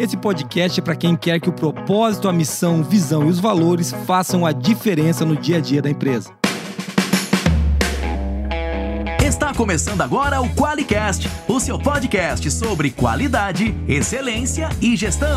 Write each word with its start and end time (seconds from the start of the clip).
Esse 0.00 0.16
podcast 0.16 0.80
é 0.80 0.82
para 0.82 0.96
quem 0.96 1.14
quer 1.14 1.38
que 1.38 1.50
o 1.50 1.52
propósito, 1.52 2.26
a 2.26 2.32
missão, 2.32 2.82
visão 2.82 3.26
e 3.26 3.28
os 3.28 3.38
valores 3.38 3.92
façam 4.06 4.46
a 4.46 4.50
diferença 4.50 5.26
no 5.26 5.36
dia 5.36 5.58
a 5.58 5.60
dia 5.60 5.82
da 5.82 5.90
empresa. 5.90 6.32
Está 9.22 9.52
começando 9.52 10.00
agora 10.00 10.40
o 10.40 10.48
QualiCast, 10.54 11.28
o 11.46 11.60
seu 11.60 11.78
podcast 11.78 12.50
sobre 12.50 12.90
qualidade, 12.90 13.74
excelência 13.86 14.70
e 14.80 14.96
gestão. 14.96 15.36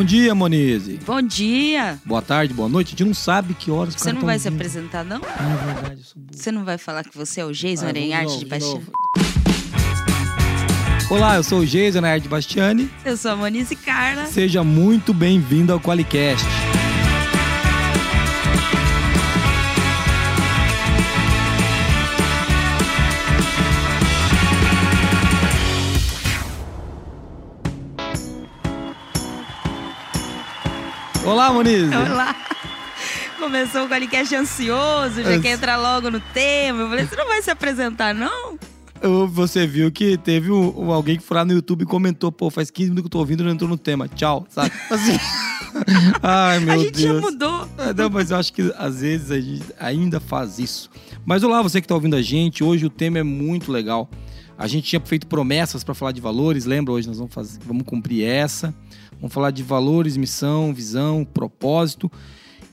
Bom 0.00 0.04
dia, 0.04 0.34
Monize. 0.34 0.98
Bom 1.04 1.20
dia. 1.20 2.00
Boa 2.06 2.22
tarde, 2.22 2.54
boa 2.54 2.70
noite. 2.70 2.86
A 2.86 2.90
gente 2.92 3.04
não 3.04 3.12
sabe 3.12 3.52
que 3.52 3.70
horas 3.70 3.94
Você 3.94 4.10
não 4.14 4.22
vai 4.22 4.38
se 4.38 4.48
apresentar, 4.48 5.04
não? 5.04 5.20
Ah, 5.22 5.52
é 5.52 5.74
verdade. 5.74 6.00
eu 6.00 6.04
sou 6.04 6.22
burro. 6.22 6.38
Você 6.38 6.50
não 6.52 6.64
vai 6.64 6.78
falar 6.78 7.04
que 7.04 7.14
você 7.14 7.42
é 7.42 7.44
o 7.44 7.52
Jason 7.52 7.84
Ah, 7.84 7.88
Arenharte 7.88 8.42
de 8.42 8.58
novo, 8.60 8.82
Olá, 11.10 11.36
eu 11.36 11.42
sou 11.42 11.58
o 11.58 11.66
Geison 11.66 11.98
Arenharte 11.98 12.28
Bastiani. 12.28 12.90
Eu 13.04 13.14
sou 13.14 13.32
a 13.32 13.36
Monize 13.36 13.76
Carla. 13.76 14.24
Seja 14.24 14.64
muito 14.64 15.12
bem-vindo 15.12 15.70
ao 15.70 15.78
QualiCast. 15.78 16.46
Olá, 31.30 31.52
Monize. 31.52 31.94
Olá. 31.94 32.34
Começou 33.38 33.84
o 33.84 33.88
Qualicast 33.88 34.34
ansioso, 34.34 35.22
já 35.22 35.40
quer 35.40 35.52
entrar 35.52 35.76
logo 35.78 36.10
no 36.10 36.20
tema. 36.20 36.80
Eu 36.82 36.88
falei, 36.88 37.06
você 37.06 37.16
não 37.16 37.26
vai 37.26 37.40
se 37.42 37.50
apresentar, 37.50 38.14
não? 38.14 38.58
Você 39.28 39.66
viu 39.66 39.90
que 39.90 40.18
teve 40.18 40.50
um, 40.50 40.78
um- 40.88 40.92
alguém 40.92 41.16
que 41.16 41.22
foi 41.22 41.36
lá 41.38 41.44
no 41.44 41.52
YouTube 41.52 41.82
e 41.82 41.86
comentou, 41.86 42.30
pô, 42.30 42.50
faz 42.50 42.70
15 42.70 42.90
minutos 42.90 43.04
que 43.04 43.06
eu 43.06 43.10
tô 43.12 43.18
ouvindo 43.20 43.42
e 43.42 43.46
não 43.46 43.52
entrou 43.52 43.68
no 43.68 43.78
tema. 43.78 44.06
Tchau, 44.08 44.46
sabe? 44.50 44.70
Assim. 44.90 45.18
Ai, 46.22 46.58
meu 46.60 46.74
a 46.74 46.78
gente 46.78 47.00
já 47.00 47.12
Deus. 47.12 47.22
mudou. 47.22 47.68
É, 47.78 47.94
Não, 47.94 48.10
mas 48.10 48.30
eu 48.30 48.36
acho 48.36 48.52
que 48.52 48.74
às 48.76 49.00
vezes 49.00 49.30
a 49.30 49.40
gente 49.40 49.64
ainda 49.78 50.20
faz 50.20 50.58
isso. 50.58 50.90
Mas 51.24 51.42
olá, 51.42 51.62
você 51.62 51.80
que 51.80 51.86
está 51.86 51.94
ouvindo 51.94 52.16
a 52.16 52.20
gente, 52.22 52.62
hoje 52.62 52.84
o 52.84 52.90
tema 52.90 53.18
é 53.18 53.22
muito 53.22 53.72
legal. 53.72 54.10
A 54.58 54.66
gente 54.66 54.84
tinha 54.88 55.00
feito 55.02 55.26
promessas 55.26 55.82
para 55.82 55.94
falar 55.94 56.12
de 56.12 56.20
valores, 56.20 56.66
lembra? 56.66 56.92
Hoje 56.92 57.08
nós 57.08 57.16
vamos, 57.16 57.32
fazer, 57.32 57.58
vamos 57.64 57.84
cumprir 57.84 58.24
essa. 58.24 58.74
Vamos 59.20 59.32
falar 59.34 59.50
de 59.50 59.62
valores, 59.62 60.16
missão, 60.16 60.72
visão, 60.72 61.24
propósito 61.24 62.10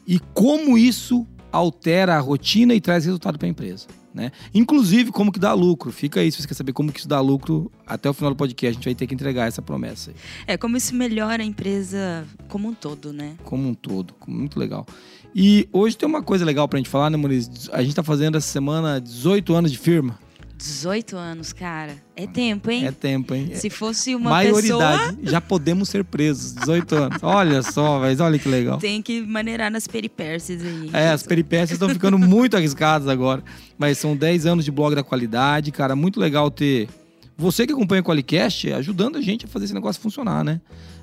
e 0.08 0.20
como 0.34 0.78
isso 0.78 1.28
altera 1.52 2.16
a 2.16 2.20
rotina 2.20 2.74
e 2.74 2.82
traz 2.82 3.06
resultado 3.06 3.38
para 3.38 3.48
a 3.48 3.50
empresa. 3.50 3.88
Né? 4.14 4.32
Inclusive, 4.52 5.12
como 5.12 5.32
que 5.32 5.38
dá 5.38 5.54
lucro. 5.54 5.92
Fica 5.92 6.22
aí, 6.22 6.32
se 6.32 6.42
você 6.42 6.48
quer 6.48 6.56
saber 6.56 6.74
como 6.74 6.92
que 6.92 7.00
isso 7.00 7.08
dá 7.08 7.20
lucro, 7.20 7.72
até 7.86 8.10
o 8.10 8.14
final 8.14 8.32
do 8.32 8.36
podcast 8.36 8.70
a 8.70 8.74
gente 8.74 8.86
vai 8.86 8.96
ter 8.96 9.06
que 9.06 9.14
entregar 9.14 9.48
essa 9.48 9.62
promessa 9.62 10.10
aí. 10.10 10.16
É 10.48 10.58
como 10.58 10.76
isso 10.76 10.96
melhora 10.96 11.44
a 11.44 11.46
empresa 11.46 12.26
como 12.48 12.70
um 12.70 12.74
todo, 12.74 13.14
né? 13.14 13.36
como 13.44 13.68
um 13.68 13.76
todo. 13.76 14.16
Muito 14.28 14.60
legal. 14.60 14.88
E 15.36 15.70
hoje 15.72 15.96
tem 15.96 16.10
uma 16.10 16.24
coisa 16.24 16.44
legal 16.44 16.68
pra 16.68 16.78
gente 16.78 16.90
falar, 16.90 17.12
né, 17.12 17.18
Muniz? 17.18 17.70
A 17.72 17.84
gente 17.84 17.94
tá 17.94 18.02
fazendo 18.02 18.38
essa 18.38 18.48
semana 18.48 19.00
18 19.00 19.54
anos 19.54 19.72
de 19.72 19.78
firma. 19.78 20.18
18 20.58 21.16
anos, 21.16 21.54
cara. 21.54 21.96
É 22.16 22.26
tempo, 22.26 22.72
hein? 22.72 22.88
É 22.88 22.92
tempo, 22.92 23.34
hein? 23.36 23.52
Se 23.54 23.70
fosse 23.70 24.16
uma 24.16 24.32
Maioridade. 24.32 25.16
pessoa, 25.16 25.32
Já 25.32 25.40
podemos 25.40 25.88
ser 25.88 26.04
presos. 26.04 26.54
18 26.54 26.96
anos. 26.96 27.18
Olha 27.22 27.62
só, 27.62 28.00
mas 28.00 28.20
olha 28.20 28.40
que 28.40 28.50
legal. 28.50 28.80
tem 28.80 29.02
que 29.02 29.22
maneirar 29.22 29.70
nas 29.70 29.88
peripécias 29.88 30.64
aí. 30.64 30.90
É, 30.94 31.10
as 31.10 31.22
peripécias 31.22 31.72
estão 31.72 31.90
ficando 31.90 32.18
muito 32.18 32.58
arriscadas 32.58 33.08
agora. 33.08 33.44
Mas 33.78 34.00
são 34.00 34.16
10 34.16 34.48
anos 34.48 34.66
de 34.66 34.72
blog 34.72 34.96
da 34.96 35.04
qualidade, 35.04 35.72
cara. 35.72 35.96
Muito 35.96 36.20
legal 36.20 36.50
ter 36.50 36.90
você 37.38 37.68
que 37.68 37.74
acompanha 37.74 38.02
o 38.02 38.06
Qualicast 38.06 38.74
ajudando 38.74 39.18
a 39.18 39.22
gente 39.22 39.46
a 39.46 39.48
fazer 39.48 39.66
esse 39.66 39.74
negócio 39.74 40.02
funcionar, 40.02 40.44
né? 40.44 40.60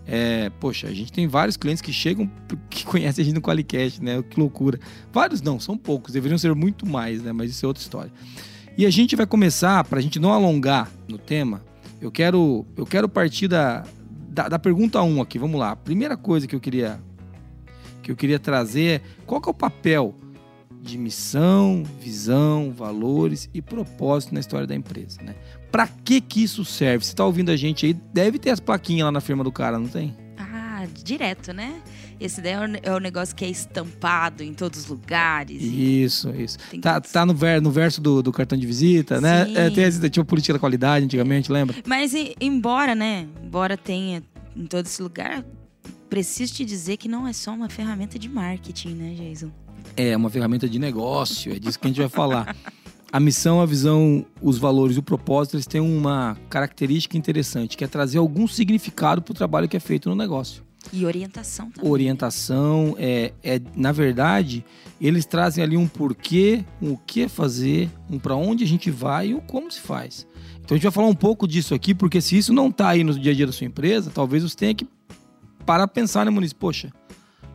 É, 0.06 0.50
poxa, 0.60 0.88
a 0.88 0.92
gente 0.92 1.12
tem 1.12 1.28
vários 1.28 1.56
clientes 1.56 1.80
que 1.80 1.92
chegam, 1.92 2.28
que 2.68 2.84
conhecem 2.84 3.22
a 3.22 3.24
gente 3.24 3.34
no 3.36 3.40
Qualicast, 3.40 4.02
né? 4.02 4.20
Que 4.28 4.38
loucura. 4.40 4.80
Vários 5.12 5.40
não, 5.40 5.60
são 5.60 5.78
poucos. 5.78 6.12
Deveriam 6.12 6.36
ser 6.36 6.52
muito 6.56 6.84
mais, 6.84 7.22
né? 7.22 7.32
Mas 7.32 7.52
isso 7.52 7.64
é 7.64 7.68
outra 7.68 7.80
história. 7.80 8.10
E 8.76 8.84
a 8.84 8.90
gente 8.90 9.14
vai 9.14 9.26
começar, 9.26 9.84
pra 9.84 10.00
gente 10.00 10.18
não 10.18 10.32
alongar 10.32 10.90
no 11.08 11.16
tema, 11.16 11.62
eu 12.00 12.10
quero, 12.10 12.66
eu 12.76 12.84
quero 12.84 13.08
partir 13.08 13.46
da, 13.46 13.84
da, 14.28 14.48
da 14.48 14.58
pergunta 14.58 15.00
1 15.00 15.22
aqui. 15.22 15.38
Vamos 15.38 15.58
lá. 15.58 15.70
A 15.70 15.76
primeira 15.76 16.16
coisa 16.16 16.46
que 16.46 16.54
eu 16.54 16.60
queria 16.60 17.00
que 18.02 18.12
eu 18.12 18.16
queria 18.16 18.38
trazer 18.38 19.00
é 19.00 19.00
qual 19.24 19.40
que 19.40 19.48
é 19.48 19.50
o 19.50 19.54
papel 19.54 20.14
de 20.82 20.98
missão, 20.98 21.82
visão, 21.98 22.70
valores 22.70 23.48
e 23.54 23.62
propósito 23.62 24.34
na 24.34 24.40
história 24.40 24.66
da 24.66 24.74
empresa, 24.74 25.22
né? 25.22 25.34
Para 25.72 25.88
que 25.88 26.20
que 26.20 26.42
isso 26.42 26.62
serve? 26.62 27.06
Você 27.06 27.14
tá 27.14 27.24
ouvindo 27.24 27.50
a 27.50 27.56
gente 27.56 27.86
aí, 27.86 27.94
deve 27.94 28.38
ter 28.38 28.50
as 28.50 28.60
plaquinhas 28.60 29.06
lá 29.06 29.12
na 29.12 29.22
firma 29.22 29.42
do 29.42 29.50
cara, 29.50 29.78
não 29.78 29.88
tem? 29.88 30.14
Ah, 30.36 30.84
direto, 31.02 31.54
né? 31.54 31.80
Esse 32.20 32.40
daí 32.40 32.52
é 32.52 32.58
o, 32.58 32.92
é 32.92 32.94
o 32.96 32.98
negócio 32.98 33.34
que 33.34 33.44
é 33.44 33.48
estampado 33.50 34.42
em 34.42 34.54
todos 34.54 34.80
os 34.80 34.86
lugares. 34.86 35.62
Isso, 35.62 36.30
isso. 36.30 36.58
Tem 36.70 36.80
Tá, 36.80 37.00
que- 37.00 37.12
tá 37.12 37.26
no, 37.26 37.34
ver, 37.34 37.60
no 37.60 37.70
verso 37.70 38.00
do, 38.00 38.22
do 38.22 38.32
cartão 38.32 38.56
de 38.58 38.66
visita, 38.66 39.20
né? 39.20 39.44
Sim. 39.46 39.56
É, 39.56 39.70
tem, 39.70 40.10
tinha 40.10 40.22
a 40.22 40.26
política 40.26 40.52
da 40.54 40.58
qualidade 40.58 41.04
antigamente, 41.04 41.50
lembra? 41.50 41.76
Mas 41.86 42.14
e- 42.14 42.34
embora, 42.40 42.94
né? 42.94 43.26
Embora 43.44 43.76
tenha 43.76 44.22
em 44.56 44.66
todo 44.66 44.86
esse 44.86 45.02
lugar, 45.02 45.44
preciso 46.08 46.54
te 46.54 46.64
dizer 46.64 46.96
que 46.96 47.08
não 47.08 47.26
é 47.26 47.32
só 47.32 47.52
uma 47.52 47.68
ferramenta 47.68 48.18
de 48.18 48.28
marketing, 48.28 48.90
né, 48.94 49.14
Jason? 49.14 49.50
É 49.96 50.16
uma 50.16 50.30
ferramenta 50.30 50.68
de 50.68 50.78
negócio, 50.78 51.52
é 51.54 51.58
disso 51.58 51.78
que 51.78 51.86
a 51.86 51.88
gente 51.88 52.00
vai 52.00 52.08
falar. 52.08 52.56
A 53.12 53.20
missão, 53.20 53.60
a 53.60 53.66
visão, 53.66 54.26
os 54.42 54.58
valores 54.58 54.96
e 54.96 54.98
o 54.98 55.02
propósito, 55.02 55.54
eles 55.54 55.66
têm 55.66 55.80
uma 55.80 56.36
característica 56.50 57.16
interessante, 57.16 57.76
que 57.76 57.84
é 57.84 57.86
trazer 57.86 58.18
algum 58.18 58.48
significado 58.48 59.22
para 59.22 59.30
o 59.30 59.34
trabalho 59.34 59.68
que 59.68 59.76
é 59.76 59.80
feito 59.80 60.08
no 60.08 60.16
negócio. 60.16 60.63
E 60.92 61.04
orientação 61.04 61.70
também. 61.70 61.90
orientação, 61.90 62.94
é, 62.98 63.32
é 63.42 63.60
na 63.74 63.92
verdade, 63.92 64.64
eles 65.00 65.24
trazem 65.24 65.62
ali 65.62 65.76
um 65.76 65.86
porquê, 65.86 66.64
um 66.80 66.92
o 66.92 66.98
que 66.98 67.28
fazer, 67.28 67.90
um 68.10 68.18
para 68.18 68.36
onde 68.36 68.64
a 68.64 68.66
gente 68.66 68.90
vai 68.90 69.28
e 69.28 69.34
o 69.34 69.40
como 69.40 69.70
se 69.70 69.80
faz. 69.80 70.26
Então 70.60 70.74
a 70.74 70.78
gente 70.78 70.84
vai 70.84 70.92
falar 70.92 71.08
um 71.08 71.14
pouco 71.14 71.46
disso 71.46 71.74
aqui, 71.74 71.94
porque 71.94 72.20
se 72.20 72.38
isso 72.38 72.52
não 72.52 72.70
tá 72.70 72.88
aí 72.88 73.04
no 73.04 73.18
dia 73.18 73.32
a 73.32 73.34
dia 73.34 73.46
da 73.46 73.52
sua 73.52 73.66
empresa, 73.66 74.10
talvez 74.12 74.42
você 74.42 74.56
tenha 74.56 74.74
que 74.74 74.86
parar 75.66 75.88
pensar, 75.88 76.24
né, 76.24 76.30
Muniz? 76.30 76.52
Poxa, 76.52 76.92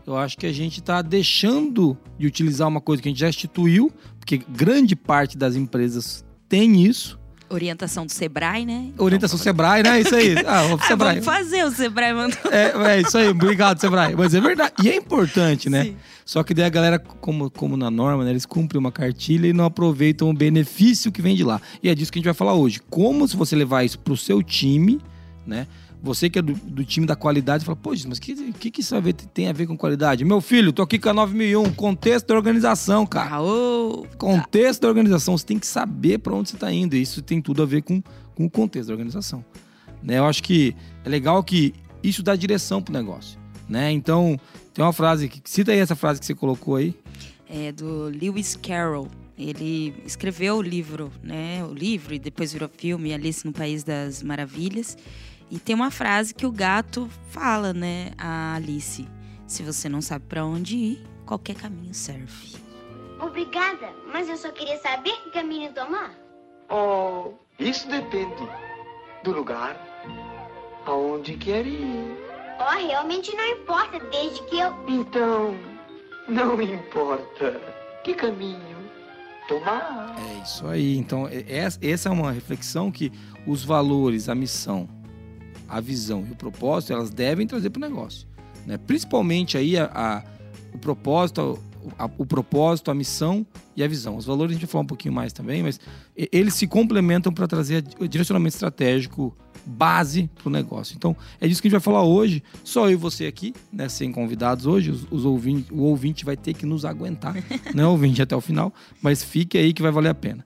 eu 0.05 0.17
acho 0.17 0.37
que 0.37 0.45
a 0.45 0.51
gente 0.51 0.79
está 0.79 1.01
deixando 1.01 1.97
de 2.17 2.25
utilizar 2.25 2.67
uma 2.67 2.81
coisa 2.81 3.01
que 3.01 3.09
a 3.09 3.11
gente 3.11 3.19
já 3.19 3.29
instituiu, 3.29 3.91
porque 4.19 4.37
grande 4.37 4.95
parte 4.95 5.37
das 5.37 5.55
empresas 5.55 6.25
tem 6.47 6.83
isso. 6.83 7.18
Orientação 7.49 8.05
do 8.05 8.11
Sebrae, 8.11 8.65
né? 8.65 8.89
Orientação 8.97 9.37
Sebrae, 9.37 9.81
né? 9.83 10.01
Isso 10.01 10.15
aí. 10.15 10.35
Ah, 10.45 10.65
o 10.73 10.75
Ah, 10.81 10.87
Sebrae. 10.87 11.19
vamos 11.19 11.25
fazer, 11.25 11.63
o 11.65 11.71
Sebrae 11.71 12.13
mandou. 12.13 12.37
É, 12.51 12.95
é 12.95 13.01
isso 13.01 13.17
aí, 13.17 13.27
obrigado, 13.29 13.79
Sebrae. 13.79 14.15
Mas 14.15 14.33
é 14.33 14.39
verdade. 14.41 14.73
E 14.83 14.89
é 14.89 14.95
importante, 14.95 15.69
né? 15.69 15.85
Sim. 15.85 15.95
Só 16.25 16.43
que 16.43 16.53
daí 16.53 16.65
a 16.65 16.69
galera, 16.69 16.99
como, 16.99 17.49
como 17.49 17.75
na 17.75 17.89
norma, 17.89 18.23
né, 18.23 18.29
eles 18.29 18.45
cumprem 18.45 18.79
uma 18.79 18.91
cartilha 18.91 19.47
e 19.47 19.53
não 19.53 19.65
aproveitam 19.65 20.29
o 20.29 20.33
benefício 20.33 21.11
que 21.11 21.21
vem 21.23 21.35
de 21.35 21.43
lá. 21.43 21.59
E 21.81 21.89
é 21.89 21.95
disso 21.95 22.11
que 22.11 22.17
a 22.17 22.19
gente 22.19 22.25
vai 22.25 22.35
falar 22.35 22.53
hoje. 22.53 22.79
Como 22.89 23.27
se 23.27 23.35
você 23.35 23.55
levar 23.55 23.83
isso 23.83 23.97
pro 23.97 24.15
seu 24.15 24.43
time, 24.43 24.99
né? 25.45 25.65
Você 26.01 26.29
que 26.29 26.39
é 26.39 26.41
do, 26.41 26.53
do 26.53 26.83
time 26.85 27.05
da 27.05 27.15
qualidade, 27.15 27.65
fala, 27.65 27.75
pô, 27.75 27.89
mas 27.89 28.17
o 28.17 28.21
que, 28.21 28.53
que, 28.53 28.71
que 28.71 28.81
isso 28.81 28.95
a 28.95 28.99
ver- 29.01 29.13
tem 29.13 29.49
a 29.49 29.53
ver 29.53 29.67
com 29.67 29.75
qualidade? 29.77 30.23
Meu 30.23 30.39
filho, 30.39 30.71
tô 30.71 30.81
aqui 30.81 30.97
com 30.97 31.09
a 31.09 31.13
9001, 31.13 31.73
contexto 31.73 32.27
da 32.27 32.35
organização, 32.35 33.05
cara. 33.05 33.35
Ah, 33.35 33.41
ô, 33.41 34.05
Contexto 34.17 34.81
da 34.81 34.87
organização, 34.87 35.37
você 35.37 35.45
tem 35.45 35.59
que 35.59 35.67
saber 35.67 36.19
para 36.19 36.33
onde 36.33 36.49
você 36.49 36.55
está 36.55 36.71
indo. 36.71 36.95
E 36.95 37.01
isso 37.01 37.21
tem 37.21 37.41
tudo 37.41 37.61
a 37.61 37.65
ver 37.65 37.81
com, 37.81 38.01
com 38.33 38.45
o 38.45 38.49
contexto 38.49 38.87
da 38.87 38.93
organização. 38.93 39.43
Né? 40.01 40.17
Eu 40.19 40.25
acho 40.25 40.41
que 40.41 40.73
é 41.03 41.09
legal 41.09 41.43
que 41.43 41.73
isso 42.01 42.23
dá 42.23 42.33
direção 42.35 42.81
pro 42.81 42.93
negócio. 42.93 43.37
Né? 43.67 43.91
Então, 43.91 44.39
tem 44.73 44.83
uma 44.85 44.93
frase, 44.93 45.27
que 45.27 45.41
cita 45.43 45.71
aí 45.73 45.79
essa 45.79 45.95
frase 45.97 46.19
que 46.21 46.25
você 46.25 46.33
colocou 46.33 46.77
aí. 46.77 46.95
é 47.49 47.71
do 47.73 48.03
Lewis 48.05 48.55
Carroll. 48.55 49.09
Ele 49.37 49.93
escreveu 50.05 50.57
o 50.57 50.61
livro, 50.61 51.09
né? 51.23 51.63
O 51.63 51.73
livro 51.73 52.13
e 52.13 52.19
depois 52.19 52.51
virou 52.51 52.67
filme 52.67 53.13
Alice 53.13 53.45
no 53.45 53.53
País 53.53 53.83
das 53.85 54.21
Maravilhas. 54.21 54.97
E 55.49 55.57
tem 55.59 55.75
uma 55.75 55.89
frase 55.91 56.33
que 56.33 56.45
o 56.45 56.51
gato 56.51 57.09
fala, 57.29 57.73
né? 57.73 58.11
A 58.17 58.55
Alice: 58.55 59.07
se 59.47 59.63
você 59.63 59.89
não 59.89 60.01
sabe 60.01 60.25
pra 60.27 60.45
onde 60.45 60.75
ir, 60.77 61.03
qualquer 61.25 61.55
caminho 61.55 61.93
serve. 61.93 62.57
Obrigada, 63.19 63.89
mas 64.13 64.29
eu 64.29 64.37
só 64.37 64.51
queria 64.51 64.77
saber 64.79 65.11
que 65.23 65.31
caminho 65.31 65.73
tomar. 65.73 66.11
Oh, 66.69 67.33
isso 67.59 67.87
depende 67.89 68.47
do 69.23 69.31
lugar 69.31 69.75
aonde 70.85 71.35
quer 71.35 71.65
ir. 71.65 72.17
Oh, 72.59 72.87
realmente 72.87 73.35
não 73.35 73.45
importa, 73.47 73.99
desde 74.11 74.41
que 74.43 74.59
eu. 74.59 74.73
Então, 74.87 75.55
não 76.27 76.61
importa 76.61 77.59
que 78.03 78.13
caminho 78.13 78.77
tomar. 79.47 80.15
É 80.29 80.43
isso 80.43 80.67
aí. 80.67 80.95
Então, 80.97 81.27
é- 81.27 81.43
é- 81.47 81.91
essa 81.91 82.07
é 82.09 82.11
uma 82.11 82.31
reflexão 82.31 82.91
que 82.91 83.11
os 83.47 83.63
valores, 83.65 84.29
a 84.29 84.35
missão, 84.35 84.87
a 85.69 85.79
visão 85.79 86.25
e 86.27 86.31
o 86.31 86.35
propósito, 86.35 86.93
elas 86.93 87.09
devem 87.09 87.45
trazer 87.47 87.69
para 87.69 87.79
o 87.85 87.89
negócio. 87.89 88.27
Né? 88.65 88.77
Principalmente 88.77 89.57
aí 89.57 89.77
a, 89.77 89.85
a- 89.93 90.23
o 90.73 90.77
propósito, 90.77 91.59
o, 91.83 91.91
a- 91.97 92.09
o 92.17 92.25
propósito, 92.25 92.91
a 92.91 92.93
missão 92.95 93.45
e 93.75 93.83
a 93.83 93.87
visão. 93.87 94.17
Os 94.17 94.25
valores 94.25 94.51
a 94.51 94.53
gente 94.53 94.65
vai 94.65 94.71
falar 94.71 94.83
um 94.83 94.87
pouquinho 94.87 95.13
mais 95.13 95.31
também, 95.33 95.63
mas 95.63 95.79
eles 96.15 96.53
se 96.55 96.67
complementam 96.67 97.31
para 97.33 97.47
trazer 97.47 97.83
o 97.99 98.07
direcionamento 98.07 98.55
estratégico 98.55 99.35
base 99.65 100.29
para 100.35 100.47
o 100.47 100.51
negócio. 100.51 100.95
Então, 100.95 101.15
é 101.39 101.47
disso 101.47 101.61
que 101.61 101.67
a 101.67 101.69
gente 101.69 101.79
vai 101.79 101.83
falar 101.83 102.03
hoje. 102.03 102.41
Só 102.63 102.87
eu 102.87 102.93
e 102.93 102.95
você 102.95 103.25
aqui, 103.25 103.53
né, 103.71 103.87
sem 103.89 104.11
convidados 104.11 104.65
hoje. 104.65 104.89
Os, 104.89 105.05
os 105.11 105.25
ouvinte, 105.25 105.71
o 105.73 105.81
ouvinte 105.83 106.25
vai 106.25 106.35
ter 106.37 106.53
que 106.53 106.65
nos 106.65 106.85
aguentar, 106.85 107.35
né, 107.75 107.85
ouvinte, 107.85 108.21
até 108.21 108.35
o 108.35 108.41
final. 108.41 108.73
Mas 109.01 109.23
fique 109.23 109.57
aí 109.57 109.71
que 109.73 109.81
vai 109.81 109.91
valer 109.91 110.09
a 110.09 110.15
pena. 110.15 110.43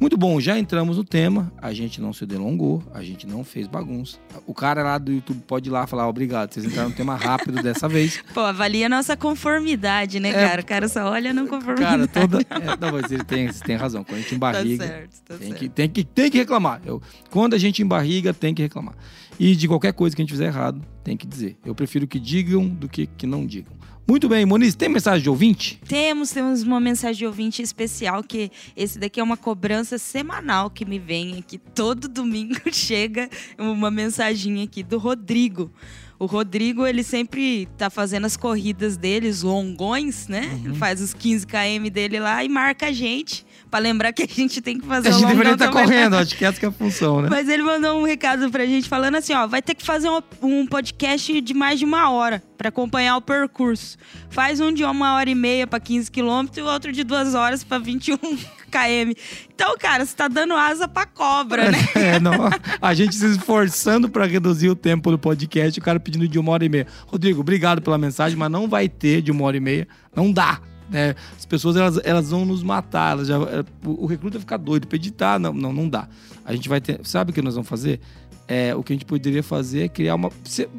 Muito 0.00 0.16
bom, 0.18 0.38
já 0.40 0.58
entramos 0.58 0.96
no 0.96 1.04
tema, 1.04 1.52
a 1.62 1.72
gente 1.72 2.00
não 2.00 2.12
se 2.12 2.26
delongou, 2.26 2.82
a 2.92 3.02
gente 3.02 3.26
não 3.26 3.42
fez 3.44 3.66
bagunça. 3.66 4.18
O 4.46 4.52
cara 4.52 4.82
lá 4.82 4.98
do 4.98 5.12
YouTube 5.12 5.40
pode 5.46 5.68
ir 5.68 5.72
lá 5.72 5.86
falar, 5.86 6.06
obrigado, 6.08 6.52
vocês 6.52 6.66
entraram 6.66 6.90
no 6.90 6.94
tema 6.94 7.14
rápido 7.16 7.62
dessa 7.62 7.88
vez. 7.88 8.22
Pô, 8.34 8.40
avalia 8.40 8.86
a 8.86 8.88
nossa 8.88 9.16
conformidade, 9.16 10.18
né, 10.20 10.30
É, 10.30 10.32
cara? 10.48 10.60
O 10.60 10.64
cara 10.66 10.88
só 10.88 11.08
olha 11.10 11.32
não 11.32 11.46
Cara, 11.46 11.60
conformidade. 11.60 12.08
toda. 12.08 12.38
É, 12.50 12.76
não, 12.78 12.92
mas 12.92 13.10
ele 13.10 13.24
tem, 13.24 13.46
você 13.46 13.64
tem 13.64 13.76
razão. 13.76 14.02
Quando 14.04 14.16
a 14.18 14.20
gente 14.20 14.30
Tá 14.30 14.36
embarriga, 14.36 14.86
certo, 14.86 15.22
tá 15.24 15.34
tem, 15.36 15.48
certo. 15.48 15.58
que, 15.60 15.68
tem, 15.68 15.88
que, 15.88 16.04
tem 16.04 16.30
que 16.30 16.38
reclamar. 16.38 16.80
Eu, 16.84 17.00
quando 17.30 17.54
a 17.54 17.58
gente 17.58 17.80
embarriga, 17.80 18.34
tem 18.34 18.52
que 18.52 18.62
reclamar. 18.62 18.94
E 19.38 19.54
de 19.56 19.66
qualquer 19.68 19.92
coisa 19.92 20.14
que 20.14 20.20
a 20.20 20.24
gente 20.24 20.32
fizer 20.32 20.46
errado, 20.46 20.82
tem 21.02 21.16
que 21.16 21.26
dizer. 21.26 21.56
Eu 21.64 21.74
prefiro 21.74 22.06
que 22.06 22.18
digam 22.20 22.68
do 22.68 22.88
que 22.88 23.06
que 23.06 23.26
não 23.26 23.46
digam. 23.46 23.72
Muito 24.06 24.28
bem, 24.28 24.44
Moniz, 24.44 24.74
tem 24.74 24.90
mensagem 24.90 25.22
de 25.22 25.30
ouvinte? 25.30 25.80
Temos, 25.88 26.30
temos 26.30 26.62
uma 26.62 26.78
mensagem 26.78 27.20
de 27.20 27.26
ouvinte 27.26 27.62
especial, 27.62 28.22
que 28.22 28.50
esse 28.76 28.98
daqui 28.98 29.18
é 29.18 29.22
uma 29.22 29.36
cobrança 29.36 29.96
semanal 29.96 30.68
que 30.68 30.84
me 30.84 30.98
vem 30.98 31.38
aqui. 31.38 31.56
Todo 31.56 32.06
domingo 32.06 32.54
chega 32.70 33.30
uma 33.58 33.90
mensaginha 33.90 34.64
aqui 34.64 34.82
do 34.82 34.98
Rodrigo. 34.98 35.70
O 36.18 36.26
Rodrigo, 36.26 36.86
ele 36.86 37.02
sempre 37.02 37.66
tá 37.78 37.88
fazendo 37.88 38.26
as 38.26 38.36
corridas 38.36 38.98
dele, 38.98 39.26
os 39.26 39.42
longões, 39.42 40.28
né? 40.28 40.50
Uhum. 40.52 40.66
Ele 40.66 40.74
faz 40.74 41.00
os 41.00 41.14
15 41.14 41.46
km 41.46 41.90
dele 41.90 42.20
lá 42.20 42.44
e 42.44 42.48
marca 42.48 42.88
a 42.88 42.92
gente. 42.92 43.44
Pra 43.74 43.80
lembrar 43.80 44.12
que 44.12 44.22
a 44.22 44.26
gente 44.28 44.60
tem 44.62 44.78
que 44.78 44.86
fazer 44.86 45.08
A 45.08 45.10
gente 45.10 45.26
deveria 45.26 45.54
estar 45.54 45.66
também. 45.68 45.82
correndo, 45.82 46.14
acho 46.14 46.36
que 46.36 46.44
essa 46.44 46.60
que 46.60 46.64
é 46.64 46.68
a 46.68 46.70
função, 46.70 47.20
né? 47.20 47.28
Mas 47.28 47.48
ele 47.48 47.64
mandou 47.64 48.00
um 48.00 48.04
recado 48.04 48.48
pra 48.48 48.64
gente 48.64 48.88
falando 48.88 49.16
assim, 49.16 49.34
ó, 49.34 49.48
vai 49.48 49.60
ter 49.60 49.74
que 49.74 49.84
fazer 49.84 50.08
um, 50.08 50.22
um 50.40 50.64
podcast 50.64 51.40
de 51.40 51.52
mais 51.52 51.80
de 51.80 51.84
uma 51.84 52.08
hora 52.08 52.40
pra 52.56 52.68
acompanhar 52.68 53.16
o 53.16 53.20
percurso. 53.20 53.98
Faz 54.30 54.60
um 54.60 54.72
de 54.72 54.84
uma 54.84 55.16
hora 55.16 55.28
e 55.28 55.34
meia 55.34 55.66
pra 55.66 55.80
15 55.80 56.08
quilômetros 56.08 56.56
e 56.56 56.60
o 56.60 56.66
outro 56.66 56.92
de 56.92 57.02
duas 57.02 57.34
horas 57.34 57.64
pra 57.64 57.80
21 57.80 58.16
km. 58.16 58.38
Então, 59.52 59.76
cara, 59.78 60.04
você 60.04 60.16
tá 60.16 60.26
dando 60.26 60.54
asa 60.54 60.86
pra 60.86 61.04
cobra, 61.06 61.72
né? 61.72 61.78
É, 61.94 62.20
não, 62.20 62.32
a 62.80 62.94
gente 62.94 63.14
se 63.16 63.26
esforçando 63.26 64.08
para 64.08 64.24
reduzir 64.24 64.68
o 64.68 64.76
tempo 64.76 65.10
do 65.10 65.18
podcast, 65.18 65.80
o 65.80 65.82
cara 65.82 65.98
pedindo 65.98 66.28
de 66.28 66.38
uma 66.38 66.52
hora 66.52 66.64
e 66.64 66.68
meia. 66.68 66.86
Rodrigo, 67.06 67.40
obrigado 67.40 67.82
pela 67.82 67.98
mensagem, 67.98 68.36
mas 68.38 68.50
não 68.50 68.68
vai 68.68 68.88
ter 68.88 69.20
de 69.20 69.32
uma 69.32 69.44
hora 69.44 69.56
e 69.56 69.60
meia. 69.60 69.88
Não 70.14 70.30
dá. 70.32 70.60
Né? 70.88 71.14
As 71.36 71.44
pessoas 71.44 71.76
elas, 71.76 72.00
elas 72.04 72.30
vão 72.30 72.44
nos 72.44 72.62
matar. 72.62 73.12
Elas 73.12 73.28
já, 73.28 73.36
é, 73.36 73.64
o 73.84 74.06
recruta 74.06 74.38
vai 74.38 74.40
ficar 74.40 74.56
doido 74.56 74.86
para 74.86 74.96
editar. 74.96 75.38
Não, 75.38 75.52
não, 75.52 75.72
não 75.72 75.88
dá. 75.88 76.08
A 76.44 76.54
gente 76.54 76.68
vai 76.68 76.80
ter. 76.80 77.00
Sabe 77.04 77.30
o 77.30 77.34
que 77.34 77.42
nós 77.42 77.54
vamos 77.54 77.68
fazer? 77.68 78.00
É, 78.46 78.74
o 78.74 78.82
que 78.82 78.92
a 78.92 78.96
gente 78.96 79.06
poderia 79.06 79.42
fazer 79.42 79.84
é 79.84 79.88
criar 79.88 80.14
uma. 80.16 80.30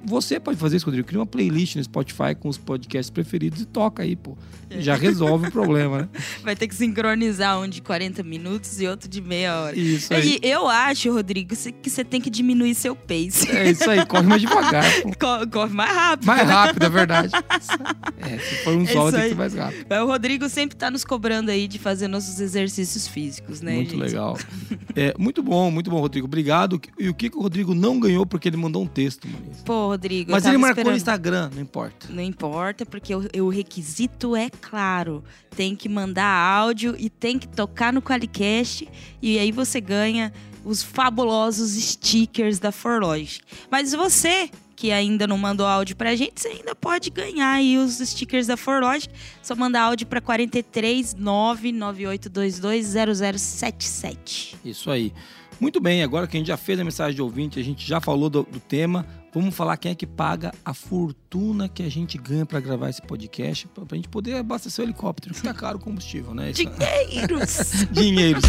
Você, 0.05 0.39
pode 0.39 0.57
fazer 0.57 0.77
isso, 0.77 0.85
Rodrigo. 0.85 1.07
Cria 1.07 1.19
uma 1.19 1.25
playlist 1.25 1.75
no 1.77 1.83
Spotify 1.83 2.35
com 2.39 2.47
os 2.47 2.57
podcasts 2.57 3.09
preferidos 3.09 3.61
e 3.61 3.65
toca 3.65 4.03
aí, 4.03 4.15
pô. 4.15 4.37
Já 4.77 4.95
resolve 4.95 5.47
o 5.47 5.51
problema, 5.51 5.99
né? 5.99 6.09
Vai 6.43 6.55
ter 6.55 6.67
que 6.67 6.75
sincronizar 6.75 7.59
um 7.61 7.67
de 7.67 7.81
40 7.81 8.21
minutos 8.23 8.81
e 8.81 8.87
outro 8.87 9.07
de 9.07 9.21
meia 9.21 9.55
hora. 9.61 9.79
Isso 9.79 10.13
aí. 10.13 10.39
E 10.43 10.47
eu 10.49 10.67
acho, 10.67 11.11
Rodrigo, 11.13 11.55
que 11.81 11.89
você 11.89 12.03
tem 12.03 12.19
que 12.19 12.29
diminuir 12.29 12.75
seu 12.75 12.95
pace. 12.95 13.49
É 13.49 13.69
isso 13.71 13.89
aí, 13.89 14.05
corre 14.05 14.23
mais 14.27 14.41
devagar. 14.41 14.83
Pô. 15.01 15.09
Co- 15.17 15.47
Corre 15.51 15.73
mais 15.73 15.91
rápido. 15.95 16.25
Mais 16.27 16.47
rápido, 16.49 16.83
é 16.85 16.89
verdade. 16.89 17.31
É, 18.17 18.39
se 18.39 18.55
for 18.63 18.75
um 18.75 18.81
É 18.83 18.87
solo, 18.87 19.09
isso 19.09 19.17
tem 19.17 19.23
que 19.23 19.29
ser 19.29 19.35
mais 19.35 19.53
rápido. 19.53 19.85
O 20.03 20.05
Rodrigo 20.07 20.49
sempre 20.49 20.75
tá 20.75 20.89
nos 20.89 21.05
cobrando 21.05 21.51
aí 21.51 21.67
de 21.67 21.77
fazer 21.77 22.07
nossos 22.07 22.39
exercícios 22.39 23.07
físicos, 23.07 23.61
né, 23.61 23.75
muito 23.75 23.91
gente? 23.91 23.99
legal. 24.01 24.35
É, 24.95 25.13
muito 25.17 25.43
bom, 25.43 25.69
muito 25.69 25.91
bom, 25.91 25.99
Rodrigo. 25.99 26.25
Obrigado. 26.25 26.81
E 26.97 27.07
o 27.07 27.13
que, 27.13 27.29
que 27.29 27.37
o 27.37 27.41
Rodrigo 27.41 27.54
não 27.63 27.99
ganhou 27.99 28.25
porque 28.25 28.49
ele 28.49 28.57
mandou 28.57 28.83
um 28.83 28.87
texto? 28.87 29.27
Pô, 29.63 29.87
Rodrigo, 29.87 30.31
Mas 30.31 30.45
ele 30.45 30.57
marcou 30.57 30.83
no 30.83 30.91
esperando. 30.91 30.97
Instagram, 30.97 31.51
não 31.53 31.61
importa. 31.61 32.07
Não 32.09 32.23
importa, 32.23 32.85
porque 32.85 33.15
o, 33.15 33.27
o 33.41 33.49
requisito 33.49 34.35
é 34.35 34.49
claro. 34.49 35.23
Tem 35.55 35.75
que 35.75 35.87
mandar 35.87 36.25
áudio 36.25 36.95
e 36.97 37.09
tem 37.09 37.39
que 37.39 37.47
tocar 37.47 37.93
no 37.93 38.01
Qualicast. 38.01 38.87
E 39.21 39.39
aí 39.39 39.51
você 39.51 39.79
ganha 39.79 40.33
os 40.63 40.81
fabulosos 40.81 41.71
stickers 41.71 42.59
da 42.59 42.71
Forlogic. 42.71 43.41
Mas 43.69 43.91
você 43.93 44.49
que 44.75 44.91
ainda 44.91 45.25
não 45.25 45.37
mandou 45.37 45.65
áudio 45.65 45.95
pra 45.95 46.15
gente, 46.15 46.41
você 46.41 46.49
ainda 46.49 46.75
pode 46.75 47.09
ganhar 47.09 47.53
aí 47.53 47.77
os 47.77 47.97
stickers 47.97 48.45
da 48.47 48.57
Forlogic. 48.57 49.13
Só 49.41 49.55
mandar 49.55 49.83
áudio 49.83 50.05
pra 50.05 50.19
43 50.19 51.13
99822 51.15 52.85
0077. 53.39 54.57
Isso 54.65 54.91
aí. 54.91 55.13
Muito 55.59 55.79
bem, 55.79 56.03
agora 56.03 56.27
que 56.27 56.35
a 56.35 56.39
gente 56.39 56.47
já 56.47 56.57
fez 56.57 56.79
a 56.79 56.83
mensagem 56.83 57.15
de 57.15 57.21
ouvinte, 57.21 57.59
a 57.59 57.63
gente 57.63 57.87
já 57.87 58.01
falou 58.01 58.29
do, 58.29 58.43
do 58.43 58.59
tema, 58.59 59.05
vamos 59.41 59.55
falar 59.55 59.77
quem 59.77 59.91
é 59.91 59.95
que 59.95 60.07
paga 60.07 60.53
a 60.63 60.73
fortuna 60.73 61.67
que 61.69 61.83
a 61.83 61.89
gente 61.89 62.17
ganha 62.17 62.45
para 62.45 62.59
gravar 62.59 62.89
esse 62.89 63.01
podcast, 63.01 63.67
pra, 63.67 63.85
pra 63.85 63.95
gente 63.95 64.07
poder 64.07 64.35
abastecer 64.37 64.83
o 64.83 64.87
helicóptero, 64.87 65.33
que 65.35 65.41
tá 65.41 65.53
caro 65.53 65.77
o 65.77 65.81
combustível, 65.81 66.33
né? 66.33 66.51
Isso- 66.51 66.63
Dinheiros! 66.63 67.85
Dinheiros. 67.91 68.43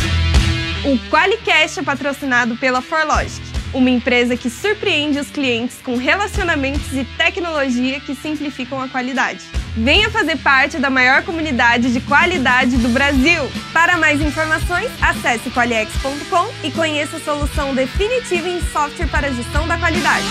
O 0.84 1.10
Qualicast 1.10 1.80
é 1.80 1.82
patrocinado 1.82 2.56
pela 2.58 2.80
Forlogic, 2.80 3.42
uma 3.74 3.90
empresa 3.90 4.36
que 4.36 4.48
surpreende 4.48 5.18
os 5.18 5.28
clientes 5.28 5.78
com 5.82 5.96
relacionamentos 5.96 6.92
e 6.92 7.04
tecnologia 7.16 7.98
que 7.98 8.14
simplificam 8.14 8.80
a 8.80 8.88
qualidade. 8.88 9.40
Venha 9.76 10.08
fazer 10.10 10.36
parte 10.38 10.78
da 10.78 10.88
maior 10.88 11.22
comunidade 11.24 11.92
de 11.92 12.00
qualidade 12.00 12.76
do 12.78 12.88
Brasil. 12.90 13.42
Para 13.74 13.98
mais 13.98 14.20
informações, 14.22 14.90
acesse 15.02 15.50
qualiex.com 15.50 16.48
e 16.66 16.70
conheça 16.70 17.16
a 17.16 17.20
solução 17.20 17.74
definitiva 17.74 18.48
em 18.48 18.60
software 18.72 19.08
para 19.08 19.30
gestão 19.32 19.66
da 19.68 19.76
qualidade. 19.76 20.24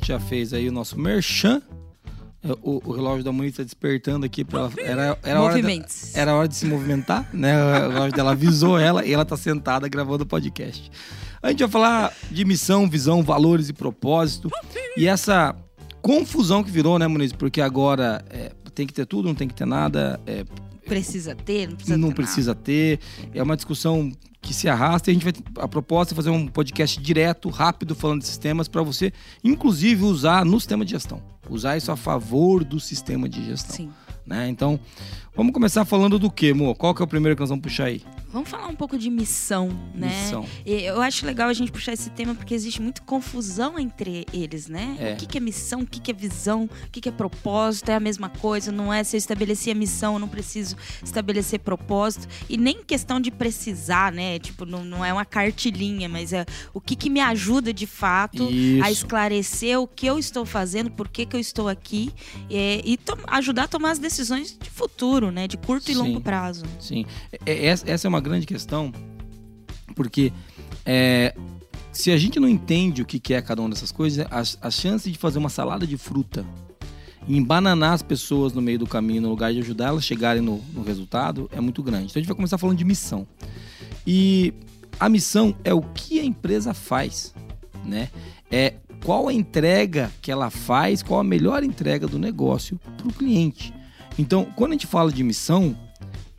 Gente 0.00 0.08
já 0.08 0.18
fez 0.18 0.52
aí 0.52 0.68
o 0.68 0.72
nosso 0.72 0.98
merchan. 0.98 1.60
É, 2.42 2.52
O, 2.62 2.80
o 2.84 2.92
relógio 2.92 3.22
da 3.22 3.30
Moniz 3.30 3.56
tá 3.56 3.62
despertando 3.62 4.24
aqui 4.24 4.44
para 4.44 4.60
ela. 4.60 4.72
Era, 4.78 5.18
era, 5.22 5.40
hora 5.42 5.54
Movimentos. 5.56 6.16
era 6.16 6.34
hora 6.34 6.48
de 6.48 6.56
se 6.56 6.64
movimentar, 6.66 7.28
né? 7.34 7.62
O 7.86 7.90
relógio 7.90 8.12
dela 8.16 8.32
avisou 8.32 8.78
ela 8.78 9.04
e 9.04 9.12
ela 9.12 9.24
tá 9.24 9.36
sentada 9.36 9.86
gravando 9.88 10.24
o 10.24 10.26
podcast. 10.26 10.90
A 11.42 11.50
gente 11.50 11.60
vai 11.60 11.68
falar 11.68 12.12
de 12.30 12.44
missão, 12.44 12.88
visão, 12.88 13.22
valores 13.22 13.68
e 13.68 13.72
propósito. 13.72 14.50
E 14.96 15.06
essa 15.06 15.54
confusão 16.00 16.64
que 16.64 16.70
virou, 16.70 16.98
né, 16.98 17.06
Moniz? 17.06 17.32
Porque 17.32 17.60
agora 17.60 18.24
é, 18.30 18.52
tem 18.74 18.86
que 18.86 18.92
ter 18.94 19.06
tudo, 19.06 19.28
não 19.28 19.34
tem 19.34 19.48
que 19.48 19.54
ter 19.54 19.66
nada. 19.66 20.18
é, 20.26 20.44
Precisa 20.90 21.34
ter, 21.34 21.68
não 21.68 21.76
precisa 21.76 21.96
não 21.96 22.08
ter 22.08 22.14
precisa 22.14 22.54
ter. 22.54 23.00
É 23.32 23.42
uma 23.42 23.56
discussão 23.56 24.12
que 24.42 24.54
se 24.54 24.68
arrasta 24.68 25.10
e 25.10 25.12
a 25.12 25.14
gente 25.14 25.22
vai 25.24 25.34
a 25.64 25.68
proposta 25.68 26.14
é 26.14 26.16
fazer 26.16 26.30
um 26.30 26.46
podcast 26.46 27.00
direto, 27.00 27.48
rápido 27.48 27.94
falando 27.94 28.20
desses 28.20 28.38
temas 28.38 28.68
para 28.68 28.82
você 28.82 29.12
inclusive 29.44 30.02
usar 30.04 30.44
no 30.44 30.58
sistema 30.58 30.84
de 30.84 30.92
gestão. 30.92 31.22
Usar 31.48 31.76
isso 31.76 31.90
a 31.90 31.96
favor 31.96 32.64
do 32.64 32.78
sistema 32.78 33.28
de 33.28 33.44
gestão, 33.44 33.76
Sim. 33.76 33.90
né? 34.26 34.48
Então, 34.48 34.78
vamos 35.34 35.52
começar 35.52 35.84
falando 35.84 36.18
do 36.18 36.30
quê, 36.30 36.48
amor? 36.52 36.74
Qual 36.74 36.94
que 36.94 37.02
é 37.02 37.04
o 37.04 37.08
primeiro 37.08 37.36
que 37.36 37.40
nós 37.40 37.48
vamos 37.50 37.62
puxar 37.62 37.84
aí? 37.84 38.02
Vamos 38.32 38.48
falar 38.48 38.68
um 38.68 38.76
pouco 38.76 38.96
de 38.96 39.10
missão, 39.10 39.68
né? 39.92 40.06
Missão. 40.22 40.46
Eu 40.64 41.02
acho 41.02 41.26
legal 41.26 41.48
a 41.48 41.52
gente 41.52 41.72
puxar 41.72 41.92
esse 41.94 42.10
tema 42.10 42.32
porque 42.32 42.54
existe 42.54 42.80
muita 42.80 43.00
confusão 43.02 43.76
entre 43.76 44.24
eles, 44.32 44.68
né? 44.68 44.96
É. 45.00 45.12
O 45.14 45.16
que 45.16 45.26
que 45.26 45.36
é 45.36 45.40
missão, 45.40 45.80
o 45.80 45.86
que 45.86 45.98
que 46.00 46.12
é 46.12 46.14
visão, 46.14 46.66
o 46.66 46.90
que 46.92 47.00
que 47.00 47.08
é 47.08 47.12
propósito, 47.12 47.88
é 47.90 47.96
a 47.96 47.98
mesma 48.00 48.28
coisa, 48.28 48.70
não 48.70 48.94
é 48.94 49.02
se 49.02 49.16
eu 49.16 49.18
estabeleci 49.18 49.68
a 49.72 49.74
missão, 49.74 50.12
eu 50.12 50.20
não 50.20 50.28
preciso 50.28 50.76
estabelecer 51.02 51.58
propósito. 51.58 52.28
E 52.48 52.56
nem 52.56 52.84
questão 52.84 53.18
de 53.18 53.32
precisar, 53.32 54.12
né? 54.12 54.38
Tipo, 54.38 54.64
não, 54.64 54.84
não 54.84 55.04
é 55.04 55.12
uma 55.12 55.24
cartilhinha, 55.24 56.08
mas 56.08 56.32
é 56.32 56.46
o 56.72 56.80
que 56.80 56.94
que 56.94 57.10
me 57.10 57.18
ajuda 57.20 57.72
de 57.74 57.86
fato 57.86 58.44
Isso. 58.48 58.84
a 58.84 58.92
esclarecer 58.92 59.76
o 59.80 59.88
que 59.88 60.06
eu 60.06 60.20
estou 60.20 60.46
fazendo, 60.46 60.88
por 60.88 61.08
que 61.08 61.26
que 61.26 61.34
eu 61.34 61.40
estou 61.40 61.66
aqui 61.68 62.12
é, 62.48 62.80
e 62.84 62.96
to- 62.96 63.18
ajudar 63.26 63.64
a 63.64 63.68
tomar 63.68 63.90
as 63.90 63.98
decisões 63.98 64.56
de 64.56 64.70
futuro, 64.70 65.19
né? 65.28 65.48
De 65.48 65.56
curto 65.56 65.90
e 65.90 65.94
Sim. 65.94 66.00
longo 66.00 66.20
prazo. 66.20 66.64
Sim. 66.78 67.04
É- 67.44 67.66
é- 67.66 67.66
Essa 67.66 68.06
é 68.06 68.08
uma 68.08 68.20
grande 68.20 68.46
questão, 68.46 68.92
porque 69.96 70.32
é, 70.86 71.34
se 71.92 72.10
a 72.10 72.16
gente 72.16 72.38
não 72.38 72.48
entende 72.48 73.02
o 73.02 73.04
que 73.04 73.34
é 73.34 73.42
cada 73.42 73.60
uma 73.60 73.70
dessas 73.70 73.90
coisas, 73.90 74.24
a, 74.30 74.68
a 74.68 74.70
chance 74.70 75.10
de 75.10 75.18
fazer 75.18 75.38
uma 75.38 75.48
salada 75.50 75.86
de 75.86 75.96
fruta 75.96 76.46
e 77.26 77.36
embananar 77.36 77.92
as 77.92 78.02
pessoas 78.02 78.52
no 78.52 78.62
meio 78.62 78.78
do 78.78 78.86
caminho, 78.86 79.22
no 79.22 79.28
lugar 79.28 79.52
de 79.52 79.58
ajudar 79.58 79.88
elas 79.88 80.04
a 80.04 80.06
chegarem 80.06 80.42
no, 80.42 80.58
no 80.72 80.82
resultado, 80.82 81.50
é 81.52 81.60
muito 81.60 81.82
grande. 81.82 82.06
Então 82.06 82.14
a 82.16 82.20
gente 82.20 82.28
vai 82.28 82.36
começar 82.36 82.56
falando 82.58 82.78
de 82.78 82.84
missão. 82.84 83.26
E 84.06 84.54
a 84.98 85.08
missão 85.08 85.54
é 85.64 85.74
o 85.74 85.82
que 85.82 86.20
a 86.20 86.24
empresa 86.24 86.72
faz, 86.72 87.34
né? 87.84 88.08
É 88.50 88.74
qual 89.04 89.28
a 89.28 89.32
entrega 89.32 90.10
que 90.20 90.30
ela 90.30 90.50
faz, 90.50 91.02
qual 91.02 91.20
a 91.20 91.24
melhor 91.24 91.62
entrega 91.62 92.06
do 92.06 92.18
negócio 92.18 92.78
para 92.96 93.08
o 93.08 93.12
cliente. 93.12 93.72
Então, 94.20 94.44
quando 94.54 94.72
a 94.72 94.74
gente 94.74 94.86
fala 94.86 95.10
de 95.10 95.24
missão, 95.24 95.74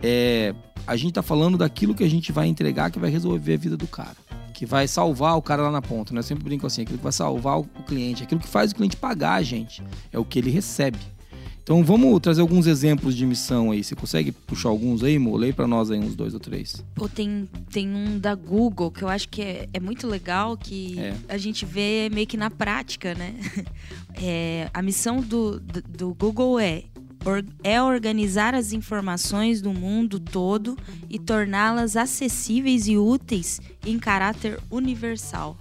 é, 0.02 0.54
a 0.86 0.96
gente 0.96 1.14
tá 1.14 1.24
falando 1.24 1.58
daquilo 1.58 1.96
que 1.96 2.04
a 2.04 2.10
gente 2.10 2.32
vai 2.32 2.48
entregar 2.48 2.92
que 2.92 3.00
vai 3.00 3.10
resolver 3.10 3.54
a 3.56 3.58
vida 3.58 3.76
do 3.76 3.88
cara. 3.88 4.16
Que 4.54 4.68
vai 4.68 4.88
salvar 4.88 5.36
o 5.36 5.42
cara 5.42 5.64
lá 5.64 5.72
na 5.72 5.82
ponta, 5.82 6.14
né? 6.14 6.20
Eu 6.20 6.24
sempre 6.24 6.44
brinco 6.44 6.68
assim, 6.68 6.84
aquilo 6.84 7.00
que 7.00 7.04
vai 7.04 7.12
salvar 7.12 7.60
o 7.60 7.64
cliente, 7.88 8.22
aquilo 8.22 8.40
que 8.40 8.48
faz 8.48 8.72
o 8.72 8.76
cliente 8.76 8.96
pagar 8.96 9.34
a 9.34 9.42
gente, 9.42 9.82
é 10.12 10.20
o 10.20 10.24
que 10.26 10.38
ele 10.38 10.52
recebe. 10.52 11.00
Então 11.64 11.84
vamos 11.84 12.20
trazer 12.20 12.42
alguns 12.42 12.66
exemplos 12.68 13.16
de 13.16 13.26
missão 13.26 13.72
aí. 13.72 13.84
Você 13.84 13.96
consegue 13.96 14.32
puxar 14.32 14.70
alguns 14.70 15.04
aí, 15.04 15.18
Mo? 15.18 15.36
Lei 15.38 15.54
pra 15.54 15.68
nós 15.68 15.90
aí 15.90 16.00
uns 16.00 16.16
dois 16.16 16.34
ou 16.34 16.40
três. 16.40 16.84
Pô, 16.96 17.08
tem, 17.08 17.48
tem 17.72 17.88
um 17.88 18.20
da 18.20 18.36
Google 18.36 18.92
que 18.92 19.04
eu 19.04 19.08
acho 19.08 19.30
que 19.30 19.42
é, 19.42 19.70
é 19.74 19.80
muito 19.80 20.06
legal, 20.08 20.58
que 20.58 21.00
É. 21.00 21.16
a 21.30 21.38
gente 21.38 21.64
vê 21.66 22.10
meio 22.14 22.28
que 22.28 22.38
na 22.38 22.52
prática, 22.52 23.16
né? 23.16 23.34
É, 24.24 24.70
a 24.74 24.82
missão 24.82 25.22
do, 25.22 25.58
do, 25.58 25.82
do 25.82 26.14
Google 26.14 26.60
é, 26.60 26.84
é 27.64 27.82
organizar 27.82 28.56
as 28.56 28.74
informações 28.74 29.62
do 29.62 29.74
mundo 29.74 30.20
todo 30.20 30.78
e 31.10 31.20
torná-las 31.20 31.96
acessíveis 31.96 32.88
e 32.88 32.98
úteis 32.98 33.62
em 33.86 34.00
caráter 34.00 34.60
universal. 34.70 35.58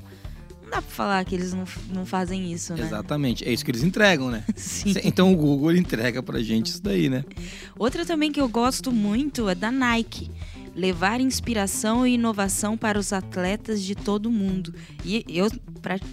Não 0.62 0.70
dá 0.70 0.82
pra 0.82 0.90
falar 0.90 1.24
que 1.24 1.34
eles 1.34 1.52
não, 1.52 1.64
não 1.92 2.06
fazem 2.06 2.52
isso, 2.52 2.74
né? 2.74 2.82
Exatamente. 2.82 3.44
É 3.44 3.52
isso 3.52 3.64
que 3.64 3.70
eles 3.70 3.82
entregam, 3.82 4.30
né? 4.30 4.44
Sim. 4.54 4.94
Então 5.02 5.32
o 5.32 5.36
Google 5.36 5.74
entrega 5.74 6.22
pra 6.22 6.40
gente 6.40 6.66
isso 6.68 6.82
daí, 6.82 7.08
né? 7.08 7.24
Outra 7.76 8.06
também 8.06 8.30
que 8.30 8.40
eu 8.40 8.48
gosto 8.48 8.92
muito 8.92 9.48
é 9.48 9.54
da 9.54 9.70
Nike. 9.70 10.30
Levar 10.74 11.20
inspiração 11.20 12.06
e 12.06 12.14
inovação 12.14 12.76
para 12.76 12.98
os 12.98 13.12
atletas 13.12 13.82
de 13.82 13.94
todo 13.94 14.30
mundo. 14.30 14.74
E 15.04 15.24
eu, 15.28 15.48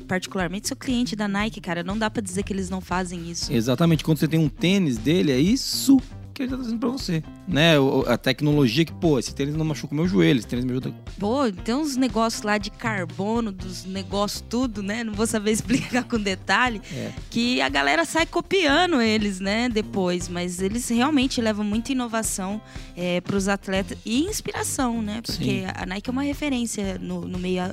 particularmente, 0.08 0.68
sou 0.68 0.78
cliente 0.78 1.16
da 1.16 1.28
Nike, 1.28 1.62
cara. 1.62 1.84
Não 1.84 1.98
dá 1.98 2.10
pra 2.10 2.22
dizer 2.22 2.44
que 2.44 2.54
eles 2.54 2.70
não 2.70 2.82
fazem 2.82 3.30
isso. 3.30 3.54
Exatamente. 3.54 4.04
Quando 4.04 4.18
você 4.18 4.28
tem 4.28 4.40
um 4.40 4.50
tênis 4.50 4.98
dele, 4.98 5.32
é 5.32 5.40
isso 5.40 6.00
que 6.38 6.44
ele 6.44 6.52
tá 6.52 6.58
trazendo 6.58 6.80
pra 6.80 6.90
você. 6.90 7.24
Né? 7.48 7.74
A 8.08 8.18
tecnologia 8.18 8.86
que, 8.86 8.94
pô, 8.94 9.18
esse 9.18 9.34
tênis 9.34 9.56
não 9.56 9.66
machuca 9.66 9.94
o 9.94 9.96
meu 9.98 10.08
joelho, 10.08 10.38
esse 10.40 10.48
tênis 10.48 10.64
me 10.64 10.72
ajuda. 10.72 10.94
Pô, 11.20 11.52
tem 11.52 11.74
uns 11.74 11.96
negócios 11.98 12.44
lá 12.44 12.58
de 12.58 12.70
carbono, 12.70 13.52
dos 13.52 13.86
negócios 13.86 14.44
tudo, 14.48 14.84
né? 14.84 15.04
Não 15.04 15.14
vou 15.14 15.26
saber 15.26 15.52
explicar 15.52 16.04
com 16.04 16.20
detalhe. 16.20 16.82
É. 16.94 17.12
Que 17.30 17.60
a 17.62 17.70
galera 17.70 18.06
sai 18.06 18.26
copiando 18.26 19.02
eles, 19.02 19.40
né? 19.40 19.68
Depois. 19.68 20.30
Mas 20.30 20.62
eles 20.62 20.88
realmente 20.90 21.42
levam 21.42 21.66
muita 21.66 21.92
inovação 21.92 22.62
é, 22.96 23.20
pros 23.22 23.48
atletas 23.48 23.98
e 24.06 24.24
inspiração, 24.24 25.02
né? 25.02 25.22
Porque 25.26 25.62
Sim. 25.62 25.66
a 25.74 25.86
Nike 25.86 26.10
é 26.10 26.12
uma 26.12 26.24
referência 26.24 27.00
no, 27.00 27.22
no 27.22 27.40
meio 27.40 27.64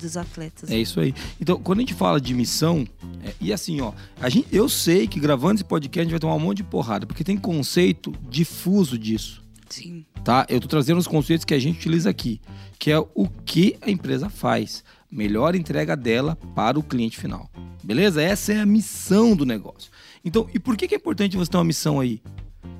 dos 0.00 0.16
atletas. 0.16 0.70
É 0.70 0.78
isso 0.78 0.98
aí. 1.00 1.14
Então, 1.40 1.58
quando 1.60 1.78
a 1.78 1.82
gente 1.82 1.94
fala 1.94 2.20
de 2.20 2.32
missão, 2.32 2.86
é- 3.22 3.34
e 3.40 3.52
assim, 3.52 3.80
ó, 3.80 3.92
a 4.20 4.28
gente, 4.28 4.46
eu 4.50 4.68
sei 4.68 5.06
que 5.06 5.20
gravando 5.20 5.56
esse 5.56 5.64
podcast 5.64 6.00
a 6.00 6.04
gente 6.04 6.12
vai 6.12 6.20
tomar 6.20 6.34
um 6.34 6.40
monte 6.40 6.58
de 6.58 6.64
porrada, 6.64 7.06
porque 7.06 7.22
tem 7.24 7.36
conceito 7.36 8.13
difuso 8.28 8.98
disso. 8.98 9.42
Sim. 9.68 10.04
tá? 10.22 10.46
Eu 10.48 10.60
tô 10.60 10.68
trazendo 10.68 10.98
os 10.98 11.06
conceitos 11.06 11.44
que 11.44 11.54
a 11.54 11.58
gente 11.58 11.78
utiliza 11.78 12.08
aqui, 12.08 12.40
que 12.78 12.90
é 12.90 12.98
o 12.98 13.28
que 13.44 13.76
a 13.80 13.90
empresa 13.90 14.28
faz. 14.28 14.84
Melhor 15.10 15.54
entrega 15.54 15.96
dela 15.96 16.36
para 16.54 16.78
o 16.78 16.82
cliente 16.82 17.18
final. 17.18 17.50
Beleza? 17.82 18.22
Essa 18.22 18.52
é 18.52 18.60
a 18.60 18.66
missão 18.66 19.34
do 19.36 19.44
negócio. 19.44 19.90
Então, 20.24 20.48
e 20.54 20.58
por 20.58 20.76
que 20.76 20.88
que 20.88 20.94
é 20.94 20.98
importante 20.98 21.36
você 21.36 21.50
ter 21.50 21.56
uma 21.56 21.64
missão 21.64 22.00
aí? 22.00 22.22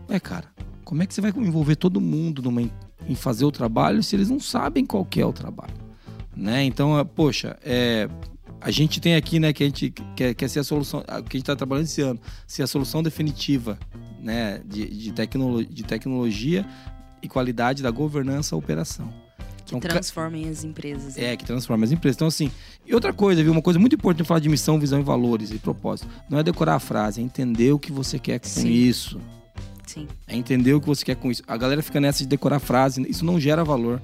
É, 0.09 0.19
cara, 0.19 0.47
como 0.85 1.03
é 1.03 1.07
que 1.07 1.14
você 1.14 1.21
vai 1.21 1.31
envolver 1.37 1.76
todo 1.76 2.00
mundo 2.00 2.43
numa, 2.43 2.62
em 2.62 3.14
fazer 3.14 3.45
o 3.45 3.53
trabalho 3.53 4.03
se 4.03 4.17
eles 4.17 4.31
não 4.31 4.41
sabem 4.41 4.85
qual 4.85 5.05
que 5.05 5.21
é 5.21 5.26
o 5.26 5.33
trabalho? 5.33 5.75
Né? 6.37 6.64
Então, 6.64 6.99
é, 6.99 7.05
poxa, 7.05 7.57
é, 7.62 8.09
a 8.61 8.71
gente 8.71 9.00
tem 9.00 9.14
aqui, 9.14 9.38
né, 9.38 9.53
que 9.53 9.62
a 9.62 9.67
gente 9.67 9.91
quer, 10.17 10.35
quer 10.35 10.49
ser 10.49 10.61
a 10.61 10.64
solução, 10.64 11.03
que 11.03 11.12
a 11.12 11.21
gente 11.21 11.37
está 11.37 11.55
trabalhando 11.55 11.85
esse 11.85 12.00
ano, 12.00 12.19
ser 12.47 12.62
a 12.62 12.67
solução 12.67 13.03
definitiva, 13.03 13.79
né, 14.25 14.61
de, 14.64 14.88
de, 14.88 15.12
de 15.69 15.83
tecnologia 15.85 16.66
e 17.23 17.28
qualidade 17.28 17.83
da 17.83 17.90
governança 17.90 18.54
e 18.54 18.59
operação. 18.59 19.12
Que 19.64 19.75
Então, 19.75 19.81
transformem 19.81 20.49
as 20.49 20.62
empresas. 20.64 21.16
né? 21.16 21.33
É, 21.33 21.37
que 21.37 21.45
transforma 21.45 21.85
as 21.85 21.93
empresas. 21.93 22.16
Então, 22.16 22.28
assim, 22.28 22.50
e 22.87 22.95
outra 22.95 23.12
coisa, 23.12 23.43
viu? 23.43 23.50
Uma 23.52 23.62
coisa 23.62 23.78
muito 23.78 23.95
importante 23.95 24.26
falar 24.26 24.40
de 24.40 24.49
missão, 24.49 24.78
visão 24.78 25.00
e 25.00 25.02
valores 25.02 25.50
e 25.50 25.59
propósito. 25.59 26.09
Não 26.28 26.38
é 26.38 26.43
decorar 26.43 26.75
a 26.75 26.78
frase, 26.81 27.21
é 27.21 27.25
entender 27.25 27.73
o 27.73 27.78
que 27.78 27.90
você 27.93 28.19
quer 28.19 28.40
com 28.40 28.49
Sim. 28.49 28.69
isso. 28.69 29.21
Sim. 29.87 30.07
É 30.26 30.37
entender 30.37 30.75
o 30.75 30.81
que 30.81 30.87
você 30.87 31.04
quer 31.04 31.16
com 31.16 31.31
isso. 31.31 31.43
A 31.47 31.57
galera 31.57 31.83
fica 31.83 32.00
nessa 32.00 32.19
de 32.19 32.26
decorar 32.26 32.57
a 32.57 32.61
frase, 32.61 33.07
isso 33.09 33.25
não 33.25 33.38
gera 33.40 33.64
valor. 33.64 34.02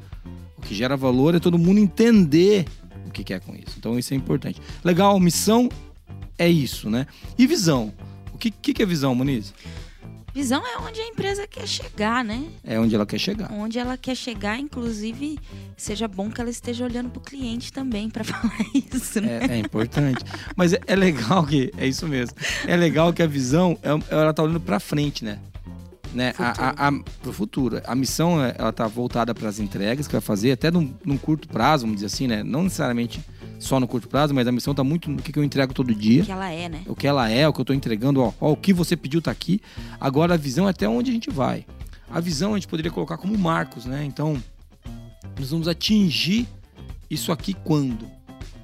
O 0.57 0.63
que 0.63 0.75
gera 0.75 0.97
valor 0.97 1.35
é 1.35 1.39
todo 1.39 1.59
mundo 1.59 1.79
entender 1.79 2.67
o 3.07 3.11
que 3.11 3.25
quer 3.25 3.41
com 3.41 3.55
isso. 3.55 3.75
Então, 3.79 3.99
isso 3.99 4.15
é 4.15 4.17
importante. 4.17 4.61
Legal, 4.85 5.19
missão 5.21 5.69
é 6.39 6.49
isso, 6.49 6.89
né? 6.89 7.07
E 7.37 7.47
visão? 7.47 7.93
O 8.33 8.39
que, 8.39 8.51
que, 8.51 8.73
que 8.73 8.83
é 8.83 8.87
visão, 8.87 9.15
Muniz? 9.15 9.53
Visão 10.33 10.63
é 10.67 10.79
onde 10.79 11.01
a 11.01 11.07
empresa 11.09 11.47
quer 11.47 11.67
chegar, 11.67 12.25
né? 12.25 12.45
É 12.65 12.79
onde 12.79 12.95
ela 12.95 13.05
quer 13.05 13.19
chegar. 13.19 13.51
Onde 13.53 13.79
ela 13.79 13.97
quer 13.97 14.15
chegar, 14.15 14.59
inclusive, 14.59 15.39
seja 15.77 16.07
bom 16.07 16.31
que 16.31 16.41
ela 16.41 16.51
esteja 16.51 16.85
olhando 16.85 17.11
pro 17.11 17.21
cliente 17.21 17.73
também 17.73 18.09
para 18.09 18.23
falar 18.25 18.55
isso, 18.75 19.21
né? 19.21 19.41
É, 19.49 19.55
é 19.55 19.59
importante. 19.59 20.25
Mas 20.57 20.73
é, 20.73 20.81
é 20.87 20.95
legal 20.95 21.45
que. 21.45 21.73
É 21.77 21.87
isso 21.87 22.07
mesmo. 22.07 22.37
É 22.67 22.77
legal 22.77 23.13
que 23.13 23.23
a 23.23 23.27
visão, 23.27 23.77
é- 23.83 24.15
ela 24.15 24.33
tá 24.33 24.43
olhando 24.43 24.61
pra 24.61 24.79
frente, 24.79 25.25
né? 25.25 25.39
Né? 26.15 26.33
A, 26.39 26.85
a, 26.85 26.89
a, 26.89 26.93
pro 27.23 27.33
futuro. 27.33 27.81
A 27.85 27.95
missão, 27.95 28.43
é- 28.45 28.55
ela 28.59 28.73
tá 28.73 28.87
voltada 28.87 29.35
para 29.35 29.49
as 29.49 29.59
entregas 29.59 30.07
que 30.07 30.13
vai 30.13 30.21
fazer, 30.21 30.53
até 30.53 30.71
num, 30.71 30.95
num 31.05 31.17
curto 31.17 31.49
prazo, 31.49 31.83
vamos 31.83 31.97
dizer 31.97 32.07
assim, 32.07 32.27
né? 32.27 32.43
Não 32.43 32.63
necessariamente 32.65 33.21
só 33.61 33.79
no 33.79 33.87
curto 33.87 34.09
prazo, 34.09 34.35
mas 34.35 34.49
a 34.49 34.53
missão 34.53 34.75
tá 34.75 34.83
muito 34.83 35.09
no 35.11 35.23
que, 35.23 35.31
que 35.33 35.39
eu 35.39 35.45
entrego 35.45 35.73
todo 35.73 35.95
dia. 35.95 36.25
Que 36.25 36.33
ela 36.33 36.51
é, 36.51 36.69
né? 36.69 36.83
O 36.89 36.97
que 36.97 37.07
ela 37.07 37.29
é, 37.31 37.47
o 37.47 37.53
que 37.53 37.61
eu 37.61 37.65
tô 37.65 37.73
entregando, 37.73 38.21
ó, 38.23 38.33
ó, 38.41 38.51
o 38.51 38.57
que 38.57 38.73
você 38.73 38.97
pediu 38.97 39.21
tá 39.23 39.31
aqui. 39.31 39.61
Agora 40.01 40.35
a 40.35 40.37
visão 40.37 40.67
é 40.67 40.71
até 40.71 40.89
onde 40.89 41.11
a 41.11 41.15
gente 41.15 41.31
vai. 41.31 41.65
A 42.11 42.19
visão 42.21 42.55
a 42.55 42.57
gente 42.57 42.67
poderia 42.67 42.91
colocar 42.91 43.17
como 43.19 43.37
marcos, 43.39 43.85
né? 43.85 44.03
Então, 44.05 44.43
nós 45.39 45.51
vamos 45.51 45.69
atingir 45.69 46.49
isso 47.09 47.31
aqui 47.31 47.55
quando, 47.55 48.07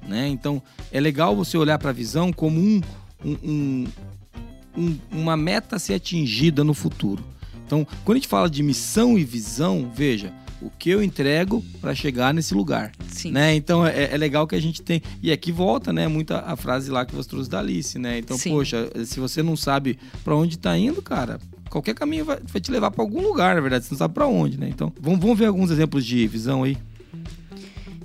né? 0.07 0.27
Então, 0.27 0.61
é 0.91 0.99
legal 0.99 1.35
você 1.35 1.57
olhar 1.57 1.77
para 1.77 1.91
a 1.91 1.93
visão 1.93 2.33
como 2.33 2.59
um- 2.59 2.81
um- 3.23 3.87
um- 4.75 4.97
uma 5.11 5.37
meta 5.37 5.75
a 5.75 5.79
ser 5.79 5.93
atingida 5.93 6.63
no 6.63 6.73
futuro. 6.73 7.23
Então, 7.65 7.85
quando 8.03 8.15
a 8.17 8.19
gente 8.19 8.27
fala 8.27 8.49
de 8.49 8.63
missão 8.63 9.17
e 9.17 9.23
visão, 9.23 9.91
veja, 9.93 10.33
o 10.61 10.69
que 10.69 10.89
eu 10.89 11.03
entrego 11.03 11.63
para 11.79 11.93
chegar 11.93 12.33
nesse 12.33 12.53
lugar 12.53 12.91
Sim. 13.09 13.31
né? 13.31 13.55
Então 13.55 13.85
é, 13.85 14.13
é 14.13 14.17
legal 14.17 14.47
que 14.47 14.55
a 14.55 14.61
gente 14.61 14.81
tem. 14.81 15.01
E 15.21 15.31
aqui 15.31 15.51
volta, 15.51 15.93
né? 15.93 16.07
Muita 16.07 16.39
a 16.39 16.55
frase 16.55 16.89
lá 16.89 17.05
que 17.05 17.15
você 17.15 17.29
trouxe 17.29 17.49
da 17.49 17.59
Alice, 17.59 17.97
né? 17.99 18.19
Então, 18.19 18.37
Sim. 18.37 18.51
poxa, 18.51 18.89
se 19.05 19.19
você 19.19 19.43
não 19.43 19.55
sabe 19.55 19.97
pra 20.23 20.35
onde 20.35 20.57
tá 20.57 20.77
indo, 20.77 21.01
cara, 21.01 21.39
qualquer 21.69 21.93
caminho 21.93 22.25
vai, 22.25 22.39
vai 22.43 22.61
te 22.61 22.71
levar 22.71 22.91
pra 22.91 23.03
algum 23.03 23.21
lugar, 23.21 23.55
na 23.55 23.61
verdade. 23.61 23.85
Você 23.85 23.93
não 23.93 23.99
sabe 23.99 24.13
pra 24.13 24.27
onde, 24.27 24.59
né? 24.59 24.69
Então, 24.69 24.91
vamos, 24.99 25.19
vamos 25.19 25.37
ver 25.37 25.45
alguns 25.45 25.71
exemplos 25.71 26.05
de 26.05 26.27
visão 26.27 26.63
aí. 26.63 26.77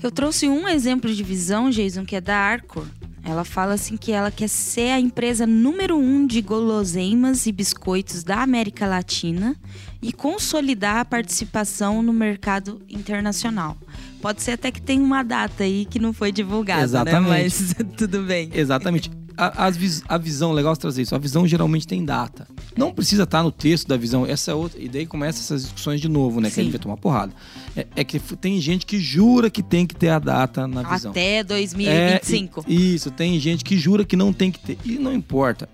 Eu 0.03 0.11
trouxe 0.11 0.49
um 0.49 0.67
exemplo 0.67 1.13
de 1.13 1.23
visão, 1.23 1.71
Jason, 1.71 2.05
que 2.05 2.17
é 2.17 2.21
da 2.21 2.37
Arcor. 2.37 2.87
Ela 3.25 3.45
fala 3.45 3.75
assim 3.75 3.97
que 3.97 4.11
ela 4.11 4.33
quer 4.33 4.49
ser 4.49 4.91
a 4.91 4.99
empresa 4.99 5.47
número 5.47 5.97
um 5.97 6.27
de 6.27 6.43
guloseimas 6.43 7.47
e 7.47 7.53
biscoitos 7.53 8.25
da 8.25 8.43
América 8.43 8.85
Latina 8.85 9.57
e 10.03 10.13
consolidar 10.13 10.97
a 10.99 11.05
participação 11.05 12.03
no 12.03 12.13
mercado 12.13 12.83
internacional. 12.91 13.77
Pode 14.21 14.43
ser 14.43 14.53
até 14.53 14.71
que 14.71 14.83
tenha 14.83 15.03
uma 15.03 15.23
data 15.23 15.65
aí 15.65 15.85
que 15.87 15.99
não 15.99 16.13
foi 16.13 16.33
divulgada, 16.33 16.83
Exatamente. 16.83 17.31
né? 17.31 17.43
Mas 17.45 17.75
tudo 17.97 18.23
bem. 18.23 18.51
Exatamente. 18.53 19.11
A, 19.35 19.71
vis- 19.71 20.03
a 20.09 20.19
visão, 20.19 20.53
legal 20.53 20.75
você 20.75 20.81
trazer 20.83 21.03
isso. 21.03 21.15
A 21.15 21.19
visão 21.19 21.49
geralmente 21.49 21.87
tem 21.87 22.05
data. 22.05 22.47
Não 22.77 22.93
precisa 22.93 23.23
estar 23.23 23.43
no 23.43 23.51
texto 23.51 23.89
da 23.89 23.97
visão. 23.97 24.27
Essa 24.27 24.51
é 24.51 24.55
outra. 24.55 24.79
E 24.81 24.89
daí 24.91 25.07
começa 25.07 25.41
essas 25.41 25.63
discussões 25.63 26.01
de 26.03 26.09
novo, 26.09 26.39
né? 26.39 26.49
Que 26.51 26.53
a 26.53 26.57
Sim. 26.57 26.63
gente 26.65 26.73
vai 26.73 26.81
tomar 26.81 26.97
porrada. 26.99 27.33
É, 27.75 27.87
é 27.97 28.05
que 28.05 28.19
tem 28.37 28.61
gente 28.61 28.85
que 28.85 29.01
jura 29.01 29.49
que 29.49 29.63
tem 29.63 29.87
que 29.87 29.95
ter 29.97 30.11
a 30.11 30.19
data 30.19 30.67
na 30.67 30.83
visão. 30.83 31.13
Até 31.13 31.43
2025. 31.43 32.65
É, 32.69 32.73
isso, 32.73 33.11
tem 33.11 33.41
gente 33.41 33.65
que 33.65 33.77
jura 33.77 34.05
que 34.05 34.17
não 34.17 34.33
tem 34.35 34.51
que 34.51 34.59
ter. 34.61 34.79
E 34.85 34.99
não 34.99 35.13
importa. 35.13 35.67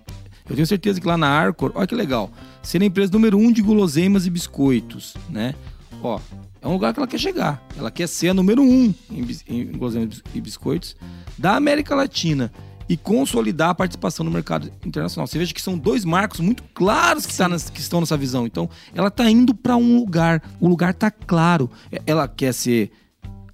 Eu 0.49 0.55
tenho 0.55 0.65
certeza 0.65 0.99
que 0.99 1.05
lá 1.05 1.17
na 1.17 1.27
Arcor, 1.27 1.71
olha 1.75 1.85
que 1.85 1.93
legal. 1.95 2.31
Ser 2.61 2.81
a 2.81 2.85
empresa 2.85 3.11
número 3.11 3.37
um 3.37 3.51
de 3.51 3.61
guloseimas 3.61 4.25
e 4.25 4.29
biscoitos, 4.29 5.15
né? 5.29 5.55
Ó, 6.03 6.19
é 6.61 6.67
um 6.67 6.73
lugar 6.73 6.93
que 6.93 6.99
ela 6.99 7.07
quer 7.07 7.17
chegar. 7.19 7.65
Ela 7.77 7.89
quer 7.89 8.07
ser 8.07 8.29
a 8.29 8.33
número 8.33 8.61
um 8.61 8.93
em, 9.11 9.25
em 9.47 9.65
guloseimas 9.71 10.21
e 10.33 10.41
biscoitos 10.41 10.95
da 11.37 11.55
América 11.55 11.95
Latina 11.95 12.51
e 12.87 12.97
consolidar 12.97 13.69
a 13.69 13.75
participação 13.75 14.23
no 14.23 14.31
mercado 14.31 14.71
internacional. 14.85 15.25
Você 15.27 15.37
veja 15.37 15.53
que 15.53 15.61
são 15.61 15.77
dois 15.77 16.03
marcos 16.03 16.39
muito 16.39 16.63
claros 16.73 17.25
que, 17.25 17.35
tá 17.35 17.47
nas- 17.47 17.69
que 17.69 17.79
estão 17.79 17.99
nessa 18.01 18.17
visão. 18.17 18.45
Então, 18.45 18.69
ela 18.93 19.07
está 19.09 19.29
indo 19.29 19.53
para 19.53 19.75
um 19.77 19.97
lugar. 19.97 20.41
O 20.59 20.67
lugar 20.67 20.93
tá 20.93 21.09
claro. 21.11 21.69
É- 21.91 22.01
Ela 22.05 22.27
quer 22.27 22.53
ser 22.53 22.91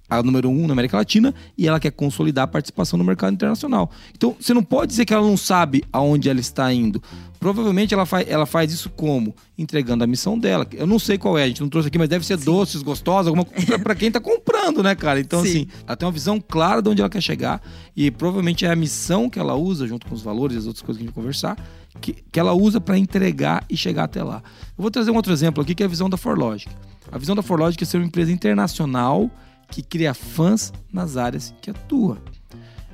a 0.08 0.22
número 0.22 0.48
um 0.48 0.66
na 0.66 0.72
América 0.72 0.96
Latina 0.96 1.34
e 1.58 1.66
ela 1.66 1.80
quer 1.80 1.90
consolidar 1.90 2.44
a 2.44 2.46
participação 2.46 2.96
no 2.98 3.04
mercado 3.04 3.34
internacional. 3.34 3.90
Então, 4.14 4.36
você 4.38 4.54
não 4.54 4.62
pode 4.62 4.90
dizer 4.90 5.04
que 5.04 5.12
ela 5.12 5.26
não 5.26 5.36
sabe 5.36 5.84
aonde 5.92 6.28
ela 6.28 6.40
está 6.40 6.72
indo. 6.72 7.02
Provavelmente 7.38 7.92
ela 7.92 8.06
faz, 8.06 8.26
ela 8.28 8.46
faz 8.46 8.72
isso 8.72 8.88
como? 8.90 9.34
Entregando 9.58 10.02
a 10.02 10.06
missão 10.06 10.38
dela. 10.38 10.66
Eu 10.72 10.86
não 10.86 10.98
sei 10.98 11.18
qual 11.18 11.36
é, 11.36 11.44
a 11.44 11.48
gente 11.48 11.60
não 11.60 11.68
trouxe 11.68 11.88
aqui, 11.88 11.98
mas 11.98 12.08
deve 12.08 12.24
ser 12.24 12.36
doces, 12.38 12.82
gostosos, 12.82 13.28
alguma 13.28 13.44
coisa 13.44 13.78
para 13.78 13.94
quem 13.94 14.08
está 14.08 14.20
comprando, 14.20 14.82
né, 14.82 14.94
cara? 14.94 15.20
Então, 15.20 15.42
Sim. 15.42 15.48
assim, 15.48 15.68
ela 15.86 15.96
tem 15.96 16.06
uma 16.06 16.12
visão 16.12 16.40
clara 16.40 16.80
de 16.80 16.88
onde 16.88 17.00
ela 17.00 17.10
quer 17.10 17.20
chegar 17.20 17.60
e 17.94 18.10
provavelmente 18.10 18.64
é 18.64 18.70
a 18.70 18.76
missão 18.76 19.28
que 19.28 19.38
ela 19.38 19.54
usa, 19.54 19.86
junto 19.86 20.06
com 20.06 20.14
os 20.14 20.22
valores 20.22 20.56
e 20.56 20.58
as 20.58 20.66
outras 20.66 20.82
coisas 20.82 20.98
que 20.98 21.04
a 21.04 21.06
gente 21.06 21.14
vai 21.14 21.22
conversar, 21.22 21.56
que, 22.00 22.12
que 22.30 22.40
ela 22.40 22.52
usa 22.52 22.80
para 22.80 22.96
entregar 22.96 23.64
e 23.68 23.76
chegar 23.76 24.04
até 24.04 24.22
lá. 24.22 24.42
Eu 24.76 24.82
vou 24.82 24.90
trazer 24.90 25.10
um 25.10 25.16
outro 25.16 25.32
exemplo 25.32 25.62
aqui, 25.62 25.74
que 25.74 25.82
é 25.82 25.86
a 25.86 25.88
visão 25.88 26.08
da 26.08 26.16
ForLogic. 26.16 26.70
A 27.10 27.18
visão 27.18 27.34
da 27.34 27.42
ForLogic 27.42 27.82
é 27.82 27.86
ser 27.86 27.98
uma 27.98 28.06
empresa 28.06 28.32
internacional 28.32 29.30
que 29.70 29.82
cria 29.82 30.14
fãs 30.14 30.72
nas 30.92 31.16
áreas 31.16 31.54
que 31.60 31.70
atua. 31.70 32.18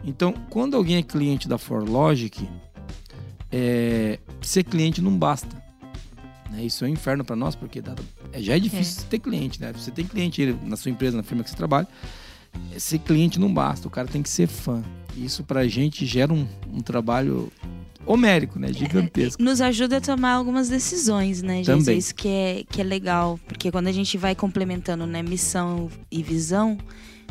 Então, 0.04 0.32
quando 0.50 0.76
alguém 0.76 0.96
é 0.96 1.02
cliente 1.02 1.46
da 1.48 1.58
ForLogic, 1.58 2.48
é, 3.50 4.18
ser 4.40 4.64
cliente 4.64 5.00
não 5.00 5.16
basta. 5.16 5.62
né? 6.50 6.64
Isso 6.64 6.84
é 6.84 6.88
um 6.88 6.90
inferno 6.90 7.24
para 7.24 7.36
nós, 7.36 7.54
porque 7.54 7.80
é, 8.32 8.40
já 8.42 8.56
é 8.56 8.58
difícil 8.58 9.04
ter 9.08 9.18
cliente, 9.18 9.60
né? 9.60 9.72
Você 9.72 9.90
tem 9.90 10.04
cliente 10.04 10.56
na 10.64 10.76
sua 10.76 10.90
empresa, 10.90 11.16
na 11.16 11.22
firma 11.22 11.44
que 11.44 11.50
você 11.50 11.56
trabalha. 11.56 11.86
é, 12.74 12.78
Ser 12.78 12.98
cliente 12.98 13.38
não 13.38 13.52
basta, 13.52 13.86
o 13.86 13.90
cara 13.90 14.08
tem 14.08 14.22
que 14.22 14.28
ser 14.30 14.46
fã. 14.48 14.82
Isso 15.16 15.44
pra 15.44 15.68
gente 15.68 16.06
gera 16.06 16.32
um, 16.32 16.46
um 16.72 16.80
trabalho 16.80 17.52
homérico, 18.06 18.58
né? 18.58 18.72
Gigantesco. 18.72 19.42
Nos 19.42 19.60
ajuda 19.60 19.98
a 19.98 20.00
tomar 20.00 20.32
algumas 20.32 20.68
decisões, 20.68 21.42
né, 21.42 21.56
gente? 21.56 21.66
Também. 21.66 21.98
Isso 21.98 22.14
que 22.14 22.28
é, 22.28 22.64
que 22.68 22.80
é 22.80 22.84
legal. 22.84 23.38
Porque 23.46 23.70
quando 23.70 23.88
a 23.88 23.92
gente 23.92 24.16
vai 24.18 24.34
complementando 24.34 25.06
né, 25.06 25.22
missão 25.22 25.90
e 26.10 26.22
visão, 26.22 26.78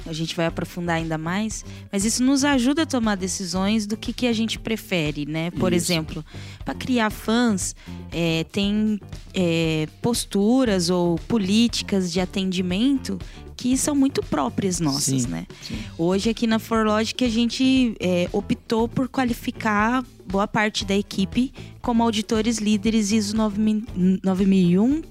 a 0.05 0.13
gente 0.13 0.35
vai 0.35 0.45
aprofundar 0.45 0.97
ainda 0.97 1.17
mais. 1.17 1.63
Mas 1.91 2.05
isso 2.05 2.23
nos 2.23 2.43
ajuda 2.43 2.83
a 2.83 2.85
tomar 2.85 3.15
decisões 3.15 3.85
do 3.85 3.95
que, 3.95 4.13
que 4.13 4.27
a 4.27 4.33
gente 4.33 4.57
prefere, 4.57 5.25
né? 5.25 5.51
Por 5.51 5.73
Isso. 5.73 5.91
exemplo, 5.91 6.25
para 6.65 6.73
criar 6.73 7.09
fãs, 7.09 7.75
é, 8.11 8.45
tem 8.51 8.99
é, 9.33 9.87
posturas 10.01 10.89
ou 10.89 11.17
políticas 11.27 12.11
de 12.11 12.19
atendimento 12.19 13.19
que 13.61 13.77
são 13.77 13.93
muito 13.93 14.23
próprias 14.23 14.79
nossas, 14.79 15.21
Sim, 15.21 15.27
né? 15.27 15.45
sim. 15.61 15.77
Hoje 15.95 16.31
aqui 16.31 16.47
na 16.47 16.57
ForLogic 16.57 17.23
a 17.23 17.29
gente 17.29 17.95
é, 17.99 18.27
optou 18.33 18.87
por 18.87 19.07
qualificar 19.07 20.03
boa 20.27 20.47
parte 20.47 20.83
da 20.83 20.95
equipe 20.95 21.53
como 21.79 22.01
auditores 22.01 22.57
líderes 22.57 23.11
ISO 23.11 23.37
9000 23.37 25.03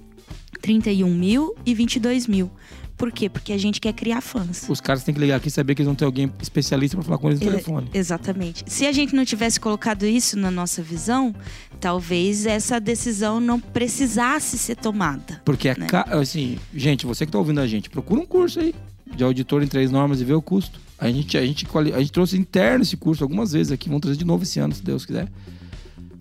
9001, 0.66 1.08
31000 1.18 1.54
e 1.66 1.74
22000. 1.74 2.50
Por 2.96 3.10
quê? 3.10 3.30
Porque 3.30 3.50
a 3.54 3.56
gente 3.58 3.80
quer 3.80 3.94
criar 3.94 4.20
fãs. 4.20 4.68
Os 4.68 4.78
caras 4.78 5.02
têm 5.02 5.14
que 5.14 5.20
ligar 5.20 5.36
aqui 5.36 5.48
e 5.48 5.50
saber 5.50 5.74
que 5.74 5.80
eles 5.80 5.86
vão 5.86 5.94
ter 5.94 6.04
alguém 6.04 6.30
especialista 6.42 6.98
para 6.98 7.04
falar 7.06 7.16
com 7.18 7.28
eles 7.28 7.40
no 7.40 7.46
É, 7.46 7.50
telefone. 7.52 7.88
Exatamente. 7.94 8.62
Se 8.66 8.84
a 8.86 8.92
gente 8.92 9.14
não 9.16 9.24
tivesse 9.24 9.58
colocado 9.58 10.04
isso 10.04 10.38
na 10.38 10.50
nossa 10.50 10.82
visão, 10.82 11.34
talvez 11.80 12.44
essa 12.44 12.78
decisão 12.78 13.40
não 13.40 13.58
precisasse 13.58 14.58
ser 14.58 14.76
tomada. 14.76 15.40
Porque 15.46 15.70
é 15.70 15.76
né? 15.78 15.86
ca- 15.86 16.06
assim, 16.10 16.58
gente, 16.74 17.06
você 17.06 17.24
que 17.24 17.32
tá 17.32 17.38
ouvindo 17.38 17.60
a 17.60 17.66
gente, 17.66 17.88
procura 17.88 18.20
um 18.20 18.26
curso 18.26 18.60
aí 18.60 18.74
de 19.16 19.24
auditor 19.24 19.62
em 19.62 19.66
três 19.66 19.90
normas 19.90 20.20
e 20.20 20.24
vê 20.24 20.34
o 20.34 20.42
custo. 20.42 20.78
A 20.98 21.10
gente, 21.10 21.38
a 21.38 21.46
gente, 21.46 21.66
a 21.94 21.98
gente 22.00 22.12
trouxe 22.12 22.36
interno 22.36 22.82
esse 22.82 22.98
curso 22.98 23.24
algumas 23.24 23.52
vezes 23.52 23.72
aqui, 23.72 23.88
vamos 23.88 24.02
trazer 24.02 24.18
de 24.18 24.26
novo 24.26 24.42
esse 24.42 24.60
ano, 24.60 24.74
se 24.74 24.82
Deus 24.84 25.06
quiser. 25.06 25.26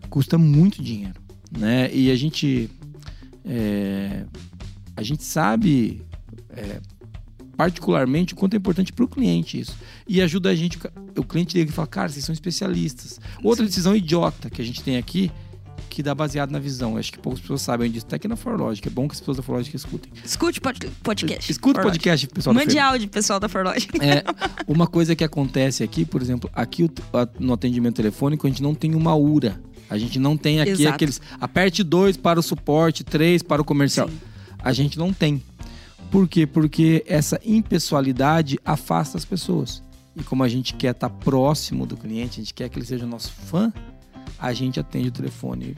Custa 0.09 0.37
muito 0.37 0.81
dinheiro, 0.81 1.15
né? 1.51 1.93
E 1.93 2.09
a 2.09 2.15
gente, 2.15 2.69
é, 3.45 4.25
a 4.95 5.03
gente 5.03 5.23
sabe 5.23 6.01
é, 6.49 6.79
particularmente 7.57 8.33
o 8.33 8.37
quanto 8.37 8.53
é 8.53 8.57
importante 8.57 8.93
para 8.93 9.05
o 9.05 9.07
cliente 9.07 9.59
isso. 9.59 9.75
E 10.07 10.21
ajuda 10.21 10.49
a 10.49 10.55
gente, 10.55 10.79
o 11.17 11.23
cliente 11.23 11.57
liga 11.57 11.69
e 11.69 11.73
fala, 11.73 11.87
cara, 11.87 12.09
vocês 12.09 12.23
são 12.23 12.33
especialistas. 12.33 13.19
Outra 13.43 13.65
decisão 13.65 13.95
idiota 13.95 14.49
que 14.49 14.61
a 14.61 14.65
gente 14.65 14.81
tem 14.81 14.97
aqui, 14.97 15.31
que 15.89 16.03
dá 16.03 16.13
baseado 16.13 16.51
na 16.51 16.59
visão. 16.59 16.95
Acho 16.97 17.11
que 17.11 17.19
poucas 17.19 17.41
pessoas 17.41 17.61
sabem 17.61 17.91
disso. 17.91 18.05
Até 18.05 18.15
aqui 18.15 18.27
na 18.27 18.35
ForLogic. 18.35 18.87
É 18.87 18.91
bom 18.91 19.07
que 19.07 19.13
as 19.13 19.19
pessoas 19.19 19.37
da 19.37 19.43
ForLogic 19.43 19.75
escutem. 19.75 20.11
Escute 20.23 20.61
pod- 20.61 20.89
podcast. 21.03 21.53
ForLogic. 21.53 21.83
podcast, 21.83 22.27
pessoal. 22.27 22.53
Mande 22.53 22.77
áudio, 22.77 23.09
pessoal 23.09 23.39
da 23.39 23.49
ForLogic. 23.49 23.89
É, 24.01 24.23
uma 24.67 24.87
coisa 24.87 25.15
que 25.15 25.23
acontece 25.23 25.83
aqui, 25.83 26.05
por 26.05 26.21
exemplo, 26.21 26.49
aqui 26.53 26.89
no 27.39 27.53
atendimento 27.53 27.95
telefônico, 27.95 28.45
a 28.45 28.49
gente 28.49 28.61
não 28.61 28.73
tem 28.73 28.95
uma 28.95 29.15
URA. 29.15 29.59
A 29.89 29.97
gente 29.97 30.19
não 30.19 30.37
tem 30.37 30.61
aqui 30.61 30.71
Exato. 30.71 30.95
aqueles. 30.95 31.21
Aperte 31.39 31.83
dois 31.83 32.15
para 32.15 32.39
o 32.39 32.43
suporte, 32.43 33.03
três 33.03 33.41
para 33.41 33.61
o 33.61 33.65
comercial. 33.65 34.07
Sim. 34.07 34.19
A 34.59 34.71
gente 34.71 34.97
não 34.97 35.11
tem. 35.11 35.41
Por 36.11 36.27
quê? 36.27 36.45
Porque 36.45 37.03
essa 37.07 37.39
impessoalidade 37.45 38.59
afasta 38.63 39.17
as 39.17 39.25
pessoas. 39.25 39.83
E 40.15 40.23
como 40.23 40.43
a 40.43 40.49
gente 40.49 40.73
quer 40.73 40.91
estar 40.91 41.09
próximo 41.09 41.85
do 41.85 41.95
cliente, 41.95 42.39
a 42.39 42.43
gente 42.43 42.53
quer 42.53 42.69
que 42.69 42.77
ele 42.77 42.85
seja 42.85 43.05
nosso 43.05 43.31
fã, 43.31 43.71
a 44.37 44.53
gente 44.53 44.79
atende 44.79 45.09
o 45.09 45.11
telefone 45.11 45.75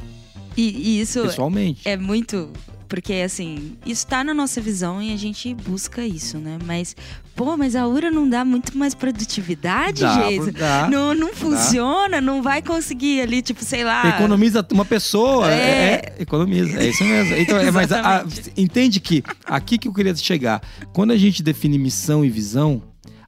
E, 0.57 0.69
e 0.97 1.01
isso 1.01 1.21
pessoalmente. 1.23 1.81
é 1.87 1.95
muito. 1.97 2.49
Porque, 2.87 3.13
assim, 3.13 3.77
isso 3.85 4.05
tá 4.05 4.21
na 4.21 4.33
nossa 4.33 4.59
visão 4.59 5.01
e 5.01 5.13
a 5.13 5.17
gente 5.17 5.53
busca 5.53 6.05
isso, 6.05 6.37
né? 6.39 6.57
Mas, 6.65 6.93
pô, 7.33 7.55
mas 7.55 7.73
a 7.73 7.87
URA 7.87 8.11
não 8.11 8.27
dá 8.29 8.43
muito 8.43 8.77
mais 8.77 8.93
produtividade, 8.93 10.01
Dá, 10.01 10.13
gente? 10.29 10.51
dá. 10.51 10.89
Não, 10.89 11.13
não 11.13 11.33
funciona, 11.33 12.19
não 12.19 12.43
vai 12.43 12.61
conseguir 12.61 13.21
ali, 13.21 13.41
tipo, 13.41 13.63
sei 13.63 13.85
lá. 13.85 14.09
Economiza 14.09 14.67
uma 14.73 14.83
pessoa. 14.83 15.49
É. 15.49 15.55
É. 15.55 16.13
é, 16.17 16.21
economiza. 16.21 16.77
É 16.83 16.89
isso 16.89 17.03
mesmo. 17.05 17.33
Então, 17.37 17.57
é, 17.59 17.71
mas 17.71 17.93
a- 17.93 18.17
a- 18.19 18.25
entende 18.57 18.99
que 18.99 19.23
aqui 19.45 19.77
que 19.77 19.87
eu 19.87 19.93
queria 19.93 20.13
chegar. 20.13 20.61
Quando 20.91 21.11
a 21.11 21.17
gente 21.17 21.41
define 21.41 21.77
missão 21.79 22.25
e 22.25 22.29
visão, 22.29 22.81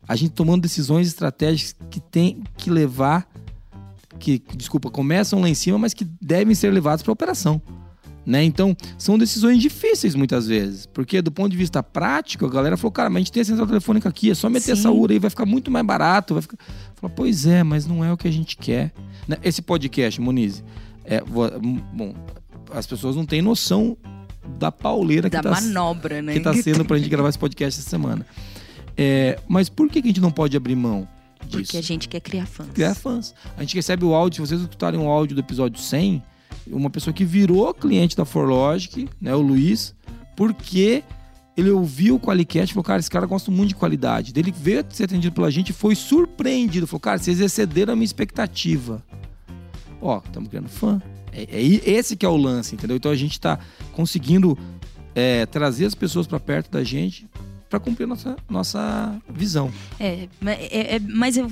a 0.05 0.17
gente 0.17 0.31
tomando 0.31 0.61
decisões 0.61 1.07
estratégicas 1.07 1.73
que 1.89 2.01
tem 2.01 2.43
que 2.57 2.69
levar. 2.69 3.25
Que, 4.23 4.41
desculpa, 4.55 4.89
começam 4.89 5.41
lá 5.41 5.49
em 5.49 5.53
cima, 5.53 5.77
mas 5.77 5.93
que 5.93 6.07
devem 6.21 6.55
ser 6.55 6.71
levadas 6.71 7.03
para 7.03 7.11
a 7.11 7.13
operação. 7.13 7.61
Né? 8.25 8.41
Então, 8.41 8.73
são 8.97 9.17
decisões 9.17 9.59
difíceis 9.61 10.15
muitas 10.15 10.47
vezes. 10.47 10.85
Porque, 10.85 11.21
do 11.21 11.29
ponto 11.29 11.49
de 11.51 11.57
vista 11.57 11.83
prático, 11.83 12.45
a 12.45 12.49
galera 12.49 12.77
falou: 12.77 12.93
cara, 12.93 13.09
mas 13.09 13.17
a 13.17 13.19
gente 13.19 13.31
tem 13.33 13.41
a 13.41 13.45
central 13.45 13.67
telefônica 13.67 14.07
aqui, 14.07 14.31
é 14.31 14.33
só 14.33 14.49
meter 14.49 14.77
Sim. 14.77 14.79
essa 14.79 14.91
URA 14.91 15.11
aí, 15.11 15.19
vai 15.19 15.29
ficar 15.29 15.45
muito 15.45 15.69
mais 15.69 15.85
barato. 15.85 16.35
Vai 16.35 16.41
ficar... 16.41 16.55
Fala, 16.95 17.11
pois 17.13 17.45
é, 17.45 17.63
mas 17.63 17.85
não 17.85 18.01
é 18.01 18.13
o 18.13 18.15
que 18.15 18.25
a 18.25 18.31
gente 18.31 18.55
quer. 18.55 18.93
Né? 19.27 19.35
Esse 19.43 19.61
podcast, 19.61 20.21
Monize, 20.21 20.63
é, 21.03 21.21
bom, 21.21 22.15
as 22.71 22.87
pessoas 22.87 23.17
não 23.17 23.25
têm 23.25 23.41
noção 23.41 23.97
da 24.57 24.71
pauleira 24.71 25.29
da 25.29 25.41
que 25.41 25.43
tá, 25.43 25.51
manobra, 25.51 26.21
né? 26.21 26.31
que 26.31 26.39
tá 26.39 26.53
sendo 26.53 26.85
pra 26.85 26.97
gente 26.97 27.09
gravar 27.11 27.27
esse 27.27 27.37
podcast 27.37 27.77
essa 27.77 27.89
semana. 27.89 28.25
É, 28.95 29.37
mas 29.49 29.67
por 29.67 29.89
que 29.89 30.01
que 30.01 30.07
a 30.07 30.11
gente 30.11 30.21
não 30.21 30.31
pode 30.31 30.55
abrir 30.55 30.77
mão 30.77 31.05
disso? 31.43 31.63
Porque 31.63 31.77
a 31.77 31.81
gente 31.81 32.07
quer 32.07 32.19
criar 32.19 32.45
fãs. 32.45 32.69
criar 32.69 32.95
fãs. 32.95 33.33
A 33.57 33.61
gente 33.61 33.75
recebe 33.75 34.05
o 34.05 34.13
áudio, 34.13 34.37
se 34.37 34.49
vocês 34.49 34.61
escutarem 34.61 34.99
o 34.99 35.07
áudio 35.07 35.35
do 35.35 35.39
episódio 35.39 35.79
100, 35.79 36.23
uma 36.67 36.89
pessoa 36.89 37.13
que 37.13 37.25
virou 37.25 37.73
cliente 37.73 38.15
da 38.15 38.25
ForLogic, 38.25 39.09
né, 39.19 39.35
o 39.35 39.41
Luiz, 39.41 39.93
porque 40.35 41.03
ele 41.55 41.69
ouviu 41.69 42.15
o 42.15 42.19
Qualicast 42.19 42.71
e 42.71 42.73
falou, 42.73 42.83
cara, 42.83 42.99
esse 42.99 43.09
cara 43.09 43.25
gosta 43.25 43.51
muito 43.51 43.69
de 43.69 43.75
qualidade. 43.75 44.33
Ele 44.35 44.51
veio 44.51 44.83
ser 44.89 45.03
atendido 45.03 45.33
pela 45.33 45.51
gente 45.51 45.69
e 45.69 45.73
foi 45.73 45.93
surpreendido. 45.93 46.87
Falou, 46.87 46.99
cara, 46.99 47.19
vocês 47.19 47.39
excederam 47.39 47.93
a 47.93 47.95
minha 47.95 48.05
expectativa. 48.05 49.03
Ó, 50.01 50.19
estamos 50.25 50.49
criando 50.49 50.67
fã. 50.67 51.01
É, 51.31 51.43
é 51.43 51.91
esse 51.91 52.15
que 52.15 52.25
é 52.25 52.29
o 52.29 52.35
lance, 52.35 52.75
entendeu? 52.75 52.97
Então 52.97 53.11
a 53.11 53.15
gente 53.15 53.39
tá 53.39 53.59
conseguindo 53.91 54.57
é, 55.13 55.45
trazer 55.45 55.85
as 55.85 55.93
pessoas 55.93 56.25
para 56.25 56.39
perto 56.39 56.71
da 56.71 56.83
gente 56.83 57.27
para 57.73 57.79
cumprir 57.79 58.05
nossa, 58.07 58.35
nossa 58.47 59.19
visão. 59.27 59.71
É, 59.99 60.27
é- 60.45 60.95
é- 60.97 60.99
mas 60.99 61.37
eu 61.37 61.51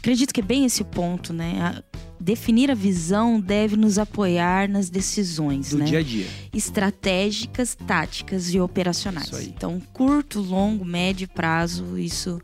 acredito 0.00 0.34
que 0.34 0.40
é 0.40 0.42
bem 0.42 0.64
esse 0.64 0.82
ponto, 0.82 1.32
né? 1.32 1.60
A- 1.62 1.82
definir 2.18 2.72
a 2.72 2.74
visão 2.74 3.40
deve 3.40 3.76
nos 3.76 3.96
apoiar 3.96 4.68
nas 4.68 4.90
decisões, 4.90 5.70
Do 5.70 5.78
né? 5.78 5.84
dia 5.84 6.00
a 6.00 6.02
dia. 6.02 6.26
estratégicas, 6.52 7.76
táticas 7.86 8.52
e 8.52 8.58
operacionais. 8.58 9.30
Então, 9.46 9.80
curto, 9.92 10.40
longo, 10.40 10.84
médio 10.84 11.28
prazo, 11.28 11.96
isso 11.96 12.40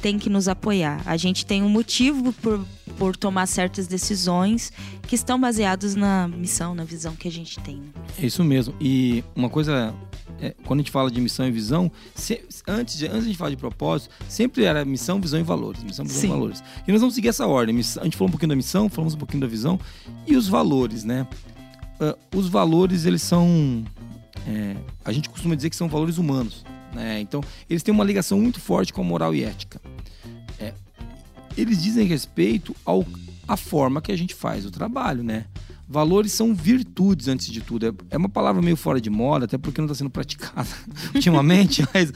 tem 0.00 0.16
que 0.16 0.30
nos 0.30 0.46
apoiar. 0.46 1.02
A 1.06 1.16
gente 1.16 1.44
tem 1.44 1.60
um 1.62 1.68
motivo 1.68 2.32
por, 2.34 2.64
por 2.96 3.16
tomar 3.16 3.46
certas 3.46 3.86
decisões 3.88 4.72
que 5.06 5.14
estão 5.14 5.40
baseados 5.40 5.94
na 5.94 6.28
missão, 6.28 6.74
na 6.74 6.84
visão 6.84 7.14
que 7.14 7.28
a 7.28 7.30
gente 7.30 7.58
tem. 7.60 7.82
É 8.20 8.26
isso 8.26 8.42
mesmo. 8.44 8.74
E 8.80 9.22
uma 9.36 9.48
coisa, 9.50 9.94
é, 10.40 10.54
quando 10.64 10.80
a 10.80 10.82
gente 10.82 10.90
fala 10.90 11.10
de 11.10 11.20
missão 11.20 11.46
e 11.46 11.50
visão, 11.50 11.90
se- 12.14 12.42
antes, 12.66 12.96
de, 12.98 13.06
antes 13.06 13.26
de 13.28 13.34
falar 13.34 13.50
de 13.50 13.56
propósito, 13.56 14.14
sempre 14.28 14.64
era 14.64 14.84
missão, 14.84 15.20
visão 15.20 15.38
e 15.38 15.42
valores. 15.42 15.82
Missão, 15.82 16.04
visão 16.04 16.20
Sim. 16.20 16.26
e 16.26 16.30
valores. 16.30 16.62
E 16.86 16.92
nós 16.92 17.00
vamos 17.00 17.14
seguir 17.14 17.28
essa 17.28 17.46
ordem. 17.46 17.76
A 17.78 18.04
gente 18.04 18.16
falou 18.16 18.28
um 18.28 18.32
pouquinho 18.32 18.48
da 18.50 18.56
missão, 18.56 18.88
falamos 18.88 19.14
um 19.14 19.18
pouquinho 19.18 19.40
da 19.40 19.46
visão 19.46 19.78
e 20.26 20.36
os 20.36 20.48
valores, 20.48 21.04
né? 21.04 21.26
Ah, 22.00 22.16
os 22.34 22.48
valores, 22.48 23.04
eles 23.04 23.22
são. 23.22 23.84
é, 24.48 24.74
a 25.04 25.12
gente 25.12 25.28
costuma 25.28 25.54
dizer 25.54 25.70
que 25.70 25.76
são 25.76 25.88
valores 25.88 26.18
humanos. 26.18 26.64
Né? 26.92 27.20
Então, 27.20 27.40
eles 27.68 27.82
têm 27.82 27.92
uma 27.92 28.04
ligação 28.04 28.40
muito 28.40 28.60
forte 28.60 28.92
com 28.92 29.00
a 29.00 29.04
moral 29.04 29.34
e 29.34 29.42
ética. 29.44 29.80
É, 30.60 30.72
eles 31.56 31.82
dizem 31.82 32.06
respeito 32.06 32.74
ao, 32.84 33.04
à 33.46 33.56
forma 33.56 34.00
que 34.00 34.12
a 34.12 34.16
gente 34.16 34.34
faz 34.34 34.64
o 34.64 34.70
trabalho, 34.70 35.22
né? 35.22 35.46
valores 35.88 36.32
são 36.32 36.54
virtudes 36.54 37.28
antes 37.28 37.46
de 37.46 37.60
tudo. 37.60 37.86
É, 37.86 37.92
é 38.10 38.16
uma 38.16 38.28
palavra 38.28 38.62
meio 38.62 38.76
fora 38.76 39.00
de 39.00 39.10
moda, 39.10 39.44
até 39.44 39.58
porque 39.58 39.80
não 39.80 39.86
está 39.86 39.94
sendo 39.94 40.10
praticada 40.10 40.68
ultimamente, 41.14 41.84
mas 41.92 42.12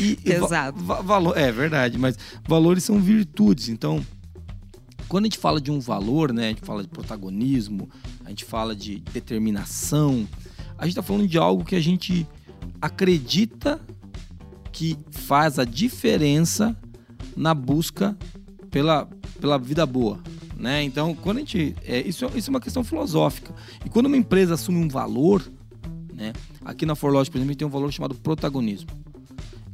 e, 0.00 0.18
Exato. 0.24 0.78
va- 0.82 1.00
valor, 1.00 1.36
é 1.36 1.50
verdade, 1.52 1.98
mas 1.98 2.18
valores 2.46 2.84
são 2.84 3.00
virtudes. 3.00 3.68
Então, 3.68 4.04
quando 5.08 5.24
a 5.24 5.26
gente 5.26 5.38
fala 5.38 5.60
de 5.60 5.70
um 5.70 5.78
valor, 5.78 6.32
né, 6.32 6.46
a 6.46 6.48
gente 6.48 6.62
fala 6.62 6.82
de 6.82 6.88
protagonismo, 6.88 7.88
a 8.24 8.30
gente 8.30 8.44
fala 8.44 8.74
de 8.74 8.98
determinação, 9.12 10.26
a 10.76 10.84
gente 10.84 10.92
está 10.92 11.02
falando 11.02 11.28
de 11.28 11.38
algo 11.38 11.64
que 11.64 11.76
a 11.76 11.80
gente 11.80 12.26
acredita 12.80 13.80
que 14.72 14.98
faz 15.10 15.58
a 15.58 15.64
diferença 15.64 16.76
na 17.36 17.54
busca 17.54 18.16
pela, 18.70 19.08
pela 19.40 19.58
vida 19.58 19.86
boa. 19.86 20.20
Né? 20.56 20.82
Então, 20.82 21.14
quando 21.14 21.36
a 21.36 21.40
gente. 21.40 21.76
É, 21.84 22.00
isso, 22.00 22.24
isso 22.34 22.48
é 22.48 22.52
uma 22.52 22.60
questão 22.60 22.82
filosófica. 22.82 23.54
E 23.84 23.90
quando 23.90 24.06
uma 24.06 24.16
empresa 24.16 24.54
assume 24.54 24.78
um 24.78 24.88
valor, 24.88 25.42
né? 26.14 26.32
aqui 26.64 26.86
na 26.86 26.94
Forlogic, 26.94 27.30
por 27.30 27.38
exemplo, 27.38 27.54
tem 27.54 27.68
um 27.68 27.70
valor 27.70 27.92
chamado 27.92 28.14
protagonismo. 28.14 28.88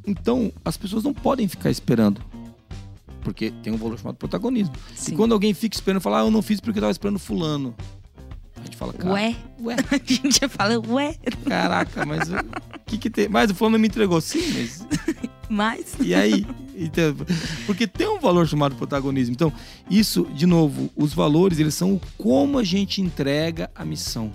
Então, 0.06 0.52
as 0.64 0.76
pessoas 0.76 1.04
não 1.04 1.14
podem 1.14 1.46
ficar 1.46 1.70
esperando. 1.70 2.20
Porque 3.22 3.52
tem 3.62 3.72
um 3.72 3.76
valor 3.76 3.96
chamado 3.96 4.16
protagonismo. 4.16 4.74
Sim. 4.94 5.12
E 5.12 5.16
quando 5.16 5.32
alguém 5.32 5.54
fica 5.54 5.76
esperando, 5.76 6.00
fala, 6.00 6.20
ah, 6.20 6.24
eu 6.24 6.30
não 6.30 6.42
fiz 6.42 6.60
porque 6.60 6.78
eu 6.78 6.82
tava 6.82 6.90
esperando 6.90 7.20
fulano. 7.20 7.74
A 8.56 8.64
gente 8.64 8.76
fala, 8.76 8.92
cara, 8.92 9.14
Ué? 9.14 9.36
ué, 9.60 9.76
A 9.90 9.96
gente 10.12 10.48
fala, 10.48 10.80
ué, 10.88 11.16
caraca, 11.48 12.04
mas 12.04 12.28
o 12.28 12.34
que 12.86 12.98
que 12.98 13.10
tem? 13.10 13.28
Mas 13.28 13.50
o 13.50 13.54
fulano 13.54 13.78
me 13.78 13.88
entregou, 13.88 14.20
sim, 14.20 14.52
mas 14.52 14.86
mas. 15.52 15.94
e 16.00 16.14
aí? 16.14 16.46
Então, 16.74 17.14
porque 17.66 17.86
tem 17.86 18.08
um 18.08 18.18
valor 18.18 18.48
chamado 18.48 18.74
protagonismo. 18.74 19.34
Então, 19.34 19.52
isso, 19.90 20.26
de 20.34 20.46
novo, 20.46 20.90
os 20.96 21.12
valores, 21.12 21.58
eles 21.58 21.74
são 21.74 21.94
o 21.94 22.00
como 22.16 22.58
a 22.58 22.64
gente 22.64 23.00
entrega 23.00 23.70
a 23.74 23.84
missão. 23.84 24.32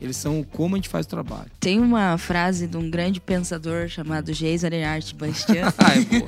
Eles 0.00 0.16
são 0.16 0.40
o 0.40 0.44
como 0.44 0.76
a 0.76 0.78
gente 0.78 0.88
faz 0.88 1.04
o 1.04 1.08
trabalho. 1.08 1.50
Tem 1.60 1.78
uma 1.78 2.16
frase 2.16 2.66
de 2.66 2.76
um 2.76 2.88
grande 2.88 3.20
pensador 3.20 3.88
chamado 3.88 4.32
Jason 4.32 4.68
Art 4.86 5.12
Bastian 5.14 5.72
Ah, 5.76 5.94
é 5.94 6.00
boa. 6.00 6.26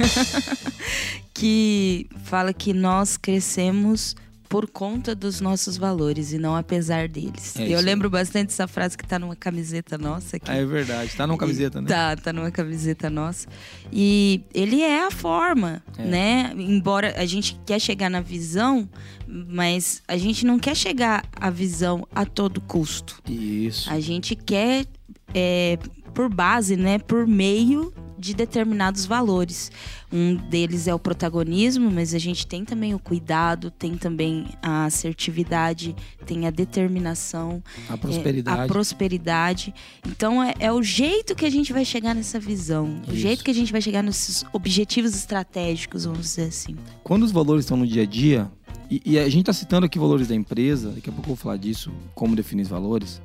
que 1.32 2.06
fala 2.24 2.52
que 2.52 2.74
nós 2.74 3.16
crescemos 3.16 4.14
por 4.52 4.68
conta 4.68 5.14
dos 5.14 5.40
nossos 5.40 5.78
valores 5.78 6.30
e 6.30 6.36
não 6.36 6.54
apesar 6.54 7.08
deles. 7.08 7.56
É 7.56 7.66
eu 7.68 7.80
lembro 7.80 8.10
bastante 8.10 8.48
dessa 8.48 8.68
frase 8.68 8.98
que 8.98 9.06
tá 9.06 9.18
numa 9.18 9.34
camiseta 9.34 9.96
nossa 9.96 10.36
aqui. 10.36 10.50
Ah, 10.50 10.56
é 10.56 10.66
verdade. 10.66 11.16
Tá 11.16 11.26
numa 11.26 11.38
camiseta, 11.38 11.80
né? 11.80 11.88
Tá, 11.88 12.14
tá 12.16 12.34
numa 12.34 12.50
camiseta 12.50 13.08
nossa. 13.08 13.48
E 13.90 14.42
ele 14.52 14.82
é 14.82 15.06
a 15.06 15.10
forma, 15.10 15.82
É. 15.96 16.04
né? 16.04 16.52
Embora 16.54 17.14
a 17.16 17.24
gente 17.24 17.58
quer 17.64 17.80
chegar 17.80 18.10
na 18.10 18.20
visão, 18.20 18.86
mas 19.26 20.02
a 20.06 20.18
gente 20.18 20.44
não 20.44 20.58
quer 20.58 20.76
chegar 20.76 21.24
à 21.34 21.48
visão 21.48 22.06
a 22.14 22.26
todo 22.26 22.60
custo. 22.60 23.22
Isso. 23.26 23.88
A 23.90 24.00
gente 24.00 24.36
quer, 24.36 24.84
é, 25.32 25.78
por 26.12 26.28
base, 26.28 26.76
né, 26.76 26.98
por 26.98 27.26
meio 27.26 27.90
de 28.22 28.34
determinados 28.34 29.04
valores. 29.04 29.70
Um 30.12 30.36
deles 30.36 30.86
é 30.86 30.94
o 30.94 30.98
protagonismo, 30.98 31.90
mas 31.90 32.14
a 32.14 32.18
gente 32.18 32.46
tem 32.46 32.64
também 32.64 32.94
o 32.94 32.98
cuidado, 32.98 33.70
tem 33.70 33.96
também 33.96 34.46
a 34.62 34.84
assertividade, 34.84 35.96
tem 36.24 36.46
a 36.46 36.50
determinação, 36.50 37.62
A 37.88 37.94
é, 37.94 37.96
prosperidade. 37.96 38.60
a 38.60 38.66
prosperidade. 38.66 39.74
Então 40.06 40.40
é, 40.40 40.54
é 40.60 40.72
o 40.72 40.82
jeito 40.82 41.34
que 41.34 41.44
a 41.44 41.50
gente 41.50 41.72
vai 41.72 41.84
chegar 41.84 42.14
nessa 42.14 42.38
visão, 42.38 43.00
o 43.08 43.12
Isso. 43.12 43.16
jeito 43.16 43.42
que 43.44 43.50
a 43.50 43.54
gente 43.54 43.72
vai 43.72 43.82
chegar 43.82 44.02
nesses 44.02 44.44
objetivos 44.52 45.16
estratégicos, 45.16 46.04
vamos 46.04 46.20
dizer 46.20 46.44
assim. 46.44 46.76
Quando 47.02 47.24
os 47.24 47.32
valores 47.32 47.64
estão 47.64 47.76
no 47.76 47.86
dia 47.86 48.02
a 48.02 48.06
dia, 48.06 48.48
e, 48.88 49.02
e 49.04 49.18
a 49.18 49.24
gente 49.24 49.40
está 49.40 49.52
citando 49.52 49.86
aqui 49.86 49.98
valores 49.98 50.28
da 50.28 50.34
empresa, 50.34 50.90
daqui 50.90 51.10
a 51.10 51.12
pouco 51.12 51.30
eu 51.30 51.34
vou 51.34 51.36
falar 51.36 51.56
disso, 51.56 51.90
como 52.14 52.36
definir 52.36 52.62
os 52.62 52.68
valores, 52.68 53.20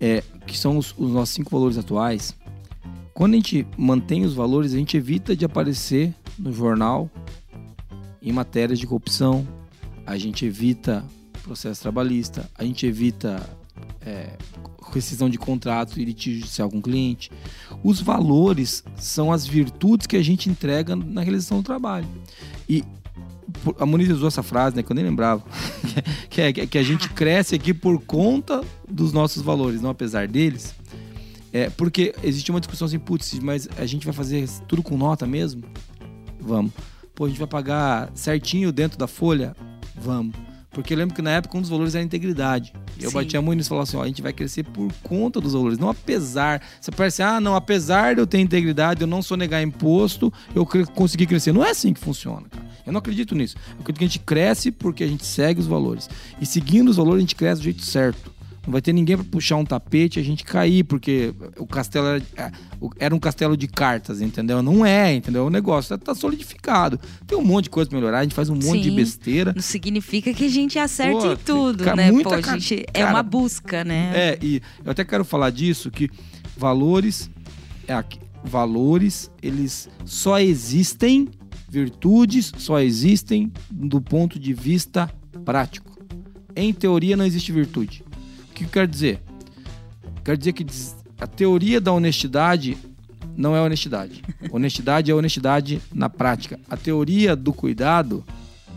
é, 0.00 0.24
que 0.46 0.56
são 0.56 0.78
os, 0.78 0.94
os 0.96 1.10
nossos 1.12 1.34
cinco 1.34 1.50
valores 1.50 1.76
atuais. 1.76 2.34
Quando 3.20 3.34
a 3.34 3.36
gente 3.36 3.66
mantém 3.76 4.24
os 4.24 4.32
valores, 4.32 4.72
a 4.72 4.78
gente 4.78 4.96
evita 4.96 5.36
de 5.36 5.44
aparecer 5.44 6.14
no 6.38 6.50
jornal 6.54 7.10
em 8.22 8.32
matérias 8.32 8.78
de 8.78 8.86
corrupção, 8.86 9.46
a 10.06 10.16
gente 10.16 10.46
evita 10.46 11.04
processo 11.42 11.82
trabalhista, 11.82 12.48
a 12.54 12.64
gente 12.64 12.86
evita 12.86 13.46
é, 14.00 14.38
rescisão 14.90 15.28
de 15.28 15.36
contratos 15.36 15.98
e 15.98 16.04
litígio 16.06 16.40
judicial 16.40 16.70
com 16.70 16.78
o 16.78 16.82
cliente. 16.82 17.30
Os 17.84 18.00
valores 18.00 18.82
são 18.96 19.30
as 19.30 19.46
virtudes 19.46 20.06
que 20.06 20.16
a 20.16 20.22
gente 20.22 20.48
entrega 20.48 20.96
na 20.96 21.20
realização 21.20 21.58
do 21.58 21.62
trabalho. 21.62 22.08
E 22.66 22.82
a 23.78 23.84
Moniz 23.84 24.08
usou 24.08 24.28
essa 24.28 24.42
frase, 24.42 24.76
né, 24.76 24.82
que 24.82 24.90
eu 24.90 24.96
nem 24.96 25.04
lembrava, 25.04 25.44
que, 26.30 26.40
é, 26.40 26.52
que 26.54 26.78
a 26.78 26.82
gente 26.82 27.10
cresce 27.10 27.54
aqui 27.54 27.74
por 27.74 28.00
conta 28.00 28.64
dos 28.88 29.12
nossos 29.12 29.42
valores, 29.42 29.82
não 29.82 29.90
apesar 29.90 30.26
deles. 30.26 30.74
É, 31.52 31.68
porque 31.70 32.14
existe 32.22 32.50
uma 32.50 32.60
discussão 32.60 32.86
assim, 32.86 32.98
putz, 32.98 33.38
mas 33.40 33.68
a 33.76 33.84
gente 33.86 34.04
vai 34.04 34.14
fazer 34.14 34.48
tudo 34.68 34.82
com 34.82 34.96
nota 34.96 35.26
mesmo? 35.26 35.62
Vamos. 36.38 36.72
Pô, 37.14 37.24
a 37.24 37.28
gente 37.28 37.38
vai 37.38 37.48
pagar 37.48 38.10
certinho 38.14 38.70
dentro 38.72 38.96
da 38.98 39.06
folha? 39.06 39.54
Vamos. 39.96 40.34
Porque 40.70 40.94
eu 40.94 40.98
lembro 40.98 41.14
que 41.16 41.20
na 41.20 41.32
época 41.32 41.58
um 41.58 41.60
dos 41.60 41.68
valores 41.68 41.96
era 41.96 42.02
a 42.02 42.06
integridade. 42.06 42.72
E 42.96 43.02
eu 43.02 43.10
Sim. 43.10 43.16
batia 43.16 43.42
muito 43.42 43.58
nisso 43.58 43.66
e 43.66 43.70
falava 43.70 43.82
assim: 43.82 43.96
ó, 43.96 44.02
a 44.02 44.06
gente 44.06 44.22
vai 44.22 44.32
crescer 44.32 44.62
por 44.62 44.92
conta 45.02 45.40
dos 45.40 45.52
valores, 45.52 45.78
não 45.78 45.90
apesar. 45.90 46.62
Você 46.80 46.92
parece, 46.92 47.22
ah, 47.24 47.40
não, 47.40 47.56
apesar 47.56 48.14
de 48.14 48.20
eu 48.20 48.26
ter 48.26 48.38
integridade, 48.38 49.00
eu 49.00 49.06
não 49.08 49.20
sou 49.20 49.36
negar 49.36 49.60
imposto, 49.60 50.32
eu 50.54 50.64
cre- 50.64 50.86
consegui 50.86 51.26
crescer. 51.26 51.52
Não 51.52 51.64
é 51.64 51.70
assim 51.70 51.92
que 51.92 51.98
funciona, 51.98 52.48
cara. 52.48 52.64
Eu 52.86 52.92
não 52.92 52.98
acredito 53.00 53.34
nisso. 53.34 53.56
Eu 53.70 53.80
acredito 53.80 53.98
que 53.98 54.04
a 54.04 54.06
gente 54.06 54.18
cresce 54.20 54.70
porque 54.70 55.02
a 55.02 55.08
gente 55.08 55.26
segue 55.26 55.58
os 55.60 55.66
valores. 55.66 56.08
E 56.40 56.46
seguindo 56.46 56.88
os 56.88 56.96
valores, 56.96 57.18
a 57.18 57.22
gente 57.22 57.34
cresce 57.34 57.60
do 57.60 57.64
jeito 57.64 57.84
certo. 57.84 58.32
Não 58.66 58.72
vai 58.72 58.82
ter 58.82 58.92
ninguém 58.92 59.16
para 59.16 59.24
puxar 59.24 59.56
um 59.56 59.64
tapete 59.64 60.18
e 60.18 60.20
a 60.20 60.24
gente 60.24 60.44
cair, 60.44 60.84
porque 60.84 61.34
o 61.56 61.66
castelo 61.66 62.06
era, 62.08 62.22
é, 62.36 62.50
era 62.98 63.14
um 63.14 63.18
castelo 63.18 63.56
de 63.56 63.66
cartas, 63.66 64.20
entendeu? 64.20 64.62
Não 64.62 64.84
é, 64.84 65.14
entendeu? 65.14 65.46
O 65.46 65.50
negócio 65.50 65.96
tá 65.96 66.14
solidificado. 66.14 67.00
Tem 67.26 67.38
um 67.38 67.42
monte 67.42 67.64
de 67.64 67.70
coisa 67.70 67.88
pra 67.88 67.98
melhorar, 67.98 68.18
a 68.18 68.22
gente 68.22 68.34
faz 68.34 68.50
um 68.50 68.54
monte 68.54 68.82
de 68.82 68.90
Sim. 68.90 68.96
besteira. 68.96 69.52
Não 69.54 69.62
significa 69.62 70.34
que 70.34 70.44
a 70.44 70.48
gente 70.48 70.78
acerte 70.78 71.20
Pô, 71.26 71.32
em 71.32 71.36
tudo, 71.36 71.84
ca- 71.84 71.96
né? 71.96 72.12
Pô, 72.22 72.34
a 72.34 72.40
gente 72.42 72.84
é 72.92 73.00
cara, 73.00 73.14
uma 73.14 73.22
busca, 73.22 73.82
né? 73.82 74.12
É, 74.14 74.38
e 74.42 74.60
eu 74.84 74.90
até 74.92 75.04
quero 75.04 75.24
falar 75.24 75.48
disso, 75.50 75.90
que 75.90 76.10
valores, 76.54 77.30
é 77.88 77.94
aqui, 77.94 78.18
valores, 78.44 79.30
eles 79.42 79.88
só 80.04 80.38
existem, 80.38 81.28
virtudes 81.68 82.52
só 82.58 82.78
existem 82.78 83.50
do 83.70 84.00
ponto 84.02 84.38
de 84.38 84.52
vista 84.52 85.10
prático. 85.46 85.90
Em 86.54 86.72
teoria 86.74 87.16
não 87.16 87.24
existe 87.24 87.52
virtude. 87.52 88.04
O 88.60 88.62
que 88.62 88.64
eu 88.64 88.68
quero 88.68 88.88
dizer? 88.88 89.22
Quero 90.22 90.36
dizer 90.36 90.52
que 90.52 90.66
a 91.18 91.26
teoria 91.26 91.80
da 91.80 91.92
honestidade 91.92 92.76
não 93.34 93.56
é 93.56 93.60
honestidade. 93.60 94.22
Honestidade 94.52 95.10
é 95.10 95.14
honestidade 95.14 95.80
na 95.94 96.10
prática. 96.10 96.60
A 96.68 96.76
teoria 96.76 97.34
do 97.34 97.54
cuidado 97.54 98.22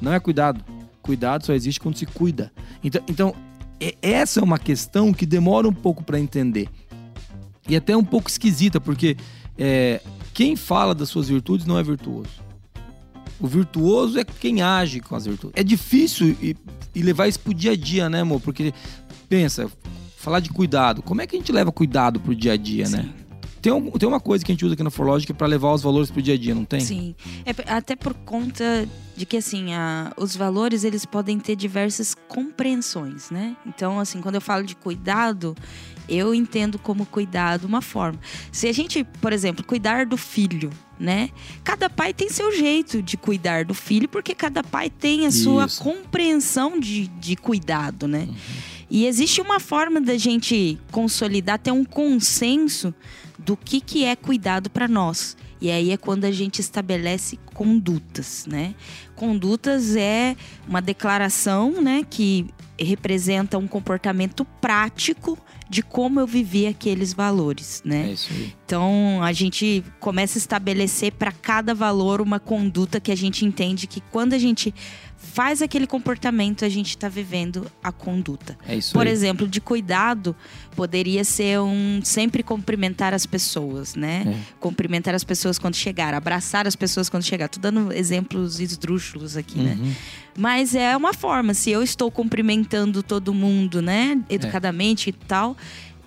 não 0.01 0.13
é 0.13 0.19
cuidado. 0.21 0.63
Cuidado 1.01 1.45
só 1.45 1.53
existe 1.53 1.81
quando 1.81 1.97
se 1.97 2.05
cuida. 2.05 2.51
Então, 2.81 3.03
então 3.09 3.35
e- 3.79 3.97
essa 4.01 4.39
é 4.39 4.43
uma 4.43 4.57
questão 4.57 5.11
que 5.11 5.25
demora 5.25 5.67
um 5.67 5.73
pouco 5.73 6.01
para 6.01 6.17
entender. 6.17 6.69
E 7.67 7.75
até 7.75 7.95
um 7.95 8.05
pouco 8.05 8.29
esquisita, 8.29 8.79
porque 8.79 9.17
é, 9.57 10.01
quem 10.33 10.55
fala 10.55 10.95
das 10.95 11.09
suas 11.09 11.27
virtudes 11.27 11.65
não 11.65 11.77
é 11.77 11.83
virtuoso. 11.83 12.43
O 13.39 13.47
virtuoso 13.47 14.17
é 14.17 14.23
quem 14.23 14.61
age 14.61 15.01
com 15.01 15.15
as 15.15 15.25
virtudes. 15.25 15.59
É 15.59 15.63
difícil 15.63 16.37
e, 16.41 16.55
e 16.95 17.01
levar 17.01 17.27
isso 17.27 17.39
pro 17.39 17.53
dia 17.53 17.71
a 17.71 17.75
dia, 17.75 18.09
né, 18.09 18.21
amor? 18.21 18.39
Porque, 18.39 18.73
pensa, 19.33 19.67
falar 20.17 20.39
de 20.39 20.49
cuidado. 20.51 21.01
Como 21.01 21.19
é 21.19 21.25
que 21.25 21.35
a 21.35 21.39
gente 21.39 21.51
leva 21.51 21.71
cuidado 21.71 22.19
pro 22.19 22.35
dia 22.35 22.53
a 22.53 22.57
dia, 22.57 22.87
né? 22.87 23.09
Tem, 23.63 23.71
um- 23.73 23.89
tem 23.91 24.07
uma 24.07 24.19
coisa 24.19 24.43
que 24.45 24.51
a 24.51 24.53
gente 24.53 24.63
usa 24.63 24.73
aqui 24.75 24.83
na 24.83 24.91
Forlogic 24.91 25.33
para 25.33 25.47
levar 25.47 25.71
os 25.73 25.81
valores 25.81 26.11
pro 26.11 26.21
dia 26.21 26.33
a 26.35 26.37
dia, 26.37 26.53
não 26.53 26.65
tem? 26.65 26.81
Sim. 26.81 27.15
É 27.45 27.51
até 27.73 27.95
por 27.95 28.13
conta 28.13 28.87
de 29.17 29.25
que, 29.25 29.37
assim, 29.37 29.73
a- 29.73 30.11
os 30.17 30.35
valores, 30.35 30.83
eles 30.83 31.03
podem 31.05 31.39
ter 31.39 31.55
diversas 31.55 32.13
compreensões, 32.27 33.31
né? 33.31 33.55
Então, 33.65 33.99
assim, 33.99 34.21
quando 34.21 34.35
eu 34.35 34.41
falo 34.41 34.63
de 34.65 34.75
cuidado, 34.75 35.55
eu 36.09 36.35
entendo 36.35 36.77
como 36.77 37.05
cuidado 37.05 37.63
uma 37.65 37.81
forma. 37.81 38.19
Se 38.51 38.67
a 38.67 38.71
gente, 38.73 39.03
por 39.21 39.31
exemplo, 39.33 39.65
cuidar 39.65 40.05
do 40.05 40.17
filho, 40.17 40.69
né? 40.99 41.29
Cada 41.63 41.89
pai 41.89 42.13
tem 42.13 42.29
seu 42.29 42.51
jeito 42.55 43.01
de 43.01 43.15
cuidar 43.17 43.63
do 43.65 43.73
filho, 43.73 44.07
porque 44.09 44.35
cada 44.35 44.61
pai 44.61 44.89
tem 44.89 45.25
a 45.25 45.31
sua 45.31 45.65
Isso. 45.65 45.81
compreensão 45.81 46.79
de, 46.79 47.07
de 47.07 47.35
cuidado, 47.37 48.07
né? 48.09 48.27
E 48.93 49.07
existe 49.07 49.41
uma 49.41 49.59
forma 49.59 49.99
da 49.99 50.15
gente 50.19 50.77
consolidar, 50.91 51.57
ter 51.57 51.71
um 51.71 51.83
consenso 51.83 52.93
do 53.39 53.57
que, 53.57 53.81
que 53.81 54.05
é 54.05 54.15
cuidado 54.15 54.69
para 54.69 54.87
nós. 54.87 55.35
E 55.59 55.71
aí 55.71 55.89
é 55.89 55.97
quando 55.97 56.25
a 56.25 56.31
gente 56.31 56.59
estabelece 56.59 57.39
condutas, 57.55 58.45
né? 58.45 58.75
Condutas 59.15 59.95
é 59.95 60.35
uma 60.67 60.79
declaração, 60.79 61.81
né, 61.81 62.05
que 62.07 62.45
representa 62.77 63.57
um 63.57 63.67
comportamento 63.67 64.45
prático 64.61 65.39
de 65.67 65.81
como 65.81 66.19
eu 66.19 66.27
vivi 66.27 66.67
aqueles 66.67 67.13
valores, 67.13 67.81
né? 67.83 68.09
É 68.09 68.13
isso 68.13 68.31
aí. 68.31 68.53
Então 68.63 69.23
a 69.23 69.33
gente 69.33 69.83
começa 69.99 70.37
a 70.37 70.41
estabelecer 70.41 71.13
para 71.13 71.31
cada 71.31 71.73
valor 71.73 72.21
uma 72.21 72.39
conduta 72.39 72.99
que 72.99 73.11
a 73.11 73.17
gente 73.17 73.43
entende 73.43 73.87
que 73.87 74.01
quando 74.01 74.33
a 74.33 74.37
gente 74.37 74.71
faz 75.31 75.61
aquele 75.61 75.87
comportamento, 75.87 76.63
a 76.65 76.69
gente 76.69 76.89
está 76.89 77.07
vivendo 77.09 77.65
a 77.83 77.91
conduta. 77.91 78.57
É 78.67 78.75
isso 78.75 78.93
Por 78.93 79.07
aí. 79.07 79.13
exemplo, 79.13 79.47
de 79.47 79.59
cuidado, 79.61 80.35
poderia 80.75 81.23
ser 81.23 81.59
um 81.59 82.01
sempre 82.03 82.43
cumprimentar 82.43 83.13
as 83.13 83.25
pessoas, 83.25 83.95
né? 83.95 84.23
É. 84.27 84.53
Cumprimentar 84.59 85.15
as 85.15 85.23
pessoas 85.23 85.57
quando 85.57 85.75
chegar, 85.75 86.13
abraçar 86.13 86.67
as 86.67 86.75
pessoas 86.75 87.09
quando 87.09 87.23
chegar. 87.23 87.47
Tô 87.47 87.59
dando 87.59 87.91
exemplos 87.93 88.59
esdrúxulos 88.59 89.35
aqui, 89.37 89.57
né? 89.59 89.77
Uhum. 89.79 89.93
Mas 90.37 90.75
é 90.75 90.95
uma 90.95 91.13
forma, 91.13 91.53
se 91.53 91.71
eu 91.71 91.81
estou 91.81 92.11
cumprimentando 92.11 93.01
todo 93.01 93.33
mundo, 93.33 93.81
né, 93.81 94.19
É. 94.29 94.35
educadamente 94.35 95.09
e 95.09 95.13
tal, 95.13 95.55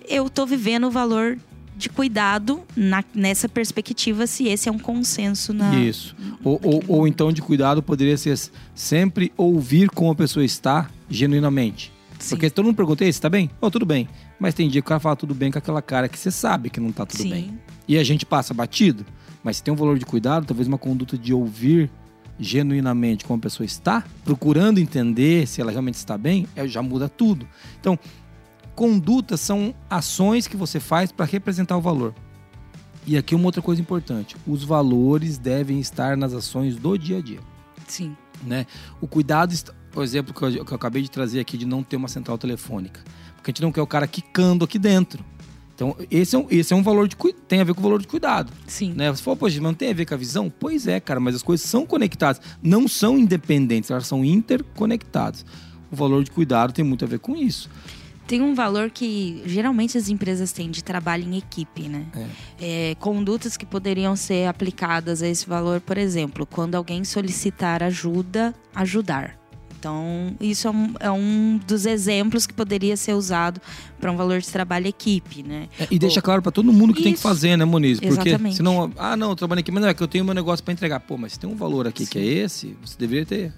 eu 0.07 0.29
tô 0.29 0.45
vivendo 0.45 0.87
o 0.87 0.91
valor 0.91 1.37
de 1.77 1.89
cuidado 1.89 2.61
na- 2.75 3.03
nessa 3.13 3.47
perspectiva, 3.47 4.25
se 4.25 4.47
esse 4.47 4.67
é 4.67 4.71
um 4.71 4.79
consenso 4.79 5.53
na. 5.53 5.75
Isso. 5.75 6.15
Ou, 6.43 6.59
ou, 6.63 6.83
ou 6.87 7.07
então 7.07 7.31
de 7.31 7.41
cuidado 7.41 7.83
poderia 7.83 8.17
ser 8.17 8.37
sempre 8.73 9.31
ouvir 9.37 9.89
como 9.89 10.11
a 10.11 10.15
pessoa 10.15 10.43
está 10.43 10.89
genuinamente. 11.09 11.91
Sim. 12.19 12.29
Porque 12.31 12.49
todo 12.49 12.65
mundo 12.65 12.75
pergunta, 12.75 13.05
"Ei, 13.05 13.13
você 13.13 13.21
tá 13.21 13.29
bem? 13.29 13.49
Oh, 13.61 13.69
tudo 13.69 13.85
bem. 13.85 14.07
Mas 14.39 14.55
tem 14.55 14.67
dia 14.67 14.81
que 14.81 14.85
o 14.87 14.89
cara 14.89 14.99
fala 14.99 15.15
tudo 15.15 15.35
bem 15.35 15.51
com 15.51 15.59
aquela 15.59 15.81
cara 15.81 16.09
que 16.09 16.17
você 16.17 16.31
sabe 16.31 16.69
que 16.71 16.79
não 16.79 16.91
tá 16.91 17.05
tudo 17.05 17.21
Sim. 17.21 17.29
bem. 17.29 17.59
E 17.87 17.95
a 17.97 18.03
gente 18.03 18.25
passa 18.25 18.53
batido. 18.55 19.05
Mas 19.43 19.57
se 19.57 19.63
tem 19.63 19.71
um 19.73 19.77
valor 19.77 19.99
de 19.99 20.05
cuidado, 20.05 20.45
talvez 20.47 20.67
uma 20.67 20.77
conduta 20.79 21.15
de 21.17 21.31
ouvir 21.33 21.89
genuinamente 22.39 23.25
como 23.25 23.37
a 23.39 23.41
pessoa 23.41 23.65
está, 23.65 24.03
procurando 24.23 24.79
entender 24.79 25.47
se 25.47 25.59
ela 25.61 25.71
realmente 25.71 25.95
está 25.95 26.17
bem, 26.17 26.47
é, 26.55 26.67
já 26.67 26.81
muda 26.81 27.09
tudo. 27.09 27.47
Então, 27.79 27.97
condutas 28.77 29.41
são 29.41 29.73
ações 29.89 30.45
que 30.45 30.55
você 30.55 30.79
faz 30.79 31.11
para 31.11 31.25
representar 31.25 31.75
o 31.75 31.81
valor. 31.81 32.13
E 33.07 33.17
aqui 33.17 33.33
uma 33.33 33.45
outra 33.45 33.61
coisa 33.61 33.81
importante: 33.81 34.37
os 34.45 34.63
valores 34.63 35.39
devem 35.39 35.79
estar 35.79 36.15
nas 36.15 36.31
ações 36.31 36.75
do 36.75 36.95
dia 36.95 37.17
a 37.17 37.21
dia. 37.21 37.39
Sim. 37.87 38.15
Né? 38.43 38.67
O 39.01 39.07
cuidado, 39.07 39.55
por 39.91 40.03
exemplo, 40.03 40.31
que 40.31 40.43
eu, 40.43 40.63
que 40.63 40.71
eu 40.71 40.75
acabei 40.75 41.01
de 41.01 41.09
trazer 41.09 41.39
aqui 41.39 41.57
de 41.57 41.65
não 41.65 41.81
ter 41.81 41.95
uma 41.95 42.07
central 42.07 42.37
telefônica. 42.37 43.01
Porque 43.35 43.49
a 43.49 43.51
gente 43.51 43.63
não 43.63 43.71
quer 43.71 43.81
o 43.81 43.87
cara 43.87 44.05
quicando 44.05 44.63
aqui 44.63 44.77
dentro. 44.77 45.25
Então, 45.73 45.95
esse 46.11 46.35
é 46.35 46.39
um, 46.39 46.47
esse 46.51 46.71
é 46.71 46.75
um 46.75 46.83
valor 46.83 47.07
de 47.07 47.15
tem 47.47 47.61
a 47.61 47.63
ver 47.63 47.73
com 47.73 47.79
o 47.79 47.83
valor 47.83 47.99
de 47.99 48.07
cuidado. 48.07 48.51
Sim. 48.67 48.93
Né? 48.93 49.11
Você 49.11 49.23
falou, 49.23 49.37
poxa, 49.37 49.55
mas 49.55 49.63
não 49.63 49.73
tem 49.73 49.89
a 49.89 49.93
ver 49.93 50.05
com 50.05 50.13
a 50.13 50.17
visão? 50.17 50.51
Pois 50.59 50.85
é, 50.85 50.99
cara, 50.99 51.19
mas 51.19 51.35
as 51.35 51.41
coisas 51.41 51.67
são 51.67 51.83
conectadas. 51.85 52.41
Não 52.61 52.87
são 52.87 53.17
independentes, 53.17 53.89
elas 53.89 54.05
são 54.05 54.23
interconectadas. 54.23 55.43
O 55.91 55.95
valor 55.95 56.23
de 56.23 56.29
cuidado 56.29 56.73
tem 56.73 56.85
muito 56.85 57.05
a 57.05 57.07
ver 57.07 57.19
com 57.19 57.35
isso. 57.35 57.69
Tem 58.27 58.41
um 58.41 58.53
valor 58.53 58.89
que 58.89 59.41
geralmente 59.45 59.97
as 59.97 60.09
empresas 60.09 60.51
têm 60.51 60.69
de 60.69 60.83
trabalho 60.83 61.23
em 61.23 61.37
equipe, 61.37 61.87
né? 61.87 62.05
É, 62.59 62.95
condutas 62.99 63.55
que 63.55 63.65
poderiam 63.65 64.15
ser 64.15 64.47
aplicadas 64.47 65.23
a 65.23 65.27
esse 65.27 65.47
valor, 65.47 65.79
por 65.79 65.97
exemplo, 65.97 66.45
quando 66.45 66.75
alguém 66.75 67.03
solicitar 67.05 67.81
ajuda, 67.81 68.53
ajudar. 68.75 69.37
Então, 69.79 70.35
isso 70.41 70.67
é 70.67 70.71
um, 70.71 70.93
é 70.99 71.11
um 71.11 71.59
dos 71.65 71.85
exemplos 71.85 72.47
que 72.47 72.53
poderia 72.53 72.97
ser 72.97 73.13
usado 73.13 73.61
para 73.99 74.11
um 74.11 74.17
valor 74.17 74.39
de 74.39 74.47
trabalho 74.47 74.87
equipe, 74.87 75.43
né? 75.43 75.69
É, 75.79 75.87
e 75.91 75.99
deixa 75.99 76.21
claro 76.21 76.41
pra 76.41 76.51
todo 76.51 76.73
mundo 76.73 76.93
que 76.93 77.03
tem 77.03 77.13
que 77.13 77.19
Isso. 77.19 77.27
fazer, 77.27 77.55
né, 77.55 77.63
Moniz? 77.63 77.99
Porque 77.99 78.29
Exatamente. 78.29 78.57
senão, 78.57 78.91
ah, 78.97 79.15
não, 79.15 79.29
eu 79.29 79.35
trabalho 79.35 79.59
aqui, 79.59 79.71
mas 79.71 79.81
não 79.81 79.89
é 79.89 79.93
que 79.93 80.01
eu 80.01 80.07
tenho 80.07 80.25
meu 80.25 80.33
negócio 80.33 80.65
pra 80.65 80.73
entregar. 80.73 80.99
Pô, 80.99 81.17
mas 81.17 81.33
se 81.33 81.39
tem 81.39 81.49
um 81.49 81.55
valor 81.55 81.87
aqui 81.87 82.05
que 82.05 82.17
é 82.17 82.23
esse, 82.23 82.75
você 82.81 82.97
deveria 82.97 83.25
ter. 83.25 83.53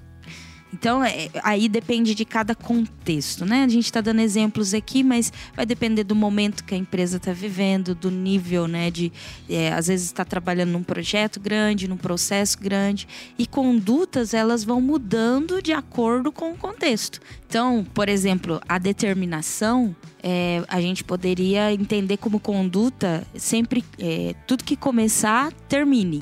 Então, 0.73 1.03
é- 1.03 1.29
aí 1.43 1.67
depende 1.67 2.13
de 2.13 2.23
cada 2.25 2.53
contexto, 2.53 3.45
né? 3.45 3.63
A 3.63 3.67
gente 3.67 3.85
está 3.85 4.01
dando 4.01 4.21
exemplos 4.21 4.73
aqui, 4.73 5.03
mas 5.03 5.31
vai 5.55 5.65
depender 5.65 6.03
do 6.03 6.15
momento 6.15 6.63
que 6.63 6.75
a 6.75 6.77
empresa 6.77 7.17
está 7.17 7.33
vivendo, 7.33 7.95
do 7.95 8.11
nível, 8.11 8.67
né? 8.67 8.91
De, 8.91 9.11
é, 9.49 9.73
às 9.73 9.87
vezes 9.87 10.07
está 10.07 10.23
trabalhando 10.23 10.71
num 10.71 10.83
projeto 10.83 11.39
grande, 11.39 11.87
num 11.87 11.97
processo 11.97 12.57
grande. 12.59 13.07
E 13.37 13.47
condutas, 13.47 14.33
elas 14.33 14.63
vão 14.63 14.79
mudando 14.79 15.61
de 15.61 15.73
acordo 15.73 16.31
com 16.31 16.51
o 16.51 16.57
contexto. 16.57 17.19
Então, 17.47 17.85
por 17.93 18.07
exemplo, 18.07 18.61
a 18.69 18.77
determinação, 18.77 19.95
é, 20.21 20.63
a 20.67 20.79
gente 20.79 21.03
poderia 21.03 21.73
entender 21.73 22.17
como 22.17 22.39
conduta 22.39 23.25
sempre, 23.35 23.83
é, 23.97 24.35
tudo 24.45 24.63
que 24.63 24.75
começar, 24.75 25.51
termine. 25.67 26.21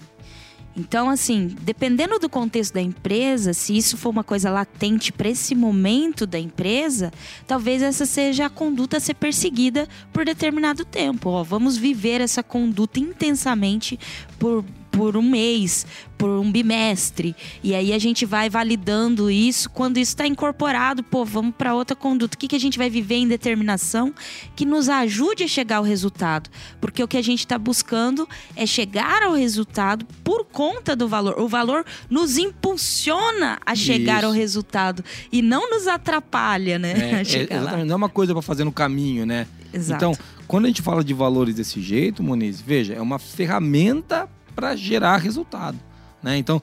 Então, 0.77 1.09
assim, 1.09 1.47
dependendo 1.61 2.19
do 2.19 2.29
contexto 2.29 2.75
da 2.75 2.81
empresa, 2.81 3.51
se 3.51 3.75
isso 3.75 3.97
for 3.97 4.09
uma 4.09 4.23
coisa 4.23 4.51
latente 4.51 5.11
para 5.11 5.27
esse 5.27 5.55
momento 5.55 6.27
da 6.27 6.37
empresa, 6.37 7.11
talvez 7.47 7.81
essa 7.81 8.05
seja 8.05 8.45
a 8.45 8.49
conduta 8.49 8.97
a 8.97 8.99
ser 8.99 9.15
perseguida 9.15 9.87
por 10.13 10.23
determinado 10.23 10.85
tempo. 10.85 11.29
Ó, 11.29 11.43
vamos 11.43 11.77
viver 11.77 12.21
essa 12.21 12.43
conduta 12.43 12.99
intensamente 12.99 13.99
por, 14.37 14.63
por 14.97 15.15
um 15.15 15.21
mês, 15.21 15.86
por 16.17 16.29
um 16.29 16.51
bimestre. 16.51 17.36
E 17.63 17.75
aí 17.75 17.93
a 17.93 17.99
gente 17.99 18.25
vai 18.25 18.49
validando 18.49 19.29
isso. 19.29 19.69
Quando 19.69 19.97
isso 19.97 20.12
está 20.12 20.25
incorporado, 20.25 21.03
pô, 21.03 21.23
vamos 21.23 21.53
para 21.55 21.73
outra 21.73 21.95
conduta. 21.95 22.36
O 22.36 22.38
que, 22.38 22.47
que 22.47 22.55
a 22.55 22.60
gente 22.60 22.77
vai 22.77 22.89
viver 22.89 23.15
em 23.15 23.27
determinação 23.27 24.13
que 24.55 24.65
nos 24.65 24.89
ajude 24.89 25.43
a 25.43 25.47
chegar 25.47 25.77
ao 25.77 25.83
resultado? 25.83 26.49
Porque 26.81 27.03
o 27.03 27.07
que 27.07 27.17
a 27.17 27.21
gente 27.21 27.39
está 27.39 27.57
buscando 27.57 28.27
é 28.55 28.65
chegar 28.65 29.23
ao 29.23 29.33
resultado 29.33 30.05
por 30.23 30.45
conta 30.45 30.95
do 30.95 31.07
valor. 31.07 31.39
O 31.39 31.47
valor 31.47 31.86
nos 32.10 32.38
impulsiona 32.38 33.60
a 33.65 33.75
chegar 33.75 34.19
Isso. 34.19 34.25
ao 34.27 34.31
resultado 34.31 35.03
e 35.31 35.41
não 35.41 35.69
nos 35.69 35.88
atrapalha, 35.88 36.79
né? 36.79 37.23
É, 37.23 37.53
é, 37.53 37.86
não 37.86 37.93
é 37.93 37.95
uma 37.95 38.10
coisa 38.10 38.33
pra 38.33 38.41
fazer 38.41 38.63
no 38.63 38.71
caminho, 38.71 39.25
né? 39.25 39.47
Exato. 39.73 39.97
Então, 39.97 40.25
quando 40.47 40.65
a 40.65 40.67
gente 40.69 40.81
fala 40.81 41.03
de 41.03 41.13
valores 41.13 41.55
desse 41.55 41.81
jeito, 41.81 42.23
Moniz, 42.23 42.62
veja, 42.62 42.93
é 42.93 43.01
uma 43.01 43.19
ferramenta 43.19 44.29
para 44.58 44.76
gerar 44.76 45.17
resultado, 45.17 45.78
né? 46.22 46.36
Então, 46.36 46.60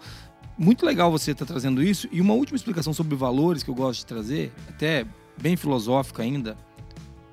muito 0.58 0.84
legal 0.84 1.12
você 1.12 1.30
estar 1.30 1.46
trazendo 1.46 1.80
isso. 1.80 2.08
E 2.10 2.20
uma 2.20 2.34
última 2.34 2.56
explicação 2.56 2.92
sobre 2.92 3.14
valores 3.14 3.62
que 3.62 3.70
eu 3.70 3.74
gosto 3.74 4.00
de 4.00 4.06
trazer, 4.06 4.52
até 4.68 5.06
bem 5.40 5.56
filosófica 5.56 6.24
ainda, 6.24 6.56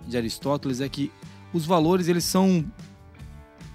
de 0.08 0.16
Aristóteles, 0.16 0.80
é 0.80 0.88
que 0.88 1.12
os 1.52 1.66
valores 1.66 2.08
eles 2.08 2.24
são 2.24 2.64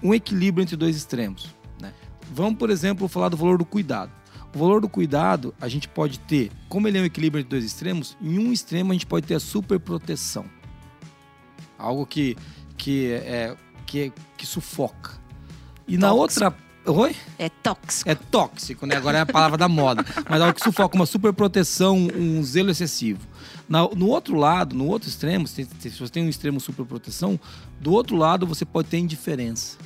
um 0.01 0.13
equilíbrio 0.13 0.63
entre 0.63 0.77
dois 0.77 0.95
extremos. 0.95 1.53
Né? 1.81 1.93
Vamos, 2.31 2.57
por 2.57 2.69
exemplo, 2.69 3.09
falar 3.09 3.27
do 3.27 3.35
valor 3.35 3.57
do 3.57 3.65
cuidado. 3.65 4.11
O 4.55 4.57
valor 4.57 4.79
do 4.79 4.87
cuidado, 4.87 5.53
a 5.59 5.67
gente 5.67 5.89
pode 5.89 6.19
ter, 6.19 6.53
como 6.69 6.87
ele 6.87 6.97
é 6.97 7.01
um 7.01 7.05
equilíbrio 7.05 7.41
entre 7.41 7.49
dois 7.49 7.65
extremos, 7.65 8.17
em 8.21 8.39
um 8.39 8.53
extremo 8.53 8.91
a 8.91 8.95
gente 8.95 9.05
pode 9.05 9.27
ter 9.27 9.35
a 9.35 9.41
superproteção. 9.41 10.45
Algo 11.77 12.05
que, 12.05 12.37
que, 12.77 13.11
é, 13.11 13.57
que, 13.85 14.13
que 14.37 14.45
sufoca. 14.45 15.19
E 15.85 15.97
na 15.97 16.11
Tóxico. 16.11 16.45
outra. 16.45 16.66
Oi? 16.87 17.15
É 17.37 17.49
tóxico. 17.49 18.09
É 18.09 18.15
tóxico, 18.15 18.85
né? 18.85 18.95
Agora 18.95 19.17
é 19.17 19.21
a 19.21 19.25
palavra 19.25 19.57
da 19.57 19.67
moda. 19.67 20.05
Mas 20.29 20.41
algo 20.41 20.53
que 20.53 20.63
sufoca, 20.63 20.95
uma 20.95 21.05
superproteção, 21.05 22.07
um 22.15 22.41
zelo 22.43 22.71
excessivo. 22.71 23.19
Na- 23.67 23.89
no 23.89 24.07
outro 24.07 24.35
lado, 24.37 24.75
no 24.75 24.87
outro 24.87 25.09
extremo, 25.09 25.45
se, 25.47 25.67
se 25.79 25.89
você 25.89 26.07
tem 26.11 26.23
um 26.23 26.29
extremo 26.29 26.59
superproteção, 26.61 27.37
do 27.81 27.91
outro 27.91 28.15
lado 28.15 28.47
você 28.47 28.63
pode 28.63 28.87
ter 28.87 28.97
indiferença, 28.99 29.77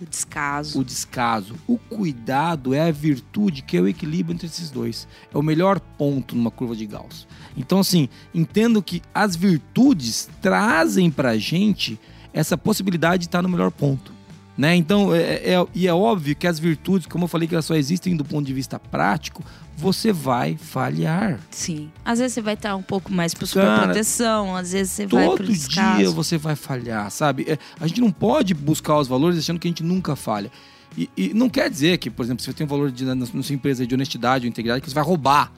O 0.00 0.04
descaso. 0.06 0.80
o 0.80 0.84
descaso. 0.84 1.54
O 1.68 1.78
cuidado 1.78 2.74
é 2.74 2.88
a 2.88 2.90
virtude 2.90 3.62
que 3.62 3.76
é 3.76 3.80
o 3.80 3.86
equilíbrio 3.86 4.34
entre 4.34 4.48
esses 4.48 4.68
dois. 4.68 5.06
É 5.32 5.38
o 5.38 5.42
melhor 5.42 5.78
ponto 5.78 6.34
numa 6.34 6.50
curva 6.50 6.74
de 6.74 6.86
Gauss. 6.86 7.26
Então, 7.56 7.78
assim, 7.78 8.08
entendo 8.34 8.82
que 8.82 9.00
as 9.14 9.36
virtudes 9.36 10.28
trazem 10.40 11.08
pra 11.08 11.38
gente 11.38 12.00
essa 12.32 12.58
possibilidade 12.58 13.20
de 13.20 13.24
estar 13.28 13.42
no 13.42 13.48
melhor 13.48 13.70
ponto. 13.70 14.12
Né? 14.56 14.76
Então, 14.76 15.14
é, 15.14 15.54
é- 15.54 15.66
e 15.74 15.88
é 15.88 15.94
óbvio 15.94 16.36
que 16.36 16.46
as 16.46 16.58
virtudes, 16.58 17.06
como 17.06 17.24
eu 17.24 17.28
falei 17.28 17.48
que 17.48 17.54
elas 17.54 17.64
só 17.64 17.74
existem 17.74 18.14
do 18.14 18.24
ponto 18.24 18.46
de 18.46 18.52
vista 18.52 18.78
prático, 18.78 19.42
você 19.76 20.12
vai 20.12 20.56
falhar. 20.58 21.40
Sim. 21.50 21.90
Às 22.04 22.18
vezes 22.18 22.34
você 22.34 22.42
vai 22.42 22.54
estar 22.54 22.76
um 22.76 22.82
pouco 22.82 23.10
mais 23.10 23.32
para 23.32 23.46
superproteção, 23.46 24.54
às 24.54 24.72
vezes 24.72 24.92
você 24.92 25.06
vai 25.06 25.24
para 25.34 25.44
o 25.44 25.46
dia 25.52 26.10
você 26.10 26.36
vai 26.36 26.54
falhar, 26.54 27.10
sabe? 27.10 27.46
É, 27.48 27.58
a 27.80 27.86
gente 27.86 28.00
não 28.00 28.12
pode 28.12 28.52
buscar 28.52 28.98
os 28.98 29.08
valores 29.08 29.38
achando 29.38 29.58
que 29.58 29.66
a 29.66 29.70
gente 29.70 29.82
nunca 29.82 30.14
falha. 30.14 30.50
E, 30.96 31.08
e 31.16 31.32
não 31.32 31.48
quer 31.48 31.70
dizer 31.70 31.96
que, 31.96 32.10
por 32.10 32.22
exemplo, 32.22 32.42
se 32.42 32.46
você 32.46 32.52
tem 32.52 32.66
um 32.66 32.68
valor 32.68 32.90
de, 32.92 33.04
na, 33.06 33.14
na 33.14 33.24
sua 33.26 33.54
empresa 33.54 33.86
de 33.86 33.94
honestidade 33.94 34.44
ou 34.44 34.48
integridade, 34.50 34.82
que 34.82 34.88
você 34.90 34.94
vai 34.94 35.04
roubar. 35.04 35.50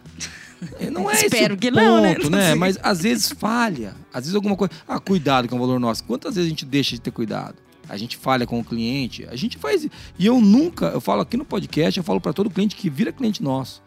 É, 0.79 0.89
Não 0.89 1.11
é 1.11 1.15
Espero 1.27 1.57
que 1.57 1.71
não, 1.73 2.01
né? 2.01 2.15
ponto, 2.15 2.31
Não 2.31 2.39
né? 2.39 2.51
sei. 2.51 2.55
Mas 2.55 2.79
às 2.81 3.03
vezes 3.03 3.33
falha. 3.37 3.95
Às 4.13 4.23
vezes 4.25 4.37
alguma 4.37 4.55
coisa. 4.55 4.73
Ah, 4.87 5.01
cuidado 5.01 5.49
que 5.49 5.53
é 5.53 5.57
um 5.57 5.61
valor 5.61 5.81
nosso. 5.81 6.05
Quantas 6.05 6.37
vezes 6.37 6.47
a 6.47 6.51
gente 6.51 6.65
deixa 6.65 6.95
de 6.95 7.01
ter 7.01 7.11
cuidado? 7.11 7.57
A 7.89 7.97
gente 7.97 8.17
falha 8.17 8.47
com 8.47 8.59
o 8.59 8.65
cliente, 8.65 9.27
a 9.27 9.37
gente 9.37 9.59
faz. 9.59 9.87
E 10.19 10.27
eu 10.27 10.41
nunca, 10.41 10.87
eu 10.87 11.01
falo 11.01 11.21
aqui 11.21 11.37
no 11.37 11.45
podcast, 11.45 11.99
eu 11.99 12.05
falo 12.05 12.21
para 12.21 12.33
todo 12.33 12.51
cliente 12.51 12.77
que 12.77 12.89
vira 12.89 13.13
cliente 13.13 13.43
nosso. 13.43 13.83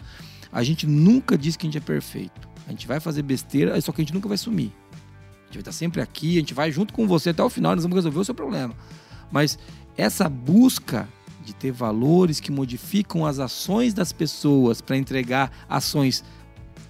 A 0.52 0.64
gente 0.64 0.86
nunca 0.86 1.38
diz 1.38 1.56
que 1.56 1.66
a 1.66 1.68
gente 1.68 1.78
é 1.78 1.82
perfeito. 1.82 2.48
A 2.68 2.72
gente 2.72 2.88
vai 2.88 3.00
fazer 3.00 3.22
besteira, 3.22 3.80
só 3.82 3.92
que 3.92 4.02
a 4.02 4.04
gente 4.04 4.14
nunca 4.14 4.28
vai 4.28 4.38
sumir. 4.38 4.72
A 4.92 5.46
gente 5.46 5.54
vai 5.54 5.62
estar 5.62 5.72
sempre 5.72 6.02
aqui, 6.02 6.38
a 6.38 6.40
gente 6.40 6.54
vai 6.54 6.72
junto 6.72 6.94
com 6.94 7.08
você 7.08 7.30
até 7.30 7.44
o 7.44 7.50
final, 7.50 7.74
nós 7.74 7.84
vamos 7.84 7.96
resolver 7.96 8.20
o 8.20 8.26
seu 8.26 8.36
problema. 8.36 8.76
Mas 9.32 9.58
essa 9.96 10.28
busca 10.30 11.08
de 11.44 11.56
ter 11.56 11.72
valores 11.72 12.42
que 12.42 12.52
modificam 12.52 13.26
as 13.26 13.40
ações 13.40 13.94
das 13.94 14.12
pessoas 14.12 14.82
para 14.82 14.98
entregar 14.98 15.50
ações 15.70 16.24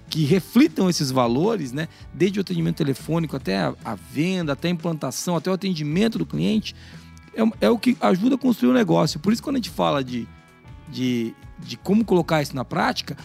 que 0.08 0.24
reflitam 0.24 0.88
esses 0.88 1.10
valores, 1.10 1.72
né? 1.72 1.88
Desde 2.12 2.38
o 2.38 2.42
atendimento 2.42 2.76
telefônico 2.76 3.36
até 3.36 3.58
a, 3.58 3.74
a 3.84 3.94
venda, 3.94 4.52
até 4.52 4.68
a 4.68 4.70
implantação, 4.70 5.36
até 5.36 5.50
o 5.50 5.54
atendimento 5.54 6.18
do 6.18 6.26
cliente, 6.26 6.74
é, 7.34 7.66
é, 7.66 7.70
o 7.70 7.78
que 7.78 7.96
ajuda 8.00 8.36
a 8.36 8.38
construir 8.38 8.70
o 8.70 8.74
negócio. 8.74 9.20
Por 9.20 9.32
isso, 9.32 9.42
quando 9.42 9.56
a 9.56 9.58
gente 9.58 9.70
fala 9.70 10.02
de, 10.02 10.26
de, 10.88 11.34
de 11.58 11.76
como 11.76 12.04
colocar 12.04 12.40
isso 12.40 12.56
na 12.56 12.64
prática, 12.64 13.16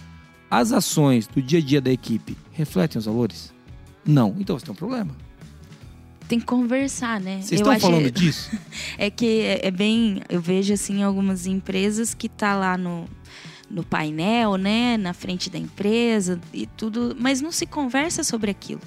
as 0.52 0.72
ações 0.72 1.26
do 1.26 1.41
dia 1.41 1.60
a 1.60 1.62
dia 1.62 1.82
da 1.82 1.91
equipe 1.91 2.38
refletem 2.52 3.00
os 3.00 3.06
valores? 3.06 3.54
Não. 4.06 4.36
Então 4.38 4.60
você 4.60 4.65
tem 4.65 4.74
um 4.74 4.78
problema. 4.78 5.15
Tem 6.28 6.39
que 6.39 6.46
conversar, 6.46 7.19
né? 7.19 7.41
Vocês 7.41 7.62
estão 7.62 7.80
falando 7.80 8.10
disso? 8.12 8.52
é 8.98 9.10
que 9.10 9.41
é, 9.41 9.67
é 9.67 9.72
bem. 9.72 10.22
Eu 10.30 10.41
vejo 10.41 10.74
assim 10.74 11.04
algumas 11.04 11.46
empresas 11.46 12.13
que 12.13 12.28
tá 12.28 12.56
lá 12.56 12.78
no, 12.78 13.06
no 13.73 13.83
painel, 13.83 14.55
né, 14.55 14.97
na 14.97 15.13
frente 15.13 15.49
da 15.49 15.57
empresa 15.57 16.39
e 16.53 16.67
tudo, 16.67 17.15
mas 17.19 17.41
não 17.41 17.51
se 17.51 17.65
conversa 17.65 18.23
sobre 18.23 18.51
aquilo. 18.51 18.81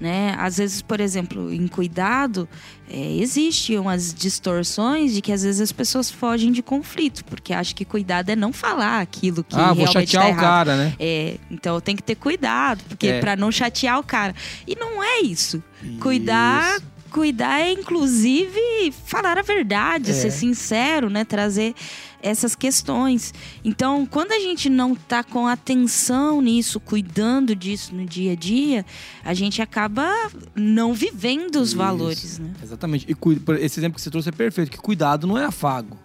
Né? 0.00 0.34
Às 0.38 0.56
vezes, 0.56 0.82
por 0.82 0.98
exemplo, 0.98 1.52
em 1.52 1.68
cuidado, 1.68 2.48
é, 2.90 3.16
existem 3.16 3.78
umas 3.78 4.12
distorções 4.12 5.14
de 5.14 5.20
que 5.22 5.30
às 5.30 5.44
vezes 5.44 5.60
as 5.60 5.70
pessoas 5.70 6.10
fogem 6.10 6.50
de 6.50 6.62
conflito, 6.62 7.24
porque 7.26 7.52
acham 7.52 7.76
que 7.76 7.84
cuidado 7.84 8.28
é 8.28 8.34
não 8.34 8.52
falar 8.52 9.00
aquilo 9.00 9.44
que 9.44 9.54
ah, 9.54 9.66
realmente 9.66 9.84
vou 9.84 9.92
chatear 9.92 10.24
tá 10.24 10.30
o 10.32 10.36
cara, 10.36 10.76
né? 10.76 10.96
É, 10.98 11.36
então 11.48 11.80
tem 11.80 11.94
que 11.94 12.02
ter 12.02 12.16
cuidado, 12.16 12.82
porque 12.88 13.06
É. 13.06 13.20
para 13.20 13.36
não 13.36 13.52
chatear 13.52 14.00
o 14.00 14.02
cara. 14.02 14.34
E 14.66 14.74
não 14.74 15.00
é 15.00 15.20
isso. 15.20 15.62
Isso. 15.80 15.98
cuidar 16.00 16.80
é 17.22 17.70
inclusive 17.72 18.92
falar 19.06 19.38
a 19.38 19.42
verdade, 19.42 20.10
É. 20.10 20.14
ser 20.14 20.30
sincero, 20.30 21.08
né, 21.10 21.24
trazer 21.24 21.74
essas 22.22 22.54
questões. 22.54 23.34
Então, 23.62 24.06
quando 24.06 24.32
a 24.32 24.38
gente 24.40 24.70
não 24.70 24.94
tá 24.94 25.22
com 25.22 25.46
atenção 25.46 26.40
nisso, 26.40 26.80
cuidando 26.80 27.54
disso 27.54 27.94
no 27.94 28.06
dia 28.06 28.32
a 28.32 28.34
dia, 28.34 28.84
a 29.22 29.34
gente 29.34 29.60
acaba 29.60 30.10
não 30.54 30.94
vivendo 30.94 31.56
os 31.56 31.68
Isso. 31.68 31.76
valores, 31.76 32.38
né? 32.38 32.50
Exatamente. 32.62 33.06
E 33.08 33.14
esse 33.60 33.78
exemplo 33.78 33.96
que 33.96 34.00
você 34.00 34.10
trouxe 34.10 34.30
é 34.30 34.32
perfeito, 34.32 34.70
que 34.70 34.78
cuidado 34.78 35.26
não 35.26 35.36
é 35.36 35.44
afago. 35.44 35.98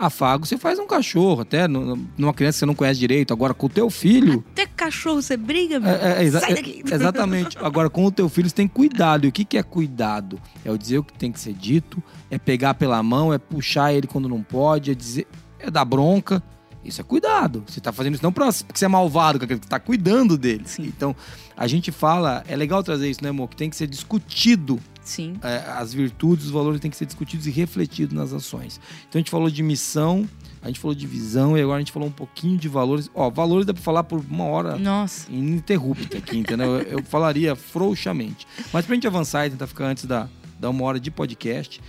Afago 0.00 0.46
você 0.46 0.56
faz 0.56 0.78
um 0.78 0.86
cachorro, 0.86 1.42
até 1.42 1.68
nu- 1.68 2.08
numa 2.16 2.32
criança 2.32 2.56
que 2.56 2.58
você 2.60 2.66
não 2.66 2.74
conhece 2.74 2.98
direito. 2.98 3.34
Agora, 3.34 3.52
com 3.52 3.66
o 3.66 3.68
teu 3.68 3.90
filho... 3.90 4.42
Até 4.52 4.64
cachorro 4.66 5.20
você 5.20 5.36
briga, 5.36 5.78
meu. 5.78 5.90
É, 5.90 6.20
é, 6.20 6.24
exa- 6.24 6.40
Sai 6.40 6.54
daqui. 6.54 6.82
é, 6.90 6.90
exatamente. 6.94 7.58
Agora, 7.58 7.90
com 7.90 8.06
o 8.06 8.10
teu 8.10 8.28
filho, 8.28 8.48
você 8.48 8.54
tem 8.54 8.66
cuidado. 8.66 9.26
E 9.26 9.28
o 9.28 9.32
que, 9.32 9.44
que 9.44 9.58
é 9.58 9.62
cuidado? 9.62 10.40
É 10.64 10.70
o 10.70 10.78
dizer 10.78 10.98
o 10.98 11.04
que 11.04 11.12
tem 11.18 11.30
que 11.30 11.38
ser 11.38 11.52
dito, 11.52 12.02
é 12.30 12.38
pegar 12.38 12.72
pela 12.74 13.02
mão, 13.02 13.32
é 13.32 13.36
puxar 13.38 13.92
ele 13.92 14.06
quando 14.06 14.28
não 14.28 14.42
pode, 14.42 14.90
é 14.90 14.94
dizer. 14.94 15.26
É 15.58 15.70
dar 15.70 15.84
bronca. 15.84 16.42
Isso 16.82 17.02
é 17.02 17.04
cuidado. 17.04 17.62
Você 17.66 17.78
tá 17.78 17.92
fazendo 17.92 18.14
isso 18.14 18.22
não 18.22 18.32
pra, 18.32 18.46
porque 18.46 18.78
você 18.78 18.86
é 18.86 18.88
malvado, 18.88 19.38
porque 19.38 19.54
você 19.54 19.60
tá 19.68 19.78
cuidando 19.78 20.38
dele. 20.38 20.64
Então, 20.78 21.14
a 21.54 21.66
gente 21.66 21.92
fala, 21.92 22.42
é 22.48 22.56
legal 22.56 22.82
trazer 22.82 23.10
isso, 23.10 23.22
né, 23.22 23.28
amor? 23.28 23.50
Que 23.50 23.56
tem 23.56 23.68
que 23.68 23.76
ser 23.76 23.86
discutido 23.86 24.80
Sim. 25.02 25.34
é, 25.42 25.64
as 25.70 25.92
virtudes, 25.92 26.46
os 26.46 26.50
valores 26.50 26.80
têm 26.80 26.90
que 26.90 26.96
ser 26.96 27.06
discutidos 27.06 27.46
e 27.46 27.50
refletidos 27.50 28.14
nas 28.14 28.32
ações. 28.32 28.80
Então 29.08 29.18
a 29.18 29.20
gente 29.20 29.30
falou 29.30 29.50
de 29.50 29.62
missão, 29.62 30.28
a 30.62 30.68
gente 30.68 30.78
falou 30.78 30.94
de 30.94 31.06
visão 31.06 31.56
e 31.56 31.62
agora 31.62 31.76
a 31.76 31.80
gente 31.80 31.92
falou 31.92 32.08
um 32.08 32.12
pouquinho 32.12 32.58
de 32.58 32.68
valores. 32.68 33.10
Ó, 33.14 33.30
valores 33.30 33.66
dá 33.66 33.72
pra 33.72 33.82
falar 33.82 34.04
por 34.04 34.20
uma 34.30 34.44
hora 34.44 34.76
Nossa. 34.76 35.30
ininterrupta 35.30 36.18
aqui, 36.18 36.36
entendeu? 36.38 36.78
Eu, 36.78 36.98
eu 36.98 37.02
falaria 37.04 37.56
frouxamente. 37.56 38.46
Mas 38.72 38.84
pra 38.84 38.94
gente 38.94 39.06
avançar 39.06 39.46
e 39.46 39.50
tentar 39.50 39.66
ficar 39.66 39.86
antes 39.86 40.04
da, 40.04 40.28
da 40.58 40.68
uma 40.70 40.84
hora 40.84 41.00
de 41.00 41.10
podcast, 41.10 41.80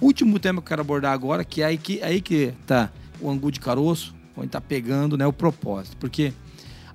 último 0.00 0.38
tema 0.38 0.60
que 0.60 0.66
eu 0.66 0.68
quero 0.68 0.80
abordar 0.82 1.12
agora, 1.12 1.44
que 1.44 1.62
é 1.62 1.66
aí 1.66 1.78
que, 1.78 2.02
aí 2.02 2.20
que 2.20 2.52
tá 2.66 2.90
o 3.20 3.30
angu 3.30 3.50
de 3.50 3.60
caroço, 3.60 4.14
onde 4.36 4.48
tá 4.48 4.60
pegando 4.60 5.16
né, 5.16 5.26
o 5.26 5.32
propósito. 5.32 5.96
Porque 5.96 6.32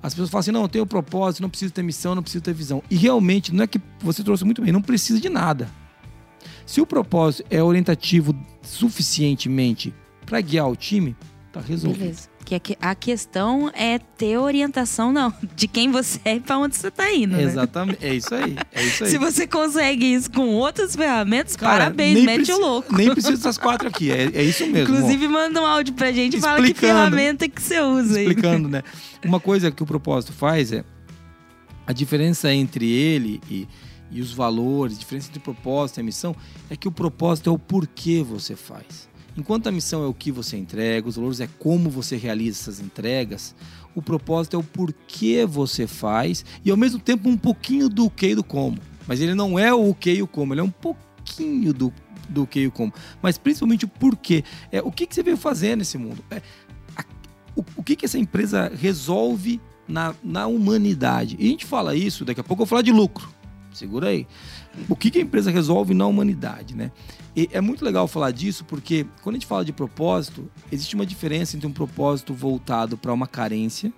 as 0.01 0.13
pessoas 0.13 0.29
falam 0.29 0.39
assim, 0.39 0.51
não, 0.51 0.62
eu 0.63 0.67
tenho 0.69 0.86
propósito, 0.86 1.41
não 1.41 1.49
preciso 1.49 1.73
ter 1.73 1.83
missão, 1.83 2.15
não 2.15 2.21
preciso 2.21 2.43
ter 2.43 2.53
visão. 2.53 2.83
E 2.89 2.95
realmente, 2.95 3.53
não 3.53 3.63
é 3.63 3.67
que 3.67 3.81
você 3.99 4.23
trouxe 4.23 4.45
muito 4.45 4.62
bem, 4.62 4.71
não 4.71 4.81
precisa 4.81 5.19
de 5.19 5.29
nada. 5.29 5.69
Se 6.65 6.81
o 6.81 6.86
propósito 6.86 7.45
é 7.49 7.62
orientativo 7.63 8.36
suficientemente 8.62 9.93
para 10.25 10.41
guiar 10.41 10.69
o 10.69 10.75
time, 10.75 11.15
tá 11.51 11.62
resolvido. 11.62 11.99
Beleza. 11.99 12.37
Que 12.47 12.55
a 12.55 12.60
que- 12.62 12.77
a 12.79 12.95
questão 12.95 13.69
é 13.73 13.99
ter 13.99 14.38
orientação, 14.38 15.12
não, 15.12 15.33
de 15.53 15.67
quem 15.67 15.91
você 15.91 16.17
é 16.23 16.36
e 16.36 16.39
pra 16.39 16.57
onde 16.57 16.77
você 16.77 16.89
tá 16.89 17.12
indo. 17.13 17.36
né? 17.36 17.43
Exatamente, 17.43 17.97
é 18.05 18.15
isso 18.15 18.33
aí, 18.33 18.55
é 18.71 18.83
isso 18.86 19.03
aí. 19.03 19.10
Se 19.10 19.17
você 19.17 19.45
consegue 19.45 20.05
isso 20.13 20.31
com 20.31 20.47
outras 20.55 20.95
ferramentas, 20.95 21.57
Cara, 21.57 21.71
parabéns, 21.86 22.23
mete 22.23 22.49
o 22.53 22.57
louco. 22.57 22.95
Nem 22.95 23.12
precisa 23.12 23.36
dessas 23.36 23.57
quatro 23.57 23.89
aqui, 23.89 24.10
é, 24.10 24.31
é 24.33 24.43
isso 24.43 24.65
mesmo. 24.65 24.95
ó. 24.95 24.97
Inclusive, 24.97 25.27
manda 25.27 25.62
um 25.62 25.65
áudio 25.65 25.93
pra 25.93 26.10
gente 26.13 26.38
e 26.38 26.39
fala 26.39 26.65
que 26.65 26.73
ferramenta 26.73 27.49
que 27.49 27.62
você 27.62 27.81
usa 27.81 28.17
aí. 28.17 28.27
explicando, 28.27 28.69
né? 28.69 28.81
Uma 29.25 29.41
coisa 29.41 29.69
que 29.69 29.83
o 29.83 29.86
propósito 29.86 30.31
faz 30.31 30.71
é 30.71 30.86
a 31.86 31.91
diferença 31.91 32.49
entre 32.53 32.89
ele 32.89 33.41
e, 33.51 33.67
e 34.10 34.21
os 34.21 34.31
valores, 34.31 34.95
a 34.95 34.99
diferença 34.99 35.27
entre 35.27 35.41
propósito 35.41 35.97
e 35.97 35.99
a 35.99 36.03
missão 36.05 36.33
é 36.69 36.77
que 36.77 36.88
o 36.88 36.91
propósito 36.93 37.49
é 37.49 37.51
o 37.53 37.60
porquê 37.60 38.23
você 38.23 38.55
faz. 38.55 39.07
Enquanto 39.38 39.67
a 39.67 39.71
missão 39.71 40.04
é 40.04 40.08
o 40.08 40.13
que 40.13 40.32
você 40.32 40.58
entrega, 40.58 41.08
os 41.08 41.15
valores 41.15 41.39
é 41.39 41.47
como 41.60 41.89
você 41.91 42.17
realiza 42.17 42.60
essas 42.62 42.80
entregas, 42.80 43.54
o 43.95 44.02
propósito 44.02 44.56
é 44.56 44.60
o 44.60 44.63
porquê 44.63 45.45
você 45.45 45.86
faz 45.86 46.43
e 46.65 46.71
ao 46.71 46.78
mesmo 46.78 47.00
tempo 47.00 47.30
um 47.30 47.38
pouquinho 47.38 47.88
do 47.88 48.10
que 48.10 48.30
e 48.30 48.36
do 48.36 48.43
como. 48.43 48.80
Mas 49.08 49.21
ele 49.21 49.36
não 49.36 49.58
é 49.58 49.71
o 49.73 49.93
que 49.93 50.12
e 50.12 50.21
o 50.23 50.28
como, 50.28 50.54
ele 50.54 50.62
é 50.62 50.63
um 50.63 50.71
pouquinho 50.71 51.71
do, 51.71 51.93
do 52.28 52.47
que 52.47 52.62
e 52.62 52.67
o 52.67 52.71
como. 52.71 52.91
Mas 53.21 53.38
principalmente 53.38 53.86
o 53.86 53.88
porquê. 53.88 54.43
É, 54.71 54.82
o 54.82 54.91
que, 54.91 55.06
que 55.06 55.13
você 55.13 55.21
veio 55.21 55.38
fazer 55.38 55.78
nesse 55.78 55.97
mundo? 56.00 56.23
É, 56.32 56.41
a- 56.95 57.06
o, 57.56 57.63
o 57.76 57.84
que, 57.84 57.95
que 57.95 58.06
essa 58.06 58.17
empresa 58.17 58.71
resolve 58.76 59.62
na, 59.88 60.15
na 60.23 60.47
humanidade? 60.47 61.36
E 61.39 61.45
a 61.45 61.50
gente 61.50 61.65
fala 61.65 61.95
isso, 61.95 62.26
daqui 62.26 62.41
a 62.41 62.43
pouco 62.43 62.63
eu 62.63 62.65
vou 62.65 62.69
falar 62.69 62.82
de 62.82 62.91
lucro. 62.91 63.30
Segura 63.78 64.10
aí. 64.10 64.26
O 64.90 64.96
que, 64.96 65.12
que 65.12 65.20
a 65.20 65.22
empresa 65.22 65.52
resolve 65.52 65.94
na 65.94 66.08
humanidade, 66.08 66.76
né? 66.76 66.92
E 67.36 67.48
é 67.52 67.62
muito 67.62 67.86
legal 67.86 68.08
falar 68.08 68.32
disso 68.32 68.66
porque 68.66 69.06
quando 69.22 69.36
a 69.36 69.38
gente 69.38 69.46
fala 69.46 69.63
de 69.63 69.72
propósito, 69.72 70.50
existe 70.72 70.96
uma 70.96 71.06
diferença 71.06 71.56
entre 71.56 71.68
um 71.68 71.72
propósito 71.72 72.34
voltado 72.34 72.98
para 72.98 73.13
uma 73.13 73.28
carência 73.28 73.94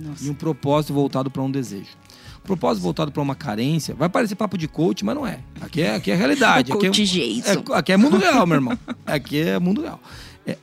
e 0.00 0.02
Nossa. 0.02 0.30
um 0.30 0.34
propósito 0.34 0.94
voltado 0.94 1.30
para 1.30 1.42
um 1.42 1.50
desejo. 1.50 1.90
O 2.38 2.46
propósito 2.48 2.82
voltado 2.82 3.12
para 3.12 3.22
uma 3.22 3.34
carência 3.34 3.94
vai 3.94 4.08
parecer 4.08 4.34
papo 4.34 4.56
de 4.56 4.66
coach, 4.66 5.04
mas 5.04 5.14
não 5.14 5.26
é. 5.26 5.40
Aqui 5.60 5.82
é, 5.82 5.96
aqui 5.96 6.10
é 6.10 6.14
realidade. 6.14 6.72
Aqui 6.72 6.86
é, 6.86 6.88
é, 6.88 7.76
aqui 7.76 7.92
é 7.92 7.96
mundo 7.98 8.16
real, 8.16 8.46
meu 8.46 8.54
irmão. 8.54 8.78
Aqui 9.04 9.40
é 9.40 9.58
mundo 9.58 9.82
real. 9.82 10.00
É, 10.46 10.56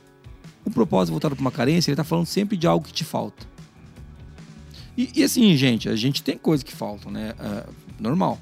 o 0.64 0.70
propósito 0.72 1.12
voltado 1.12 1.36
para 1.36 1.40
uma 1.40 1.52
carência, 1.52 1.90
ele 1.90 1.96
tá 1.96 2.02
falando 2.02 2.26
sempre 2.26 2.56
de 2.56 2.66
algo 2.66 2.84
que 2.84 2.92
te 2.92 3.04
falta. 3.04 3.46
E, 4.96 5.10
e 5.14 5.22
assim, 5.22 5.54
gente, 5.56 5.88
a 5.88 5.94
gente 5.94 6.22
tem 6.22 6.38
coisas 6.38 6.64
que 6.64 6.74
faltam, 6.74 7.12
né? 7.12 7.34
É, 7.38 7.85
normal. 7.98 8.38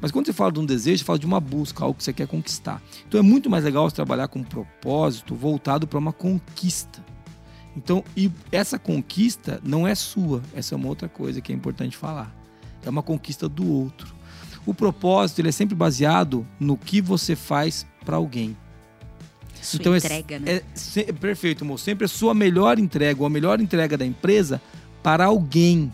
Mas 0.00 0.10
quando 0.10 0.26
você 0.26 0.32
fala 0.32 0.50
de 0.52 0.60
um 0.60 0.64
desejo, 0.64 0.98
você 0.98 1.04
fala 1.04 1.18
de 1.18 1.26
uma 1.26 1.40
busca, 1.40 1.84
algo 1.84 1.96
que 1.96 2.04
você 2.04 2.12
quer 2.12 2.26
conquistar. 2.26 2.82
Então 3.06 3.20
é 3.20 3.22
muito 3.22 3.50
mais 3.50 3.64
legal 3.64 3.88
você 3.88 3.96
trabalhar 3.96 4.28
com 4.28 4.38
um 4.38 4.44
propósito 4.44 5.34
voltado 5.34 5.86
para 5.86 5.98
uma 5.98 6.12
conquista. 6.12 7.04
Então, 7.76 8.02
e 8.16 8.30
essa 8.50 8.78
conquista 8.78 9.60
não 9.62 9.86
é 9.86 9.94
sua. 9.94 10.42
Essa 10.54 10.74
é 10.74 10.76
uma 10.76 10.88
outra 10.88 11.08
coisa 11.08 11.40
que 11.40 11.52
é 11.52 11.54
importante 11.54 11.96
falar. 11.96 12.34
É 12.84 12.90
uma 12.90 13.02
conquista 13.02 13.48
do 13.48 13.70
outro. 13.70 14.14
O 14.66 14.74
propósito 14.74 15.40
ele 15.40 15.48
é 15.48 15.52
sempre 15.52 15.74
baseado 15.74 16.46
no 16.58 16.76
que 16.76 17.00
você 17.00 17.36
faz 17.36 17.86
para 18.04 18.16
alguém. 18.16 18.56
Sua 19.60 19.78
então 19.78 19.96
entrega, 19.96 20.36
é, 20.36 20.38
né? 20.38 20.52
é 20.52 20.62
se- 20.74 21.12
perfeito, 21.12 21.64
amor. 21.64 21.78
Sempre 21.78 22.06
a 22.06 22.08
sua 22.08 22.34
melhor 22.34 22.78
entrega, 22.78 23.20
ou 23.20 23.26
a 23.26 23.30
melhor 23.30 23.60
entrega 23.60 23.96
da 23.96 24.06
empresa 24.06 24.60
para 25.02 25.26
alguém. 25.26 25.92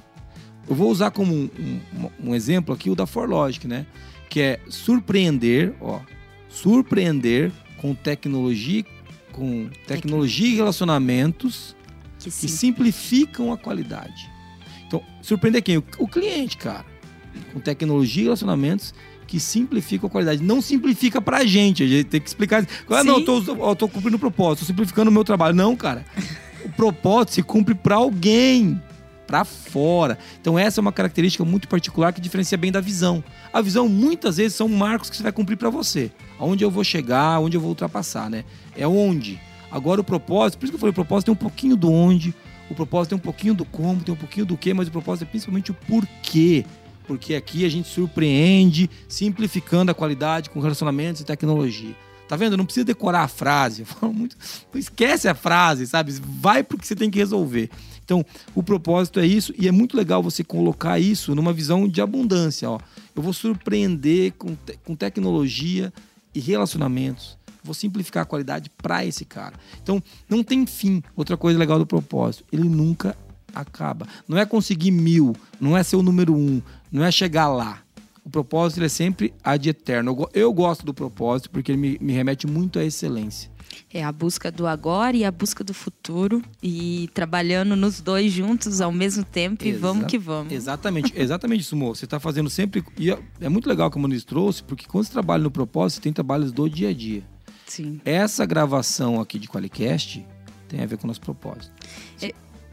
Eu 0.69 0.75
vou 0.75 0.91
usar 0.91 1.11
como 1.11 1.33
um, 1.35 1.49
um- 1.95 2.11
um 2.31 2.35
exemplo 2.35 2.75
aqui 2.75 2.91
o 2.91 2.95
da 2.95 3.07
ForLogic, 3.07 3.67
né? 3.69 3.87
Que 4.29 4.41
é 4.41 4.61
surpreender, 4.69 5.73
ó, 5.81 6.01
surpreender 6.49 7.53
com 7.79 7.95
tecnologia, 7.95 8.85
com 9.33 9.69
tecnologia 9.87 10.49
e 10.49 10.55
relacionamentos 10.57 11.77
Que 12.19 12.25
que 12.25 12.31
sim. 12.31 12.49
simplificam 12.49 13.53
a 13.53 13.57
qualidade. 13.59 14.29
Então, 14.87 15.03
surpreender 15.23 15.63
quem? 15.63 15.77
O, 15.79 15.85
o 15.99 16.09
cliente, 16.09 16.57
cara. 16.57 16.85
Com 17.53 17.61
tecnologia 17.61 18.23
e 18.23 18.25
relacionamentos 18.25 18.95
que 19.27 19.39
simplificam 19.39 20.07
a 20.07 20.11
qualidade. 20.11 20.43
Não 20.43 20.61
simplifica 20.63 21.21
pra 21.21 21.45
gente. 21.45 21.83
A 21.83 21.87
gente 21.87 22.05
tem 22.05 22.21
que 22.21 22.29
explicar. 22.29 22.67
Ah, 22.89 23.05
não, 23.05 23.19
eu 23.19 23.25
tô, 23.25 23.39
eu 23.69 23.77
tô 23.77 23.89
cumprindo 23.89 24.17
o 24.17 24.21
propósito, 24.21 24.61
tô 24.61 24.67
simplificando 24.67 25.11
o 25.11 25.13
meu 25.13 25.25
trabalho. 25.25 25.55
Não, 25.55 25.77
cara. 25.77 26.05
O 26.65 26.69
propósito 26.71 27.35
se 27.35 27.43
cumpre 27.43 27.75
pra 27.75 27.97
alguém. 27.97 28.81
Pra 29.27 29.45
fora. 29.45 30.19
Então, 30.41 30.59
essa 30.59 30.81
é 30.81 30.83
uma 30.83 30.93
característica 30.93 31.45
muito 31.45 31.67
particular 31.67 32.13
que 32.13 32.21
diferencia 32.21 32.57
bem 32.57 32.71
da 32.71 32.81
visão. 32.81 33.25
A 33.53 33.61
visão, 33.61 33.89
muitas 33.89 34.37
vezes, 34.37 34.55
são 34.55 34.69
marcos 34.69 35.11
que 35.11 35.17
você 35.17 35.23
vai 35.23 35.33
cumprir 35.33 35.57
pra 35.57 35.69
você. 35.69 36.11
Aonde 36.39 36.65
eu 36.65 36.71
vou 36.71 36.85
chegar, 36.85 37.35
aonde 37.35 37.57
eu 37.57 37.61
vou 37.61 37.71
ultrapassar, 37.71 38.31
né? 38.31 38.45
É 38.77 38.87
onde. 38.87 39.41
Agora, 39.71 40.01
o 40.01 40.05
propósito, 40.05 40.59
por 40.59 40.65
isso 40.65 40.73
que 40.73 40.77
eu 40.77 40.81
falei, 40.81 40.93
o 40.93 40.95
propósito 40.95 41.27
tem 41.27 41.33
um 41.33 41.37
pouquinho 41.37 41.77
do 41.77 41.91
onde, 41.91 42.35
o 42.71 42.75
propósito 42.75 43.11
tem 43.11 43.19
um 43.19 43.21
pouquinho 43.21 43.55
do 43.55 43.65
como, 43.65 44.03
tem 44.03 44.15
um 44.15 44.17
pouquinho 44.17 44.47
do 44.47 44.57
que, 44.57 44.73
mas 44.73 44.89
o 44.89 44.91
propósito 44.91 45.25
é 45.25 45.31
principalmente 45.31 45.71
o 45.71 45.75
porquê. 45.75 46.65
Porque 47.07 47.35
aqui 47.35 47.65
a 47.65 47.69
gente 47.69 47.89
surpreende, 47.89 48.91
simplificando 49.09 49.91
a 49.91 49.95
qualidade 49.95 50.51
com 50.51 50.61
relacionamentos 50.61 51.21
e 51.21 51.25
tecnologia. 51.25 51.95
Tá 52.29 52.35
vendo? 52.35 52.57
Não 52.57 52.65
precisa 52.65 52.85
decorar 52.85 53.23
a 53.23 53.29
frase. 53.29 53.83
Eu 53.83 53.87
falo 53.87 54.13
muito. 54.13 54.37
Esquece 54.75 55.29
a 55.29 55.35
frase, 55.35 55.87
sabe? 55.87 56.13
Vai 56.21 56.65
pro 56.65 56.77
que 56.77 56.87
você 56.87 56.97
tem 56.97 57.11
que 57.11 57.19
resolver. 57.19 57.71
Então, 58.07 58.25
o 58.55 58.63
propósito 58.63 59.19
é 59.19 59.27
isso, 59.27 59.53
e 59.59 59.67
é 59.67 59.73
muito 59.73 59.97
legal 59.97 60.23
você 60.23 60.45
colocar 60.45 60.99
isso 61.01 61.35
numa 61.35 61.53
visão 61.53 61.89
de 61.89 62.01
abundância. 62.01 62.71
Ó. 62.71 62.79
Eu 63.17 63.21
vou 63.21 63.33
surpreender 63.33 64.33
com, 64.39 64.55
te- 64.55 64.79
com 64.85 64.95
tecnologia 64.95 65.93
e 66.33 66.39
relacionamentos. 66.39 67.37
Vou 67.65 67.75
simplificar 67.75 68.23
a 68.23 68.27
qualidade 68.27 68.71
para 68.71 69.05
esse 69.05 69.25
cara. 69.25 69.55
Então, 69.83 70.01
não 70.29 70.45
tem 70.45 70.65
fim. 70.67 71.03
Outra 71.17 71.37
coisa 71.37 71.59
legal 71.59 71.81
do 71.81 71.87
propósito, 71.87 72.45
ele 72.53 72.69
nunca 72.69 73.17
acaba. 73.53 74.07
Não 74.29 74.39
é 74.39 74.47
conseguir 74.47 74.93
mil, 74.93 75.35
não 75.61 75.77
é 75.77 75.83
ser 75.83 75.97
o 75.97 76.03
número 76.03 76.33
um, 76.33 76.63
não 76.93 77.03
é 77.03 77.11
chegar 77.11 77.49
lá. 77.49 77.83
O 78.25 78.31
propósito 78.31 78.85
é 78.85 78.89
sempre 78.89 79.35
ad 79.43 79.69
eterno. 79.69 80.13
Eu, 80.33 80.43
eu 80.43 80.53
gosto 80.53 80.87
do 80.87 80.95
propósito 80.95 81.51
porque 81.51 81.73
ele 81.73 81.79
me, 81.79 81.99
me 82.01 82.13
remete 82.13 82.47
muito 82.47 82.79
à 82.79 82.85
excelência. 82.85 83.51
É 83.93 84.03
a 84.03 84.13
busca 84.13 84.51
do 84.51 84.67
agora 84.67 85.17
e 85.17 85.25
a 85.25 85.31
busca 85.31 85.63
do 85.63 85.75
futuro 85.75 86.43
e 86.63 87.09
trabalhando 87.15 87.77
nos 87.77 88.01
dois 88.01 88.33
juntos 88.33 88.81
ao 88.81 88.93
mesmo 88.93 89.25
tempo 89.25 89.65
e 89.65 89.73
vamos 89.73 90.07
que 90.07 90.19
vamos. 90.19 90.53
Exatamente, 90.53 91.13
exatamente 91.17 91.61
isso, 91.61 91.77
Mo. 91.77 91.95
Você 91.95 92.05
está 92.05 92.21
fazendo 92.21 92.51
sempre. 92.51 92.85
E 92.99 93.11
é, 93.11 93.19
é 93.41 93.49
muito 93.49 93.69
legal 93.69 93.91
que 93.91 93.97
o 93.97 94.01
Muniz 94.01 94.25
trouxe, 94.25 94.63
porque 94.63 94.87
quando 94.87 95.05
você 95.05 95.13
trabalha 95.13 95.43
no 95.43 95.51
propósito, 95.51 95.97
você 95.97 96.03
tem 96.03 96.13
trabalhos 96.13 96.53
do 96.53 96.69
dia 96.69 96.91
a 96.91 96.93
dia. 96.93 97.23
Sim. 97.67 98.01
Essa 98.05 98.47
gravação 98.47 99.21
aqui 99.21 99.39
de 99.39 99.49
Qualicast 99.49 100.25
tem 100.69 100.81
a 100.81 100.87
ver 100.87 100.97
com 100.97 101.05
o 101.05 101.09
nosso 101.09 101.21
propósito. 101.21 101.73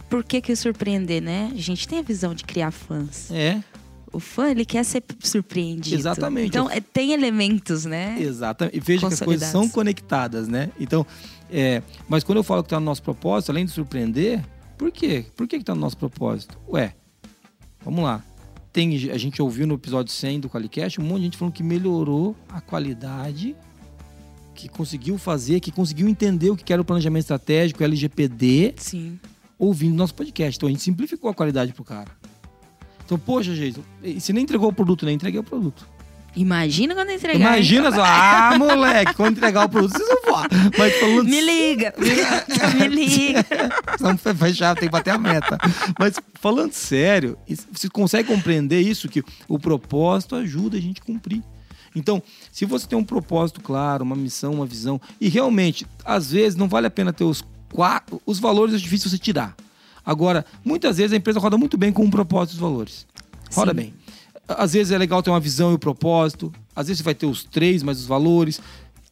Por 0.10 0.24
que 0.24 0.42
que 0.42 0.56
surpreender, 0.56 1.24
né? 1.24 1.52
A 1.52 1.58
gente 1.58 1.88
tem 1.88 1.98
a 1.98 2.04
visão 2.04 2.36
de 2.36 2.44
criar 2.44 2.70
fãs. 2.70 3.32
É, 3.32 3.64
O 4.14 4.20
fã, 4.20 4.52
ele 4.52 4.64
quer 4.64 4.86
ser 4.86 5.04
surpreendido. 5.20 5.96
Exatamente. 5.96 6.50
Então, 6.50 6.70
é, 6.70 6.80
tem 6.80 7.14
elementos, 7.14 7.84
né? 7.84 8.16
exatamente. 8.20 8.78
E 8.78 8.80
veja 8.80 9.08
que 9.08 9.14
as 9.14 9.20
coisas 9.20 9.50
são 9.50 9.68
conectadas, 9.68 10.48
né? 10.48 10.70
Então, 10.80 11.06
é, 11.50 11.82
mas 12.08 12.24
quando 12.24 12.38
eu 12.38 12.44
falo 12.44 12.62
que 12.62 12.68
está 12.68 12.80
no 12.80 12.86
nosso 12.86 13.02
propósito, 13.02 13.50
além 13.50 13.66
de 13.66 13.72
surpreender, 13.72 14.44
por 14.78 14.92
quê? 14.92 15.26
Por 15.36 15.48
que 15.48 15.56
está 15.56 15.74
no 15.74 15.82
nosso 15.82 15.98
propósito? 15.98 16.58
Ué, 16.70 16.94
vamos 17.84 18.04
lá. 18.04 18.24
Tem, 18.72 18.96
a 19.12 19.18
gente 19.18 19.42
ouviu 19.42 19.68
no 19.68 19.76
episódio 19.76 20.12
100 20.12 20.42
do 20.42 20.50
Qualicast 20.50 21.00
um 21.00 21.04
monte 21.04 21.20
de 21.20 21.24
gente 21.26 21.38
falando 21.38 21.54
que 21.54 21.64
melhorou 21.64 22.36
a 22.50 22.60
qualidade, 22.60 23.56
que 24.56 24.68
conseguiu 24.68 25.18
fazer, 25.18 25.60
que 25.60 25.72
conseguiu 25.72 26.08
entender 26.08 26.50
o 26.50 26.56
que 26.56 26.72
era 26.72 26.82
o 26.82 26.86
planejamento 26.86 27.22
estratégico, 27.22 27.84
LGPD, 27.84 28.74
Sim. 28.78 29.20
ouvindo 29.58 29.96
nosso 29.96 30.16
podcast. 30.16 30.58
Então 30.58 30.68
a 30.68 30.72
gente 30.72 30.84
simplificou 30.84 31.30
a 31.30 31.34
qualidade 31.34 31.72
pro 31.74 31.84
cara. 31.84 32.12
Então, 33.06 33.18
poxa, 33.18 33.52
e 34.04 34.20
você 34.20 34.34
nem 34.34 34.44
entregou 34.44 34.70
o 34.70 34.74
produto, 34.74 35.06
nem 35.06 35.16
entreguei 35.16 35.40
o 35.40 35.44
produto. 35.44 35.88
Imagina 36.36 36.96
quando 36.96 37.12
entregar. 37.12 37.40
Imagina 37.40 37.90
hein? 37.90 37.94
só, 37.94 38.04
ah, 38.04 38.56
moleque, 38.58 39.14
quando 39.14 39.38
entregar 39.38 39.66
o 39.66 39.70
produto, 39.70 39.92
vocês 39.92 40.08
vão 40.08 40.34
voar. 40.34 40.50
Mas 40.78 40.96
falando 41.00 41.26
Me 41.26 41.42
liga, 41.42 41.94
me 42.80 42.88
liga. 42.88 43.46
Vamos 44.00 44.22
fechar, 44.22 44.76
tem 44.76 44.90
que 44.90 44.92
bater 44.92 45.12
a 45.12 45.18
meta. 45.18 45.60
Mas 46.00 46.16
falando 46.36 46.74
sério, 46.74 47.38
você 47.72 47.88
consegue 47.88 48.28
compreender 48.28 48.82
isso? 48.82 49.08
Que 49.08 49.24
o 49.48 49.60
propósito 49.60 50.36
ajuda 50.36 50.78
a 50.78 50.82
gente 50.82 51.02
a 51.02 51.06
cumprir. 51.06 51.44
Então, 51.96 52.22
se 52.52 52.66
você 52.66 52.88
tem 52.88 52.98
um 52.98 53.04
propósito 53.04 53.62
claro, 53.62 54.04
uma 54.04 54.16
missão, 54.16 54.54
uma 54.54 54.66
visão, 54.66 55.00
e 55.22 55.30
realmente, 55.30 55.86
às 56.04 56.32
vezes, 56.32 56.56
não 56.56 56.68
vale 56.68 56.88
a 56.88 56.92
pena 56.92 57.14
ter 57.14 57.24
os 57.24 57.46
quatro. 57.72 58.20
Os 58.26 58.40
valores 58.40 58.74
é 58.74 58.78
difícil 58.78 59.10
você 59.10 59.20
tirar. 59.20 59.56
Agora, 60.06 60.46
muitas 60.64 60.98
vezes 60.98 61.14
a 61.14 61.18
empresa 61.18 61.40
roda 61.40 61.58
muito 61.58 61.78
bem 61.78 61.92
com 61.92 62.04
um 62.04 62.10
propósito 62.10 62.54
e 62.54 62.56
os 62.56 62.62
valores. 62.62 63.08
Roda 63.54 63.72
Sim. 63.72 63.76
bem. 63.76 63.94
Às 64.48 64.74
vezes 64.74 64.92
é 64.92 64.98
legal 64.98 65.24
ter 65.24 65.30
uma 65.30 65.40
visão 65.40 65.72
e 65.72 65.76
o 65.76 65.80
propósito. 65.80 66.52
Às 66.76 66.88
vezes 66.88 67.00
você 67.00 67.04
vai 67.04 67.16
ter 67.16 67.26
os 67.26 67.44
três, 67.44 67.82
mais 67.82 68.00
os 68.00 68.06
valores. 68.06 68.60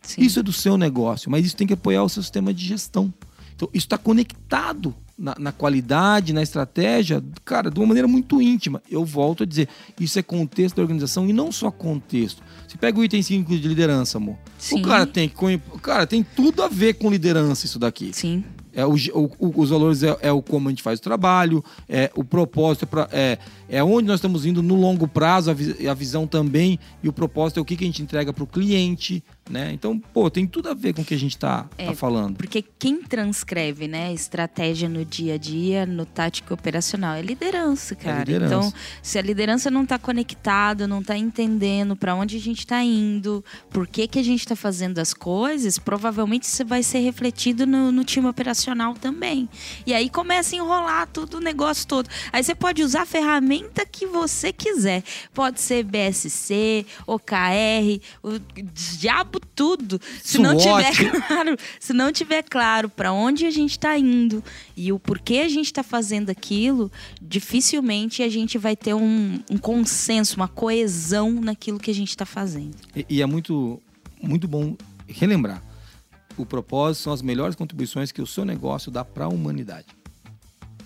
Sim. 0.01 0.21
Isso 0.21 0.39
é 0.39 0.43
do 0.43 0.51
seu 0.51 0.77
negócio, 0.77 1.29
mas 1.29 1.45
isso 1.45 1.55
tem 1.55 1.67
que 1.67 1.73
apoiar 1.73 2.03
o 2.03 2.09
seu 2.09 2.21
sistema 2.21 2.53
de 2.53 2.65
gestão. 2.65 3.13
Então, 3.55 3.69
isso 3.73 3.85
está 3.85 3.97
conectado 3.97 4.95
na, 5.21 5.35
na 5.37 5.51
qualidade, 5.51 6.33
na 6.33 6.41
estratégia, 6.41 7.23
cara, 7.45 7.69
de 7.69 7.79
uma 7.79 7.85
maneira 7.85 8.07
muito 8.07 8.41
íntima. 8.41 8.81
Eu 8.89 9.05
volto 9.05 9.43
a 9.43 9.45
dizer, 9.45 9.69
isso 9.99 10.17
é 10.17 10.23
contexto 10.23 10.77
da 10.77 10.81
organização 10.81 11.29
e 11.29 11.33
não 11.33 11.51
só 11.51 11.69
contexto. 11.69 12.41
Você 12.67 12.75
pega 12.75 12.99
o 12.99 13.03
item 13.03 13.21
5 13.21 13.55
de 13.55 13.67
liderança, 13.67 14.17
amor. 14.17 14.35
Sim. 14.57 14.79
O 14.79 14.81
cara 14.81 15.05
tem 15.05 15.29
que 15.29 15.59
cara 15.79 16.07
tem 16.07 16.23
tudo 16.23 16.63
a 16.63 16.67
ver 16.67 16.95
com 16.95 17.11
liderança 17.11 17.67
isso 17.67 17.77
daqui. 17.77 18.09
Sim. 18.13 18.43
É 18.73 18.85
o, 18.85 18.93
o- 18.93 19.53
os 19.61 19.69
valores 19.69 20.01
é, 20.03 20.15
é 20.21 20.31
o 20.31 20.41
como 20.41 20.67
a 20.67 20.71
gente 20.71 20.81
faz 20.83 20.99
o 20.99 21.01
trabalho, 21.01 21.63
é 21.89 22.09
o 22.15 22.23
propósito, 22.23 22.87
é, 23.11 23.33
é, 23.33 23.37
é 23.71 23.81
onde 23.83 24.07
nós 24.07 24.17
estamos 24.19 24.45
indo 24.45 24.61
no 24.61 24.75
longo 24.75 25.07
prazo, 25.07 25.49
a, 25.49 25.53
vi- 25.53 25.87
a 25.87 25.93
visão 25.93 26.27
também, 26.27 26.77
e 27.01 27.07
o 27.07 27.13
propósito 27.13 27.57
é 27.59 27.61
o 27.61 27.65
que, 27.65 27.77
que 27.77 27.83
a 27.85 27.87
gente 27.87 28.01
entrega 28.03 28.33
para 28.33 28.43
o 28.43 28.47
cliente, 28.47 29.23
né? 29.49 29.71
Então, 29.73 29.97
pô, 29.97 30.29
tem 30.29 30.45
tudo 30.45 30.69
a 30.69 30.73
ver 30.73 30.93
com 30.93 31.01
o 31.01 31.05
que 31.05 31.13
a 31.13 31.17
gente 31.17 31.31
está 31.37 31.67
É, 31.77 31.93
falando. 31.95 32.35
Porque 32.35 32.61
quem 32.77 33.01
transcreve, 33.01 33.87
né, 33.87 34.13
estratégia 34.13 34.87
no 34.89 35.03
dia 35.05 35.35
a 35.35 35.37
dia, 35.37 35.85
no 35.85 36.05
tático 36.05 36.53
operacional, 36.53 37.15
é 37.15 37.21
liderança, 37.21 37.95
cara. 37.95 38.19
liderança. 38.19 38.53
Então, 38.53 38.73
se 39.01 39.17
a 39.17 39.21
liderança 39.21 39.71
não 39.71 39.85
tá 39.85 39.97
conectada, 39.97 40.85
não 40.85 41.01
tá 41.01 41.17
entendendo 41.17 41.95
para 41.95 42.13
onde 42.13 42.35
a 42.37 42.39
gente 42.39 42.67
tá 42.67 42.83
indo, 42.83 43.43
por 43.69 43.87
que 43.87 44.07
que 44.07 44.19
a 44.19 44.23
gente 44.23 44.45
tá 44.47 44.55
fazendo 44.55 44.99
as 44.99 45.13
coisas, 45.13 45.79
provavelmente 45.79 46.43
isso 46.43 46.65
vai 46.65 46.83
ser 46.83 46.99
refletido 46.99 47.65
no, 47.65 47.91
no 47.91 48.03
time 48.03 48.27
operacional 48.27 48.93
também. 48.95 49.47
E 49.85 49.93
aí 49.93 50.09
começa 50.09 50.55
a 50.55 50.57
enrolar 50.59 51.07
tudo 51.11 51.37
o 51.37 51.39
negócio 51.39 51.87
todo. 51.87 52.09
Aí 52.33 52.43
você 52.43 52.53
pode 52.53 52.83
usar 52.83 53.03
a 53.03 53.05
ferramenta 53.61 53.85
que 53.85 54.05
você 54.05 54.51
quiser. 54.51 55.03
Pode 55.33 55.61
ser 55.61 55.83
BSC, 55.83 56.85
OKR, 57.05 58.01
o 58.23 58.39
diabo 58.73 59.39
tudo. 59.55 59.99
Se 60.23 60.37
não 60.37 60.57
tiver 60.57 60.91
claro, 61.27 61.57
se 61.79 61.93
não 61.93 62.11
tiver 62.11 62.43
claro 62.43 62.89
para 62.89 63.13
onde 63.13 63.45
a 63.45 63.51
gente 63.51 63.71
está 63.71 63.97
indo 63.97 64.43
e 64.75 64.91
o 64.91 64.99
porquê 64.99 65.39
a 65.45 65.49
gente 65.49 65.67
está 65.67 65.83
fazendo 65.83 66.29
aquilo, 66.29 66.91
dificilmente 67.21 68.23
a 68.23 68.29
gente 68.29 68.57
vai 68.57 68.75
ter 68.75 68.93
um, 68.93 69.39
um 69.49 69.57
consenso, 69.57 70.35
uma 70.35 70.47
coesão 70.47 71.31
naquilo 71.31 71.79
que 71.79 71.91
a 71.91 71.95
gente 71.95 72.09
está 72.09 72.25
fazendo. 72.25 72.75
E, 72.95 73.05
e 73.09 73.21
é 73.21 73.25
muito, 73.25 73.81
muito 74.21 74.47
bom 74.47 74.75
relembrar. 75.07 75.61
O 76.37 76.45
propósito 76.45 77.03
são 77.03 77.13
as 77.13 77.21
melhores 77.21 77.55
contribuições 77.55 78.11
que 78.11 78.21
o 78.21 78.27
seu 78.27 78.45
negócio 78.45 78.89
dá 78.89 79.03
para 79.03 79.25
a 79.25 79.27
humanidade. 79.27 79.87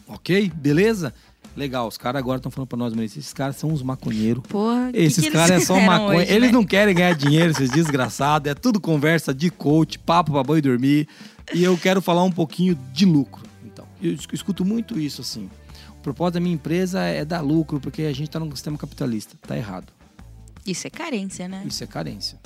Ok? 0.07 0.51
Beleza? 0.55 1.13
Legal, 1.56 1.88
os 1.88 1.97
caras 1.97 2.20
agora 2.20 2.38
estão 2.38 2.51
falando 2.51 2.68
para 2.68 2.78
nós, 2.78 2.93
mas 2.93 3.16
esses 3.18 3.32
caras 3.34 3.56
são 3.56 3.70
uns 3.72 3.82
maconheiros. 3.82 4.43
Porra, 4.47 4.91
Esses 4.93 5.30
caras 5.30 5.51
é 5.51 5.60
só 5.66 5.80
maconha. 5.80 6.20
hoje, 6.20 6.32
Eles 6.34 6.49
né? 6.51 6.53
não 6.53 6.66
querem 6.66 6.93
ganhar 6.93 7.14
dinheiro, 7.16 7.51
esses 7.51 7.70
desgraçados. 7.70 8.51
É 8.51 8.53
tudo 8.53 8.80
conversa 8.80 9.34
de 9.34 9.49
coach, 9.49 9.97
papo 9.97 10.34
pra 10.34 10.43
banho 10.43 10.58
e 10.60 10.62
dormir. 10.62 11.08
E 11.53 11.64
eu 11.64 11.78
quero 11.78 12.01
falar 12.01 12.24
um 12.24 12.32
pouquinho 12.32 12.78
de 12.91 13.06
lucro. 13.06 13.43
Então, 13.64 13.86
eu 14.01 14.14
es- 14.14 14.28
escuto 14.34 14.66
muito 14.66 14.99
isso 14.99 15.22
assim. 15.22 15.49
O 15.91 16.01
propósito 16.01 16.34
da 16.36 16.39
minha 16.41 16.53
empresa 16.56 17.01
é 17.01 17.24
dar 17.24 17.39
lucro, 17.41 17.80
porque 17.80 18.01
a 18.03 18.14
gente 18.14 18.30
tá 18.30 18.39
num 18.39 18.51
sistema 18.51 18.78
capitalista. 18.78 19.36
Tá 19.47 19.56
errado. 19.56 19.93
Isso 20.66 20.86
é 20.86 20.89
carência, 20.89 21.47
né? 21.47 21.64
Isso 21.66 21.84
é 21.84 21.88
carência. 21.88 22.38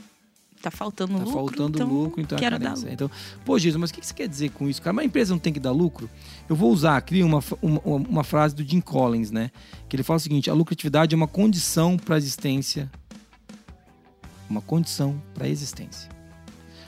Tá 0.61 0.69
faltando 0.69 1.13
Tá 1.13 1.19
lucro. 1.19 1.33
faltando 1.33 1.77
então 1.77 1.87
lucro, 1.87 2.21
então 2.21 2.37
é 2.37 2.41
quero 2.41 2.59
dar 2.59 2.75
lucro. 2.75 2.91
Então, 2.91 3.11
pô, 3.45 3.57
Jesus, 3.57 3.79
mas 3.79 3.89
o 3.91 3.93
que 3.93 4.05
você 4.05 4.13
quer 4.13 4.27
dizer 4.27 4.51
com 4.51 4.67
isso, 4.67 4.81
cara? 4.81 4.91
Uma 4.91 5.03
empresa 5.03 5.33
não 5.33 5.39
tem 5.39 5.53
que 5.53 5.59
dar 5.59 5.71
lucro? 5.71 6.09
Eu 6.49 6.55
vou 6.55 6.71
usar 6.71 6.97
aqui 6.97 7.23
uma, 7.23 7.41
uma, 7.61 7.81
uma 7.85 8.23
frase 8.23 8.53
do 8.53 8.63
Jim 8.63 8.81
Collins, 8.81 9.31
né? 9.31 9.51
Que 9.87 9.95
ele 9.95 10.03
fala 10.03 10.17
o 10.17 10.19
seguinte: 10.19 10.49
a 10.49 10.53
lucratividade 10.53 11.15
é 11.15 11.17
uma 11.17 11.27
condição 11.27 11.97
para 11.97 12.15
a 12.15 12.17
existência. 12.17 12.91
Uma 14.49 14.61
condição 14.61 15.21
para 15.33 15.45
a 15.45 15.49
existência. 15.49 16.09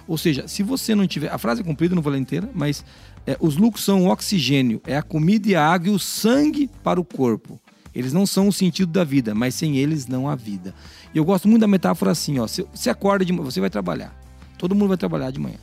Ou 0.07 0.17
seja, 0.17 0.47
se 0.47 0.63
você 0.63 0.93
não 0.93 1.07
tiver. 1.07 1.31
A 1.31 1.37
frase 1.37 1.61
é 1.61 1.63
comprida, 1.63 1.95
não 1.95 2.01
vou 2.01 2.11
ler 2.11 2.19
inteira, 2.19 2.49
mas 2.53 2.83
é, 3.25 3.37
os 3.39 3.55
lucros 3.55 3.85
são 3.85 4.05
o 4.05 4.09
oxigênio, 4.09 4.81
é 4.85 4.97
a 4.97 5.03
comida 5.03 5.47
e 5.47 5.55
a 5.55 5.65
água 5.65 5.89
e 5.89 5.91
o 5.91 5.99
sangue 5.99 6.69
para 6.83 6.99
o 6.99 7.05
corpo. 7.05 7.59
Eles 7.93 8.13
não 8.13 8.25
são 8.25 8.47
o 8.47 8.53
sentido 8.53 8.91
da 8.91 9.03
vida, 9.03 9.35
mas 9.35 9.53
sem 9.53 9.77
eles 9.77 10.07
não 10.07 10.27
há 10.27 10.35
vida. 10.35 10.73
E 11.13 11.17
eu 11.17 11.25
gosto 11.25 11.47
muito 11.47 11.61
da 11.61 11.67
metáfora 11.67 12.11
assim, 12.11 12.39
ó. 12.39 12.47
Você, 12.47 12.65
você 12.73 12.89
acorda 12.89 13.25
de 13.25 13.33
manhã, 13.33 13.43
você 13.43 13.59
vai 13.59 13.69
trabalhar. 13.69 14.15
Todo 14.57 14.75
mundo 14.75 14.89
vai 14.89 14.97
trabalhar 14.97 15.31
de 15.31 15.39
manhã. 15.39 15.57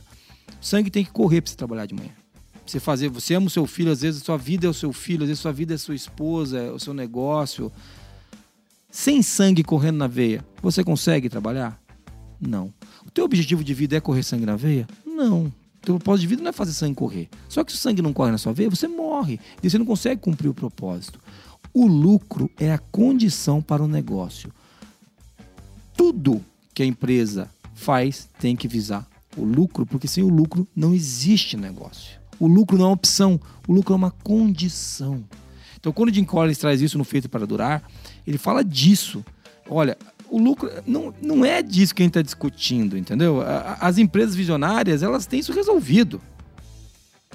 O 0.61 0.65
sangue 0.65 0.89
tem 0.89 1.03
que 1.03 1.11
correr 1.11 1.41
para 1.41 1.51
você 1.51 1.57
trabalhar 1.57 1.85
de 1.85 1.93
manhã. 1.93 2.11
Você 2.65 2.79
fazer, 2.79 3.09
você 3.09 3.33
ama 3.33 3.47
o 3.47 3.49
seu 3.49 3.65
filho, 3.65 3.91
às 3.91 4.01
vezes 4.01 4.21
a 4.21 4.25
sua 4.25 4.37
vida 4.37 4.67
é 4.67 4.69
o 4.69 4.73
seu 4.73 4.93
filho, 4.93 5.23
às 5.23 5.29
vezes 5.29 5.39
a 5.39 5.43
sua 5.43 5.51
vida 5.51 5.73
é 5.73 5.75
a 5.75 5.79
sua 5.79 5.95
esposa, 5.95 6.59
é 6.59 6.71
o 6.71 6.77
seu 6.77 6.93
negócio. 6.93 7.71
Sem 8.91 9.23
sangue 9.23 9.63
correndo 9.63 9.97
na 9.97 10.07
veia, 10.07 10.45
você 10.61 10.83
consegue 10.83 11.29
trabalhar? 11.29 11.79
Não. 12.39 12.71
O 13.05 13.11
teu 13.11 13.25
objetivo 13.25 13.63
de 13.63 13.73
vida 13.73 13.97
é 13.97 13.99
correr 13.99 14.21
sangue 14.21 14.45
na 14.45 14.55
veia? 14.55 14.87
Não. 15.05 15.45
O 15.45 15.81
teu 15.81 15.95
propósito 15.95 16.21
de 16.21 16.27
vida 16.27 16.43
não 16.43 16.49
é 16.49 16.53
fazer 16.53 16.73
sangue 16.73 16.95
correr. 16.95 17.29
Só 17.47 17.63
que 17.63 17.71
se 17.71 17.77
o 17.77 17.81
sangue 17.81 18.01
não 18.01 18.13
corre 18.13 18.31
na 18.31 18.37
sua 18.37 18.53
veia, 18.53 18.69
você 18.69 18.87
morre. 18.87 19.39
E 19.63 19.69
você 19.69 19.77
não 19.77 19.85
consegue 19.85 20.21
cumprir 20.21 20.49
o 20.49 20.53
propósito. 20.53 21.19
O 21.73 21.87
lucro 21.87 22.51
é 22.59 22.71
a 22.71 22.77
condição 22.77 23.61
para 23.61 23.81
o 23.81 23.87
negócio. 23.87 24.51
Tudo 25.99 26.41
que 26.73 26.81
a 26.81 26.85
empresa 26.85 27.49
faz 27.75 28.29
tem 28.39 28.55
que 28.55 28.69
visar 28.69 29.05
o 29.35 29.43
lucro, 29.43 29.85
porque 29.85 30.07
sem 30.07 30.23
o 30.23 30.29
lucro 30.29 30.65
não 30.73 30.93
existe 30.93 31.57
negócio. 31.57 32.17
O 32.39 32.47
lucro 32.47 32.77
não 32.77 32.85
é 32.85 32.87
uma 32.87 32.93
opção, 32.93 33.37
o 33.67 33.73
lucro 33.73 33.91
é 33.91 33.97
uma 33.97 34.11
condição. 34.11 35.21
Então, 35.77 35.91
quando 35.91 36.07
o 36.07 36.13
Jim 36.13 36.23
Collins 36.23 36.57
traz 36.57 36.81
isso 36.81 36.97
no 36.97 37.03
Feito 37.03 37.27
para 37.27 37.45
Durar, 37.45 37.83
ele 38.25 38.37
fala 38.37 38.63
disso. 38.63 39.25
Olha, 39.69 39.97
o 40.29 40.39
lucro 40.39 40.71
não, 40.87 41.13
não 41.21 41.43
é 41.43 41.61
disso 41.61 41.93
que 41.93 42.01
a 42.01 42.05
gente 42.05 42.11
está 42.11 42.21
discutindo, 42.21 42.97
entendeu? 42.97 43.43
As 43.81 43.97
empresas 43.97 44.33
visionárias, 44.33 45.03
elas 45.03 45.25
têm 45.25 45.41
isso 45.41 45.51
resolvido. 45.51 46.21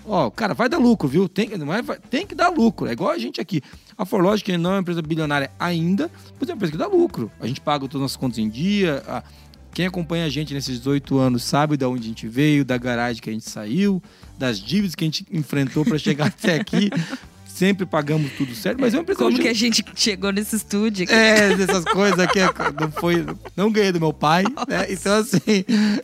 Ó, 0.06 0.30
cara, 0.30 0.52
vai 0.54 0.68
dar 0.68 0.78
lucro, 0.78 1.08
viu? 1.08 1.28
Tem, 1.28 1.50
é, 1.52 1.82
vai- 1.82 1.98
tem 2.10 2.26
que 2.26 2.34
dar 2.34 2.48
lucro. 2.48 2.86
É 2.86 2.92
igual 2.92 3.10
a 3.10 3.18
gente 3.18 3.40
aqui. 3.40 3.62
A 3.96 4.04
Forlogic 4.04 4.56
não 4.58 4.70
é 4.70 4.74
uma 4.74 4.80
empresa 4.80 5.00
bilionária 5.00 5.50
ainda, 5.58 6.10
mas 6.38 6.48
é 6.48 6.52
uma 6.52 6.56
empresa 6.56 6.72
que 6.72 6.78
dá 6.78 6.86
lucro. 6.86 7.30
A 7.40 7.46
gente 7.46 7.60
paga 7.60 7.80
todas 7.88 7.96
as 7.96 8.00
nossas 8.02 8.16
contas 8.16 8.38
em 8.38 8.48
dia. 8.48 9.02
a- 9.06 9.22
quem 9.72 9.86
acompanha 9.86 10.24
a 10.24 10.28
gente 10.28 10.54
nesses 10.54 10.78
18 10.78 11.18
anos 11.18 11.42
sabe 11.42 11.76
de 11.76 11.84
onde 11.84 12.02
a 12.04 12.06
gente 12.08 12.28
veio, 12.28 12.64
da 12.64 12.78
garagem 12.78 13.20
que 13.20 13.28
a 13.28 13.32
gente 13.32 13.48
saiu, 13.50 14.00
das 14.38 14.60
dívidas 14.60 14.94
que 14.94 15.02
a 15.02 15.06
gente 15.06 15.26
enfrentou 15.32 15.84
para 15.84 15.98
chegar 15.98 16.26
até 16.38 16.54
aqui. 16.60 16.90
Sempre 17.54 17.86
pagamos 17.86 18.32
tudo 18.32 18.52
certo, 18.52 18.80
mas 18.80 18.92
é 18.92 18.96
uma 18.96 19.02
empresa 19.02 19.18
Como 19.18 19.30
hoje- 19.30 19.42
que 19.42 19.46
a 19.48 19.52
gente 19.54 19.84
chegou 19.94 20.32
nesse 20.32 20.56
estúdio? 20.56 21.04
aqui? 21.04 21.12
é, 21.12 21.54
dessas 21.56 21.84
coisas 21.84 22.18
aqui, 22.18 22.40
não 22.80 22.90
foi, 22.90 23.24
não 23.56 23.70
ganhei 23.70 23.92
do 23.92 24.00
meu 24.00 24.12
pai, 24.12 24.42
né? 24.68 24.86
Então, 24.90 25.14
assim, 25.18 25.38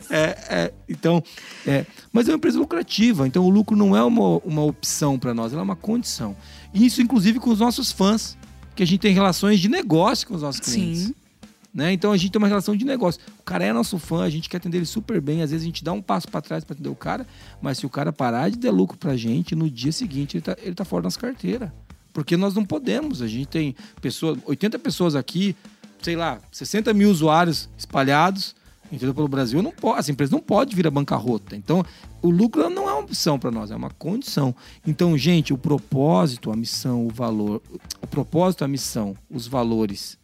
é, 0.08 0.38
é, 0.48 0.72
então, 0.88 1.20
é, 1.66 1.84
mas 2.12 2.28
é 2.28 2.30
uma 2.30 2.36
empresa 2.36 2.56
lucrativa, 2.56 3.26
então 3.26 3.44
o 3.44 3.50
lucro 3.50 3.76
não 3.76 3.96
é 3.96 4.02
uma, 4.04 4.38
uma 4.44 4.62
opção 4.62 5.18
para 5.18 5.34
nós, 5.34 5.52
ela 5.52 5.62
é 5.62 5.64
uma 5.64 5.74
condição. 5.74 6.36
E 6.72 6.86
isso, 6.86 7.02
inclusive, 7.02 7.40
com 7.40 7.50
os 7.50 7.58
nossos 7.58 7.90
fãs, 7.90 8.36
que 8.76 8.84
a 8.84 8.86
gente 8.86 9.00
tem 9.00 9.12
relações 9.12 9.58
de 9.58 9.68
negócio 9.68 10.28
com 10.28 10.34
os 10.36 10.42
nossos 10.42 10.60
clientes. 10.60 11.06
Sim. 11.08 11.14
Né? 11.72 11.92
Então 11.92 12.10
a 12.10 12.16
gente 12.16 12.32
tem 12.32 12.38
uma 12.38 12.48
relação 12.48 12.76
de 12.76 12.84
negócio. 12.84 13.20
O 13.38 13.42
cara 13.44 13.64
é 13.64 13.72
nosso 13.72 13.98
fã, 13.98 14.24
a 14.24 14.30
gente 14.30 14.48
quer 14.48 14.56
atender 14.56 14.78
ele 14.78 14.86
super 14.86 15.20
bem. 15.20 15.42
Às 15.42 15.50
vezes 15.50 15.64
a 15.64 15.66
gente 15.66 15.84
dá 15.84 15.92
um 15.92 16.02
passo 16.02 16.28
para 16.28 16.40
trás 16.40 16.64
para 16.64 16.74
atender 16.74 16.88
o 16.88 16.96
cara, 16.96 17.26
mas 17.62 17.78
se 17.78 17.86
o 17.86 17.90
cara 17.90 18.12
parar 18.12 18.50
de 18.50 18.58
dar 18.58 18.70
lucro 18.70 18.98
pra 18.98 19.16
gente, 19.16 19.54
no 19.54 19.70
dia 19.70 19.92
seguinte 19.92 20.36
ele 20.36 20.42
tá, 20.42 20.56
ele 20.60 20.74
tá 20.74 20.84
fora 20.84 21.02
da 21.02 21.06
nossa 21.06 21.20
carteira. 21.20 21.72
Porque 22.12 22.36
nós 22.36 22.54
não 22.54 22.64
podemos. 22.64 23.22
A 23.22 23.28
gente 23.28 23.46
tem 23.46 23.76
pessoas, 24.00 24.38
80 24.44 24.78
pessoas 24.80 25.14
aqui, 25.14 25.54
sei 26.02 26.16
lá, 26.16 26.40
60 26.50 26.92
mil 26.92 27.08
usuários 27.08 27.68
espalhados 27.78 28.56
entendeu? 28.92 29.14
pelo 29.14 29.28
Brasil. 29.28 29.62
Não 29.62 29.70
pode, 29.70 30.00
essa 30.00 30.10
empresa 30.10 30.32
não 30.32 30.40
pode 30.40 30.74
vir 30.74 30.86
a 30.86 30.90
bancarrota. 30.90 31.56
Então, 31.56 31.84
o 32.20 32.30
lucro 32.30 32.68
não 32.68 32.88
é 32.88 32.92
uma 32.92 33.00
opção 33.00 33.38
para 33.38 33.50
nós, 33.50 33.70
é 33.70 33.76
uma 33.76 33.90
condição. 33.90 34.54
Então, 34.86 35.16
gente, 35.16 35.52
o 35.52 35.58
propósito, 35.58 36.50
a 36.50 36.56
missão, 36.56 37.06
o 37.06 37.10
valor, 37.10 37.62
o 38.02 38.06
propósito, 38.06 38.64
a 38.64 38.68
missão, 38.68 39.16
os 39.30 39.46
valores 39.46 40.18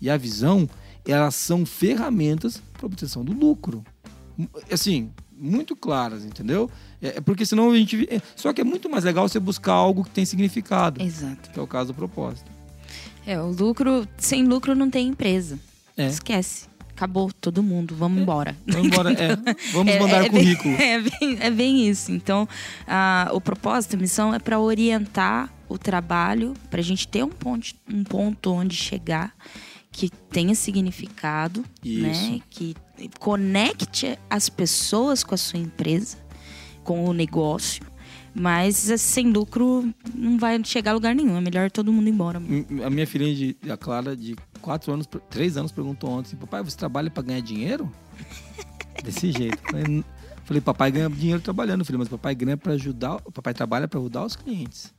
e 0.00 0.10
a 0.10 0.16
visão, 0.16 0.68
elas 1.12 1.34
são 1.34 1.64
ferramentas 1.66 2.62
para 2.72 2.86
obtenção 2.86 3.24
do 3.24 3.32
lucro. 3.32 3.84
Assim, 4.70 5.10
muito 5.36 5.74
claras, 5.74 6.24
entendeu? 6.24 6.70
É 7.02 7.18
é 7.18 7.20
porque 7.20 7.44
senão 7.46 7.70
a 7.70 7.76
gente. 7.76 8.06
é- 8.10 8.20
Só 8.36 8.52
que 8.52 8.60
é 8.60 8.64
muito 8.64 8.88
mais 8.88 9.04
legal 9.04 9.28
você 9.28 9.38
buscar 9.40 9.72
algo 9.72 10.04
que 10.04 10.10
tem 10.10 10.24
significado, 10.24 11.02
Exato. 11.02 11.50
que 11.50 11.58
é 11.58 11.62
o 11.62 11.66
caso 11.66 11.88
do 11.92 11.94
propósito. 11.94 12.50
É, 13.26 13.40
o 13.40 13.50
lucro, 13.50 14.06
sem 14.16 14.44
lucro 14.44 14.74
não 14.74 14.88
tem 14.90 15.08
empresa. 15.08 15.58
É. 15.96 16.06
Esquece. 16.08 16.66
Acabou 16.90 17.30
todo 17.32 17.62
mundo, 17.62 17.94
vamos 17.94 18.20
embora. 18.20 18.56
Vamos 18.66 18.86
embora, 18.88 19.12
é, 19.12 19.36
vamos 19.72 19.92
É- 19.94 20.00
mandar 20.00 20.24
é 20.24 20.28
bem- 20.28 20.30
currículo. 20.30 20.74
é, 20.82 21.00
bem, 21.00 21.36
é 21.40 21.50
bem 21.50 21.88
isso. 21.88 22.10
Então, 22.10 22.48
ah, 22.86 23.30
o 23.32 23.40
propósito, 23.40 23.94
a 23.94 23.98
missão 23.98 24.34
é 24.34 24.38
para 24.40 24.58
orientar 24.58 25.52
o 25.68 25.78
trabalho, 25.78 26.54
para 26.70 26.80
a 26.80 26.82
gente 26.82 27.06
ter 27.06 27.22
um 27.22 27.28
ponto, 27.28 27.68
um 27.88 28.02
ponto 28.02 28.50
onde 28.52 28.74
chegar 28.74 29.32
que 29.98 30.08
tenha 30.30 30.54
significado, 30.54 31.64
né? 31.84 32.12
Isso. 32.12 32.42
Que 32.48 32.76
conecte 33.18 34.16
as 34.30 34.48
pessoas 34.48 35.24
com 35.24 35.34
a 35.34 35.38
sua 35.38 35.58
empresa, 35.58 36.16
com 36.84 37.04
o 37.04 37.12
negócio. 37.12 37.84
Mas 38.32 38.88
eh, 38.88 38.96
sem 38.96 39.32
lucro 39.32 39.92
não 40.14 40.38
vai 40.38 40.62
chegar 40.64 40.92
a 40.92 40.94
lugar 40.94 41.16
nenhum. 41.16 41.36
É 41.36 41.40
melhor 41.40 41.68
todo 41.68 41.92
mundo 41.92 42.06
ir 42.08 42.12
embora. 42.12 42.40
A 42.84 42.90
minha 42.90 43.06
filhinha, 43.08 43.34
de, 43.34 43.56
a 43.72 43.76
Clara, 43.76 44.14
de 44.16 44.36
quatro 44.62 44.92
anos, 44.92 45.08
três 45.28 45.56
anos, 45.56 45.72
perguntou 45.72 46.10
ontem: 46.10 46.28
assim, 46.28 46.36
Papai, 46.36 46.62
você 46.62 46.76
trabalha 46.76 47.10
para 47.10 47.24
ganhar 47.24 47.40
dinheiro? 47.40 47.90
Desse 49.02 49.32
jeito. 49.32 49.58
Falei, 49.68 49.84
"N- 49.84 50.04
Falei, 50.44 50.60
papai 50.62 50.90
ganha 50.92 51.10
dinheiro 51.10 51.42
trabalhando, 51.42 51.84
filho, 51.84 51.98
mas 51.98 52.08
papai 52.08 52.34
ganha 52.34 52.56
para 52.56 52.72
ajudar, 52.72 53.20
papai 53.34 53.52
trabalha 53.52 53.86
para 53.86 54.00
ajudar 54.00 54.24
os 54.24 54.34
clientes. 54.34 54.94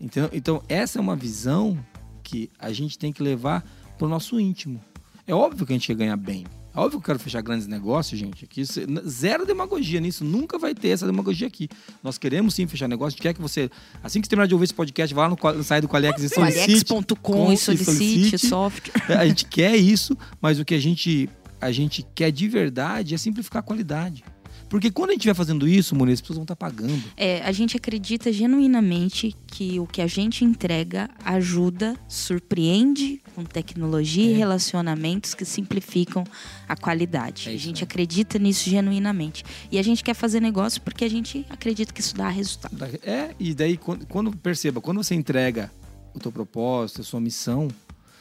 Então, 0.00 0.28
então, 0.32 0.62
essa 0.68 0.98
é 0.98 1.00
uma 1.00 1.16
visão 1.16 1.76
que 2.22 2.48
a 2.58 2.72
gente 2.72 2.96
tem 2.96 3.12
que 3.12 3.20
levar 3.20 3.64
para 3.98 4.06
o 4.06 4.08
nosso 4.08 4.38
íntimo. 4.38 4.80
É 5.26 5.34
óbvio 5.34 5.66
que 5.66 5.72
a 5.72 5.76
gente 5.76 5.86
quer 5.86 5.94
ganhar 5.94 6.16
bem. 6.16 6.46
É 6.74 6.80
óbvio 6.80 6.92
que 6.92 6.96
eu 6.96 7.06
quero 7.06 7.18
fechar 7.18 7.42
grandes 7.42 7.66
negócios, 7.66 8.18
gente. 8.18 8.44
Aqui, 8.44 8.62
zero 9.06 9.44
demagogia 9.44 10.00
nisso. 10.00 10.24
Nunca 10.24 10.58
vai 10.58 10.74
ter 10.74 10.88
essa 10.88 11.04
demagogia 11.04 11.46
aqui. 11.46 11.68
Nós 12.02 12.16
queremos 12.16 12.54
sim 12.54 12.66
fechar 12.66 12.86
negócio. 12.86 13.08
A 13.08 13.10
gente 13.10 13.22
quer 13.22 13.34
que 13.34 13.40
você, 13.42 13.68
assim 14.02 14.20
que 14.20 14.26
você 14.26 14.30
terminar 14.30 14.46
de 14.46 14.54
ouvir 14.54 14.64
esse 14.64 14.74
podcast, 14.74 15.12
vá 15.14 15.26
lá 15.26 15.36
no 15.54 15.64
site 15.64 15.82
do 15.82 15.88
Qualiex 15.88 16.22
e 16.22 16.28
solicite. 16.28 16.84
Qualiex.com 16.84 17.52
e 17.52 17.56
solicite, 17.56 18.38
software. 18.38 18.92
É, 19.08 19.14
A 19.14 19.26
gente 19.26 19.44
quer 19.46 19.76
isso, 19.76 20.16
mas 20.40 20.60
o 20.60 20.64
que 20.64 20.74
a 20.74 20.80
gente, 20.80 21.28
a 21.60 21.72
gente 21.72 22.06
quer 22.14 22.30
de 22.30 22.46
verdade 22.48 23.14
é 23.14 23.18
simplificar 23.18 23.60
a 23.60 23.62
qualidade. 23.62 24.24
Porque 24.68 24.90
quando 24.90 25.10
a 25.10 25.12
gente 25.12 25.20
estiver 25.20 25.34
fazendo 25.34 25.66
isso, 25.66 25.96
Muniz, 25.96 26.14
as 26.14 26.20
pessoas 26.20 26.36
vão 26.36 26.44
estar 26.44 26.56
pagando. 26.56 27.02
É, 27.16 27.40
a 27.42 27.52
gente 27.52 27.76
acredita 27.76 28.30
genuinamente 28.32 29.34
que 29.46 29.80
o 29.80 29.86
que 29.86 30.02
a 30.02 30.06
gente 30.06 30.44
entrega 30.44 31.08
ajuda, 31.24 31.96
surpreende 32.06 33.20
com 33.34 33.44
tecnologia 33.44 34.30
e 34.30 34.34
relacionamentos 34.34 35.34
que 35.34 35.44
simplificam 35.44 36.24
a 36.68 36.76
qualidade. 36.76 37.48
É 37.48 37.54
a 37.54 37.56
gente 37.56 37.82
acredita 37.82 38.38
nisso 38.38 38.68
genuinamente. 38.68 39.44
E 39.70 39.78
a 39.78 39.82
gente 39.82 40.04
quer 40.04 40.14
fazer 40.14 40.40
negócio 40.40 40.80
porque 40.82 41.04
a 41.04 41.10
gente 41.10 41.46
acredita 41.48 41.92
que 41.92 42.00
isso 42.00 42.14
dá 42.14 42.28
resultado. 42.28 42.76
É, 43.02 43.34
e 43.38 43.54
daí, 43.54 43.76
quando, 43.76 44.06
quando- 44.06 44.36
perceba, 44.36 44.80
quando 44.80 45.02
você 45.02 45.14
entrega 45.14 45.70
o 46.14 46.18
teu 46.18 46.30
propósito, 46.32 47.00
a 47.00 47.04
sua 47.04 47.20
missão, 47.20 47.68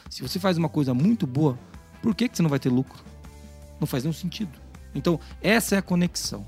se 0.09 0.21
você 0.21 0.39
faz 0.39 0.57
uma 0.57 0.69
coisa 0.69 0.93
muito 0.93 1.27
boa, 1.27 1.57
por 2.01 2.15
que, 2.15 2.29
que 2.29 2.37
você 2.37 2.43
não 2.43 2.49
vai 2.49 2.59
ter 2.59 2.69
lucro? 2.69 3.03
Não 3.79 3.87
faz 3.87 4.03
nenhum 4.03 4.13
sentido. 4.13 4.51
Então, 4.97 5.19
essa 5.41 5.75
é 5.75 5.77
a 5.77 5.81
conexão. 5.81 6.45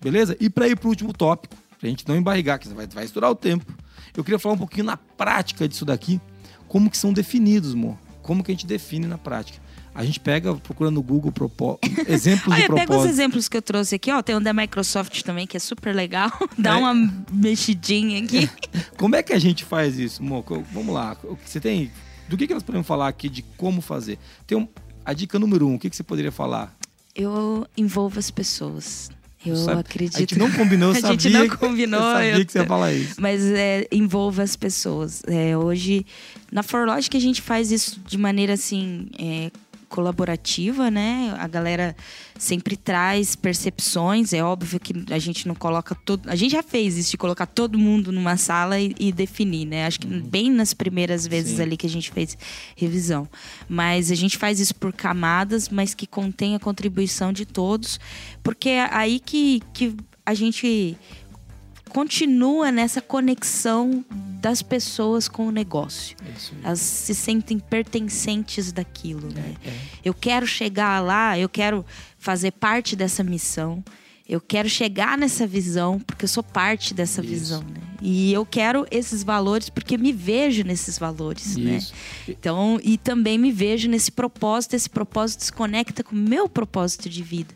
Beleza? 0.00 0.36
E 0.40 0.48
para 0.48 0.66
ir 0.68 0.76
para 0.76 0.86
o 0.86 0.90
último 0.90 1.12
tópico, 1.12 1.54
pra 1.78 1.88
gente 1.88 2.06
não 2.08 2.16
embarrigar, 2.16 2.58
que 2.58 2.68
vai, 2.70 2.86
vai 2.86 3.04
estourar 3.04 3.30
o 3.30 3.34
tempo. 3.34 3.72
Eu 4.16 4.24
queria 4.24 4.38
falar 4.38 4.54
um 4.54 4.58
pouquinho 4.58 4.84
na 4.86 4.96
prática 4.96 5.68
disso 5.68 5.84
daqui, 5.84 6.20
como 6.66 6.90
que 6.90 6.96
são 6.98 7.12
definidos, 7.12 7.74
amor. 7.74 7.96
Como 8.22 8.42
que 8.44 8.50
a 8.50 8.54
gente 8.54 8.66
define 8.66 9.06
na 9.06 9.18
prática. 9.18 9.58
A 9.94 10.04
gente 10.04 10.20
pega, 10.20 10.54
procura 10.54 10.90
no 10.90 11.02
Google 11.02 11.32
propó- 11.32 11.78
exemplos 12.06 12.54
de 12.54 12.62
Olha, 12.62 12.68
pega 12.68 12.74
os 12.82 12.86
propósito. 12.86 13.10
exemplos 13.10 13.48
que 13.48 13.56
eu 13.56 13.62
trouxe 13.62 13.96
aqui, 13.96 14.10
ó. 14.12 14.22
Tem 14.22 14.36
um 14.36 14.40
da 14.42 14.52
Microsoft 14.52 15.22
também, 15.22 15.46
que 15.48 15.56
é 15.56 15.60
super 15.60 15.94
legal. 15.94 16.30
Dá 16.56 16.74
É. 16.74 16.76
uma 16.76 16.94
mexidinha 17.30 18.22
aqui. 18.22 18.48
Como 18.96 19.16
é 19.16 19.22
que 19.22 19.32
a 19.32 19.38
gente 19.38 19.64
faz 19.64 19.98
isso, 19.98 20.22
Moco? 20.22 20.64
Vamos 20.72 20.94
lá. 20.94 21.16
Você 21.44 21.58
tem. 21.60 21.90
Do 22.28 22.36
que, 22.36 22.46
que 22.46 22.54
nós 22.54 22.62
podemos 22.62 22.86
falar 22.86 23.08
aqui 23.08 23.28
de 23.28 23.42
como 23.56 23.80
fazer? 23.80 24.16
Tem 24.46 24.56
um- 24.56 24.68
a 25.04 25.12
dica 25.12 25.38
número 25.38 25.66
um, 25.66 25.74
o 25.74 25.78
que, 25.78 25.90
que 25.90 25.96
você 25.96 26.04
poderia 26.04 26.30
falar? 26.30 26.76
Eu 27.14 27.66
envolvo 27.76 28.18
as 28.18 28.30
pessoas. 28.30 29.10
Eu 29.44 29.56
Sabe, 29.56 29.80
acredito. 29.80 30.16
A 30.16 30.20
gente 30.20 30.38
não 30.38 30.50
combinou, 30.50 30.90
eu 30.92 30.98
A 30.98 31.00
sabia. 31.00 31.18
gente 31.18 31.30
não 31.30 31.48
combinou, 31.56 32.00
Eu 32.00 32.12
sabia 32.12 32.38
eu- 32.38 32.44
que 32.46 32.52
você 32.52 32.58
ia 32.58 32.66
falar 32.66 32.92
isso. 32.94 33.14
Mas 33.18 33.42
é, 33.46 33.86
envolva 33.90 34.42
as 34.42 34.54
pessoas. 34.54 35.22
É, 35.26 35.56
hoje, 35.56 36.04
na 36.52 36.62
Forlogic, 36.62 37.16
a 37.16 37.20
gente 37.20 37.40
faz 37.40 37.70
isso 37.72 38.00
de 38.06 38.18
maneira 38.18 38.52
assim. 38.52 39.08
é, 39.18 39.50
colaborativa, 39.90 40.90
né? 40.90 41.34
A 41.38 41.46
galera 41.46 41.94
sempre 42.38 42.76
traz 42.76 43.36
percepções. 43.36 44.32
É 44.32 44.42
óbvio 44.42 44.80
que 44.80 44.94
a 45.12 45.18
gente 45.18 45.46
não 45.46 45.54
coloca 45.54 45.94
todo. 45.94 46.30
A 46.30 46.36
gente 46.36 46.52
já 46.52 46.62
fez 46.62 46.96
isso 46.96 47.10
de 47.10 47.18
colocar 47.18 47.46
todo 47.46 47.78
mundo 47.78 48.10
numa 48.10 48.36
sala 48.38 48.80
e, 48.80 48.94
e 48.98 49.12
definir, 49.12 49.66
né? 49.66 49.86
Acho 49.86 50.00
que 50.00 50.06
bem 50.06 50.50
nas 50.50 50.72
primeiras 50.72 51.26
vezes 51.26 51.50
Uhum. 51.50 51.56
Sim. 51.56 51.62
ali 51.62 51.76
que 51.76 51.86
a 51.86 51.90
gente 51.90 52.10
fez 52.10 52.38
revisão. 52.76 53.28
Mas 53.68 54.10
a 54.10 54.14
gente 54.14 54.38
faz 54.38 54.60
isso 54.60 54.74
por 54.74 54.92
camadas, 54.92 55.68
mas 55.68 55.94
que 55.94 56.06
contém 56.06 56.54
a 56.54 56.60
contribuição 56.60 57.32
de 57.32 57.44
todos, 57.44 57.98
porque 58.42 58.68
é 58.68 58.88
aí 58.94 59.18
que, 59.18 59.60
que 59.72 59.96
a 60.24 60.34
gente 60.34 60.96
continua 61.90 62.72
nessa 62.72 63.00
conexão 63.00 64.04
das 64.40 64.62
pessoas 64.62 65.28
com 65.28 65.46
o 65.46 65.50
negócio. 65.50 66.16
É. 66.24 66.66
Elas 66.68 66.80
se 66.80 67.14
sentem 67.14 67.58
pertencentes 67.58 68.72
daquilo, 68.72 69.28
né? 69.30 69.54
É. 69.64 69.72
Eu 70.04 70.14
quero 70.14 70.46
chegar 70.46 71.00
lá, 71.00 71.38
eu 71.38 71.48
quero 71.48 71.84
fazer 72.18 72.52
parte 72.52 72.96
dessa 72.96 73.22
missão. 73.22 73.84
Eu 74.26 74.40
quero 74.40 74.68
chegar 74.68 75.18
nessa 75.18 75.44
visão 75.44 75.98
porque 75.98 76.24
eu 76.24 76.28
sou 76.28 76.42
parte 76.42 76.94
dessa 76.94 77.20
Isso. 77.20 77.30
visão, 77.30 77.62
né? 77.62 77.80
E 78.00 78.32
eu 78.32 78.46
quero 78.46 78.86
esses 78.90 79.22
valores 79.24 79.68
porque 79.68 79.98
me 79.98 80.12
vejo 80.12 80.62
nesses 80.62 80.98
valores, 80.98 81.56
né? 81.56 81.76
Isso. 81.78 81.92
Então, 82.28 82.78
e 82.82 82.96
também 82.96 83.36
me 83.36 83.50
vejo 83.50 83.88
nesse 83.88 84.10
propósito, 84.12 84.74
esse 84.74 84.88
propósito 84.88 85.44
se 85.44 85.52
conecta 85.52 86.04
com 86.04 86.14
o 86.14 86.18
meu 86.18 86.48
propósito 86.48 87.08
de 87.08 87.22
vida. 87.22 87.52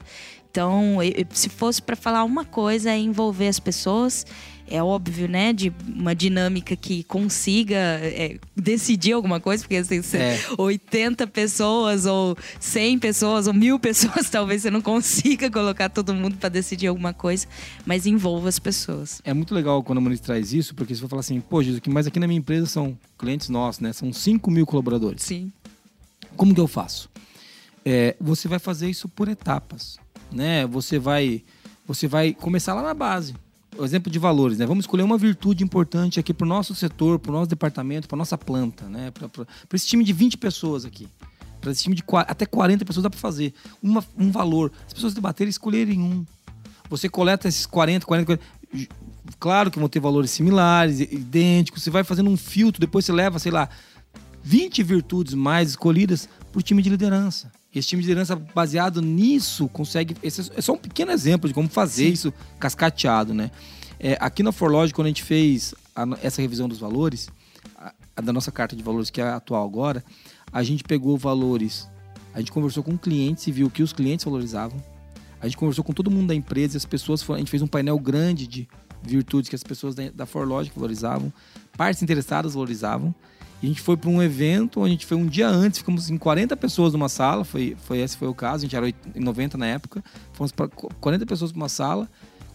Então, 0.55 0.99
se 1.31 1.49
fosse 1.49 1.83
para 1.83 1.97
falar 1.97 2.23
uma 2.23 2.45
coisa, 2.45 2.89
é 2.89 2.97
envolver 2.97 3.49
as 3.49 3.59
pessoas. 3.59 4.25
É 4.71 4.81
óbvio, 4.81 5.27
né? 5.27 5.53
De 5.53 5.73
uma 5.85 6.15
dinâmica 6.15 6.77
que 6.77 7.03
consiga 7.03 7.75
é, 7.75 8.39
decidir 8.55 9.15
alguma 9.15 9.41
coisa, 9.41 9.65
porque 9.65 9.75
assim, 9.75 10.01
É. 10.17 10.39
80 10.57 11.27
pessoas, 11.27 12.07
ou 12.07 12.37
100 12.61 13.01
pessoas, 13.01 13.49
ou 13.49 13.53
mil 13.53 13.81
pessoas, 13.83 14.31
talvez 14.31 14.63
você 14.63 14.71
não 14.71 14.81
consiga 14.81 15.51
colocar 15.51 15.89
todo 15.89 16.15
mundo 16.15 16.37
para 16.37 16.49
decidir 16.51 16.87
alguma 16.87 17.13
coisa, 17.13 17.49
mas 17.85 18.07
envolva 18.07 18.49
as 18.49 18.61
pessoas. 18.61 19.21
É 19.25 19.35
muito 19.35 19.53
legal 19.57 19.83
quando 19.83 19.99
a 19.99 20.01
Muniz 20.01 20.21
traz 20.21 20.53
isso, 20.53 20.73
porque 20.77 20.95
você 20.95 21.01
vai 21.01 21.11
falar 21.11 21.21
assim, 21.21 21.41
pô, 21.41 21.65
Jesus, 21.65 21.83
mas 21.89 22.07
aqui 22.07 22.21
na 22.21 22.29
minha 22.29 22.39
empresa 22.39 22.67
são 22.67 22.97
clientes 23.19 23.49
nossos, 23.49 23.81
né? 23.81 23.93
São 23.93 24.13
5 24.13 24.53
mil 24.53 24.65
colaboradores. 24.65 25.25
Sim. 25.25 25.53
Como 26.37 26.55
que 26.55 26.61
eu 26.61 26.69
faço? 26.69 27.11
é, 27.85 28.17
você 28.19 28.49
vai 28.49 28.59
fazer 28.59 28.89
isso 28.89 29.09
por 29.09 29.29
etapas, 29.29 29.99
né? 30.35 30.67
Você 30.67 30.99
vai, 30.99 31.43
você 31.87 32.07
vai 32.07 32.33
começar 32.33 32.75
lá 32.75 32.83
na 32.83 32.95
base. 32.95 33.35
O 33.77 33.85
exemplo 33.85 34.11
de 34.11 34.19
valores, 34.19 34.59
né? 34.59 34.67
Vamos 34.67 34.85
escolher 34.85 35.03
uma 35.03 35.19
virtude 35.19 35.65
importante 35.65 36.21
aqui 36.21 36.33
para 36.33 36.45
o 36.45 36.49
nosso 36.49 36.75
setor, 36.75 37.19
para 37.19 37.31
o 37.31 37.35
nosso 37.35 37.49
departamento, 37.49 38.07
para 38.07 38.17
nossa 38.17 38.39
planta, 38.39 38.85
né? 38.87 39.11
Para 39.11 39.47
esse 39.73 39.87
time 39.87 40.05
de 40.05 40.13
20 40.13 40.37
pessoas 40.37 40.85
aqui. 40.85 41.09
Para 41.61 41.73
esse 41.73 41.83
time 41.83 41.97
de 41.97 42.05
até 42.27 42.47
40 42.47 42.85
pessoas 42.85 43.03
dá 43.03 43.11
para 43.11 43.19
fazer. 43.19 43.53
Uma, 43.83 44.05
um 44.17 44.31
valor. 44.31 44.71
As 44.87 44.93
pessoas 44.93 45.15
debaterem 45.15 45.49
e 45.49 45.51
escolherem 45.51 46.01
um. 46.01 46.25
Você 46.89 47.09
coleta 47.09 47.49
esses 47.49 47.67
40, 47.67 48.07
40, 48.07 48.27
40. 48.27 48.95
Claro 49.41 49.71
que 49.71 49.79
vão 49.79 49.89
ter 49.89 49.99
valores 49.99 50.31
similares, 50.31 51.01
idênticos. 51.01 51.83
Você 51.83 51.91
vai 51.91 52.05
fazendo 52.05 52.31
um 52.31 52.37
filtro, 52.37 52.81
depois 52.81 53.05
você 53.05 53.13
leva, 53.13 53.39
sei 53.39 53.51
lá, 53.51 53.69
20 54.43 54.83
virtudes 54.83 55.35
mais 55.35 55.71
escolhidas 55.71 56.29
para 56.53 56.59
o 56.59 56.63
time 56.63 56.83
de 56.83 56.91
liderança. 56.91 57.51
Esse 57.75 57.89
time 57.89 58.03
de 58.03 58.09
liderança, 58.09 58.37
baseado 58.37 59.03
nisso, 59.03 59.69
consegue. 59.69 60.17
Esse 60.23 60.51
é 60.57 60.61
só 60.61 60.73
um 60.75 60.79
pequeno 60.79 61.11
exemplo 61.11 61.49
de 61.49 61.55
como 61.55 61.69
fazer 61.69 62.09
isso 62.09 62.33
cascateado, 62.59 63.35
né? 63.35 63.51
É, 63.99 64.17
aqui 64.21 64.43
na 64.43 64.53
Forlogic, 64.53 64.95
quando 64.95 65.07
a 65.07 65.11
gente 65.11 65.23
fez 65.23 65.75
a 65.95 66.05
essa 66.23 66.41
revisão 66.43 66.69
dos 66.69 66.79
valores, 66.79 67.29
a, 67.77 67.93
a 68.17 68.21
da 68.21 68.33
nossa 68.33 68.53
carta 68.53 68.77
de 68.77 68.83
valores, 68.83 69.11
que 69.11 69.21
é 69.21 69.25
a 69.25 69.37
atual 69.37 69.65
agora, 69.67 70.05
a 70.53 70.63
gente 70.63 70.85
pegou 70.85 71.17
valores. 71.19 71.89
A 72.33 72.39
gente 72.39 72.53
conversou 72.53 72.83
com 72.83 72.97
clientes 72.99 73.47
e 73.47 73.53
viu 73.53 73.67
o 73.67 73.71
que 73.71 73.83
os 73.83 73.93
clientes 73.93 74.25
valorizavam. 74.25 74.83
A 75.41 75.47
gente 75.47 75.57
conversou 75.57 75.85
com 75.85 75.93
todo 75.93 76.11
mundo 76.11 76.29
da 76.29 76.35
empresa 76.35 76.77
e 76.77 76.79
as 76.79 76.85
pessoas. 76.85 77.23
foram- 77.23 77.37
A 77.37 77.39
gente 77.41 77.51
fez 77.51 77.63
um 77.63 77.67
painel 77.67 77.99
grande 77.99 78.47
de 78.47 78.69
virtudes 79.03 79.49
que 79.49 79.55
as 79.57 79.63
pessoas 79.63 79.95
da, 79.95 80.11
da 80.11 80.27
Forlogic 80.27 80.75
valorizavam, 80.75 81.33
partes 81.77 82.03
interessadas 82.03 82.55
valorizavam. 82.55 83.15
A 83.65 83.69
gente 83.69 83.81
foi 83.81 83.97
para 83.97 84.11
um 84.11 84.23
evento, 84.23 84.81
onde 84.81 84.89
a 84.89 84.93
gente 84.93 85.07
foi 85.07 85.17
um 85.17 85.27
dia 85.27 85.49
antes, 85.49 85.79
ficamos 85.79 86.11
em 86.11 86.17
40 86.19 86.57
pessoas 86.57 86.93
numa 86.93 87.09
sala, 87.09 87.45
foi, 87.45 87.77
foi 87.87 87.99
esse 88.01 88.17
foi 88.17 88.29
o 88.29 88.35
caso, 88.35 88.57
a 88.57 88.67
gente 88.67 88.77
era 88.77 88.85
oit- 88.85 88.97
em 89.15 89.21
90 89.21 89.57
na 89.59 89.67
época, 89.67 90.03
fomos 90.33 90.53
para 90.53 90.69
40 90.69 91.25
pessoas 91.27 91.53
numa 91.53 91.69
sala, 91.69 92.09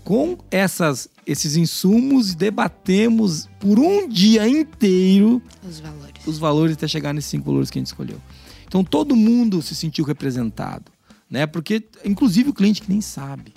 com 0.03 0.37
essas, 0.49 1.09
esses 1.25 1.55
insumos, 1.55 2.33
debatemos 2.35 3.49
por 3.59 3.77
um 3.79 4.07
dia 4.07 4.47
inteiro 4.47 5.41
Os 5.67 5.79
valores. 5.79 6.27
os 6.27 6.37
valores 6.37 6.73
até 6.75 6.87
chegar 6.87 7.13
nesses 7.13 7.29
cinco 7.29 7.45
valores 7.45 7.69
que 7.69 7.77
a 7.77 7.81
gente 7.81 7.87
escolheu. 7.87 8.19
Então 8.67 8.83
todo 8.83 9.15
mundo 9.15 9.61
se 9.61 9.75
sentiu 9.75 10.05
representado, 10.05 10.91
né? 11.29 11.45
Porque 11.45 11.83
inclusive 12.05 12.49
o 12.49 12.53
cliente 12.53 12.81
que 12.81 12.89
nem 12.89 13.01
sabe. 13.01 13.53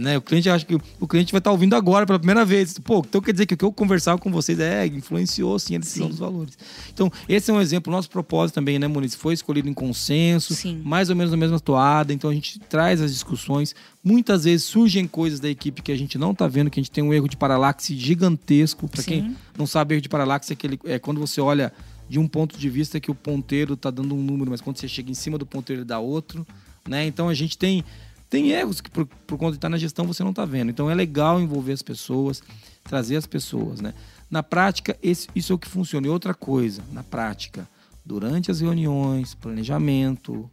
Né? 0.00 0.16
O 0.16 0.22
cliente 0.22 0.48
acha 0.48 0.64
que 0.64 0.78
o 0.98 1.06
cliente 1.06 1.32
vai 1.32 1.38
estar 1.38 1.50
ouvindo 1.50 1.76
agora 1.76 2.06
pela 2.06 2.18
primeira 2.18 2.44
vez. 2.44 2.78
Pô, 2.78 3.04
então 3.06 3.20
quer 3.20 3.32
dizer 3.32 3.44
que 3.44 3.52
o 3.52 3.56
que 3.56 3.64
eu 3.64 3.72
conversava 3.72 4.18
com 4.18 4.30
vocês 4.30 4.58
é 4.58 4.86
influenciou 4.86 5.58
sim 5.58 5.76
a 5.76 5.78
decisão 5.78 6.06
Sim. 6.06 6.10
dos 6.10 6.18
valores. 6.18 6.56
Então, 6.92 7.12
esse 7.28 7.50
é 7.50 7.54
um 7.54 7.60
exemplo. 7.60 7.92
Nosso 7.92 8.08
propósito 8.08 8.54
também, 8.54 8.78
né, 8.78 8.88
Muniz? 8.88 9.14
Foi 9.14 9.34
escolhido 9.34 9.68
em 9.68 9.74
consenso, 9.74 10.54
Sim. 10.54 10.80
mais 10.82 11.10
ou 11.10 11.16
menos 11.16 11.30
na 11.30 11.36
mesma 11.36 11.60
toada. 11.60 12.12
Então 12.12 12.30
a 12.30 12.34
gente 12.34 12.58
traz 12.58 13.02
as 13.02 13.12
discussões. 13.12 13.74
Muitas 14.02 14.44
vezes 14.44 14.64
surgem 14.64 15.06
coisas 15.06 15.40
da 15.40 15.48
equipe 15.48 15.82
que 15.82 15.92
a 15.92 15.96
gente 15.96 16.16
não 16.16 16.32
está 16.32 16.48
vendo, 16.48 16.70
que 16.70 16.80
a 16.80 16.82
gente 16.82 16.90
tem 16.90 17.04
um 17.04 17.12
erro 17.12 17.28
de 17.28 17.36
paralaxe 17.36 17.96
gigantesco. 17.96 18.88
Para 18.88 19.02
quem 19.02 19.36
não 19.58 19.66
sabe, 19.66 19.94
erro 19.94 20.02
de 20.02 20.08
paralaxe 20.08 20.52
é, 20.52 20.54
aquele, 20.54 20.80
é 20.84 20.98
quando 20.98 21.20
você 21.20 21.40
olha 21.40 21.72
de 22.08 22.18
um 22.18 22.26
ponto 22.26 22.58
de 22.58 22.68
vista 22.68 22.98
que 22.98 23.10
o 23.10 23.14
ponteiro 23.14 23.76
tá 23.76 23.90
dando 23.90 24.14
um 24.14 24.22
número, 24.22 24.50
mas 24.50 24.60
quando 24.60 24.78
você 24.78 24.88
chega 24.88 25.10
em 25.10 25.14
cima 25.14 25.38
do 25.38 25.46
ponteiro 25.46 25.80
ele 25.80 25.86
dá 25.86 25.98
outro, 25.98 26.46
né? 26.86 27.06
Então 27.06 27.28
a 27.28 27.34
gente 27.34 27.56
tem 27.56 27.84
tem 28.32 28.50
erros 28.50 28.80
que 28.80 28.90
por, 28.90 29.04
por 29.06 29.36
conta 29.36 29.52
de 29.52 29.58
estar 29.58 29.68
na 29.68 29.76
gestão 29.76 30.06
você 30.06 30.24
não 30.24 30.32
tá 30.32 30.44
vendo. 30.46 30.70
Então 30.70 30.90
é 30.90 30.94
legal 30.94 31.38
envolver 31.40 31.72
as 31.72 31.82
pessoas, 31.82 32.42
trazer 32.82 33.16
as 33.16 33.26
pessoas, 33.26 33.80
né? 33.80 33.92
Na 34.30 34.42
prática, 34.42 34.96
esse- 35.02 35.28
isso 35.36 35.52
é 35.52 35.54
o 35.54 35.58
que 35.58 35.68
funciona. 35.68 36.06
E 36.06 36.10
outra 36.10 36.32
coisa, 36.32 36.82
na 36.92 37.02
prática, 37.02 37.68
durante 38.04 38.50
as 38.50 38.60
reuniões, 38.60 39.34
planejamento, 39.34 40.50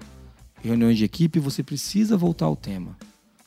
reuniões 0.61 0.97
de 0.97 1.05
equipe, 1.05 1.39
você 1.39 1.63
precisa 1.63 2.17
voltar 2.17 2.45
ao 2.47 2.55
tema. 2.55 2.97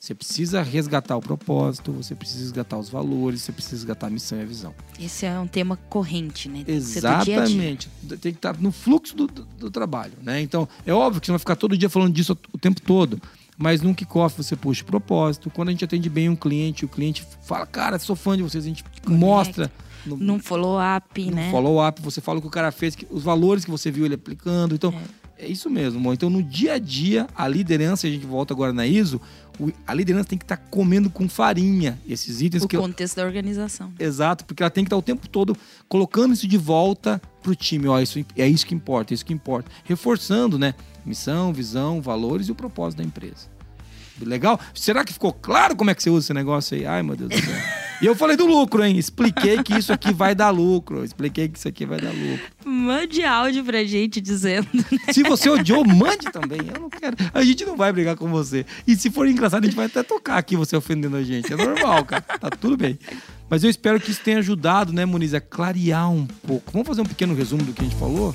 Você 0.01 0.15
precisa 0.15 0.63
resgatar 0.63 1.17
o 1.17 1.21
propósito, 1.21 1.93
você 1.93 2.15
precisa 2.15 2.41
resgatar 2.41 2.77
os 2.79 2.89
valores, 2.89 3.43
você 3.43 3.53
precisa 3.53 3.77
resgatar 3.77 4.09
a 4.09 4.11
missão 4.11 4.37
e 4.39 4.43
a 4.43 4.45
visão. 4.47 4.75
Esse 4.99 5.27
é 5.27 5.39
um 5.39 5.47
tema 5.47 5.77
corrente, 5.77 6.49
né? 6.49 6.65
Tem 6.65 6.79
do 6.79 6.85
dia 6.85 7.01
dia. 7.01 7.35
Exatamente. 7.37 7.89
Tem 8.09 8.33
que 8.33 8.39
estar 8.39 8.59
no 8.59 8.73
fluxo 8.73 9.15
do, 9.15 9.27
do- 9.29 9.45
do 9.61 9.71
trabalho, 9.71 10.15
né? 10.23 10.41
Então, 10.41 10.67
é 10.85 10.93
óbvio 10.93 11.21
que 11.21 11.27
você 11.27 11.31
não 11.33 11.37
vai 11.37 11.41
ficar 11.41 11.55
todo 11.57 11.77
dia 11.79 11.89
falando 11.91 12.13
disso 12.13 12.37
o 12.53 12.59
tempo 12.59 12.81
todo. 12.81 13.21
Mas 13.63 13.81
num 13.81 13.95
kickoff 13.95 14.37
você 14.43 14.57
puxa 14.57 14.83
o 14.83 14.87
propósito. 14.87 15.49
Quando 15.49 15.69
a 15.69 15.71
gente 15.71 15.85
atende 15.85 16.11
bem 16.11 16.29
um 16.29 16.35
cliente, 16.35 16.85
o 16.85 16.89
cliente 16.89 17.25
fala, 17.43 17.65
cara, 17.65 17.97
sou 18.01 18.17
fã 18.17 18.37
de 18.37 18.43
vocês, 18.43 18.65
a 18.65 18.67
gente 18.67 18.83
mostra 19.07 19.71
no, 20.05 20.17
Num 20.17 20.41
follow-up, 20.41 21.31
né? 21.31 21.49
follow-up, 21.53 22.03
você 22.03 22.21
fala 22.21 22.41
o 22.41 22.43
que 22.43 22.49
o 22.49 22.51
cara 22.51 22.73
fez, 22.73 22.97
que- 22.97 23.07
os 23.09 23.23
valores 23.23 23.65
que 23.65 23.71
você 23.71 23.89
viu 23.89 24.05
ele 24.05 24.17
aplicando. 24.17 24.75
Então, 24.75 24.93
é, 25.39 25.47
isso 25.47 25.71
mesmo. 25.71 26.01
amor. 26.01 26.13
Então, 26.15 26.29
no 26.29 26.43
dia 26.43 26.73
a 26.73 26.79
dia, 26.81 27.29
a 27.37 27.47
liderança, 27.47 28.09
a 28.09 28.11
gente 28.11 28.27
volta 28.27 28.53
agora 28.53 28.73
na 28.73 28.85
ISO, 28.85 29.21
o- 29.61 29.71
a 29.87 29.95
liderança 29.95 30.25
tem 30.31 30.39
que 30.39 30.45
estar 30.45 30.57
comendo 30.57 31.09
com 31.09 31.29
farinha 31.29 32.01
esses 32.09 32.43
itens 32.43 32.65
O 32.65 32.69
que 32.69 32.77
contexto 32.77 33.15
da 33.15 33.25
organização. 33.25 33.93
Exato, 33.97 34.45
porque 34.45 34.61
ela 34.65 34.71
tem 34.71 34.83
que 34.83 34.89
estar 34.89 34.97
o 34.97 35.03
tempo 35.03 35.29
todo 35.29 35.57
colocando 35.89 36.35
isso 36.35 36.49
de 36.49 36.59
volta 36.59 37.23
pro 37.41 37.55
time. 37.55 37.87
Ó, 37.87 38.01
isso 38.01 38.19
é 38.37 38.49
isso 38.49 38.67
que 38.67 38.75
importa, 38.75 39.13
é 39.13 39.15
isso 39.15 39.25
que 39.25 39.33
importa. 39.33 39.71
Reforçando, 39.85 40.59
né? 40.59 40.75
Missão, 41.05 41.53
visão, 41.53 42.01
valores 42.01 42.47
e 42.49 42.53
o 42.53 42.55
propósito 42.55 42.99
da 42.99 43.05
empresa. 43.05 43.51
Legal? 44.25 44.59
Será 44.75 45.05
que 45.05 45.13
ficou 45.13 45.33
claro 45.33 45.77
como 45.77 45.91
é 45.91 45.95
que 45.95 46.03
você 46.03 46.11
usa 46.11 46.27
esse 46.27 46.35
negócio 46.35 46.77
aí? 46.77 46.87
Ai, 46.87 47.03
meu 47.03 47.17
Deus 47.17 47.31
do 47.31 47.37
céu. 47.37 47.55
E 48.03 48.07
eu 48.07 48.17
falei 48.17 48.37
do 48.37 48.45
lucro, 48.45 48.85
hein? 48.85 48.99
Expliquei 48.99 49.63
que 49.63 49.79
isso 49.79 49.93
aqui 49.93 50.13
vai 50.13 50.35
dar 50.35 50.51
lucro. 50.51 51.05
Expliquei 51.05 51.49
que 51.49 51.57
isso 51.57 51.69
aqui 51.69 51.87
vai 51.87 52.01
dar 52.01 52.11
lucro. 52.11 52.45
Mande 52.65 53.23
áudio 53.23 53.65
pra 53.65 53.85
gente 53.85 54.21
dizendo. 54.21 54.67
Se 55.13 55.23
você 55.23 55.49
odiou, 55.49 55.85
mande 55.85 56.27
também. 56.33 56.59
Eu 56.75 56.81
não 56.81 56.91
quero. 56.91 57.17
A 57.33 57.45
gente 57.45 57.65
não 57.65 57.77
vai 57.77 57.93
brigar 57.93 58.17
com 58.17 58.29
você. 58.29 58.67
E 58.89 58.97
se 58.97 59.09
for 59.09 59.29
engraçado, 59.29 59.63
a 59.63 59.67
gente 59.67 59.77
vai 59.77 59.87
até 59.87 60.03
tocar 60.03 60.37
aqui 60.37 60.57
você 60.57 60.75
ofendendo 60.75 61.17
a 61.17 61.23
gente. 61.23 61.53
É 61.53 61.57
normal, 61.57 62.05
cara. 62.05 62.23
Tá 62.23 62.51
tudo 62.51 62.77
bem. 62.77 62.99
Mas 63.49 63.63
eu 63.63 63.71
espero 63.71 64.01
que 64.01 64.11
isso 64.11 64.21
tenha 64.21 64.39
ajudado, 64.39 64.93
né, 64.93 65.05
Muniz, 65.05 65.33
a 65.33 65.41
clarear 65.41 66.11
um 66.11 66.27
pouco. 66.27 66.73
Vamos 66.73 66.89
fazer 66.89 67.03
um 67.03 67.07
pequeno 67.07 67.35
resumo 67.37 67.63
do 67.63 67.73
que 67.73 67.83
a 67.83 67.85
gente 67.85 67.97
falou? 67.97 68.35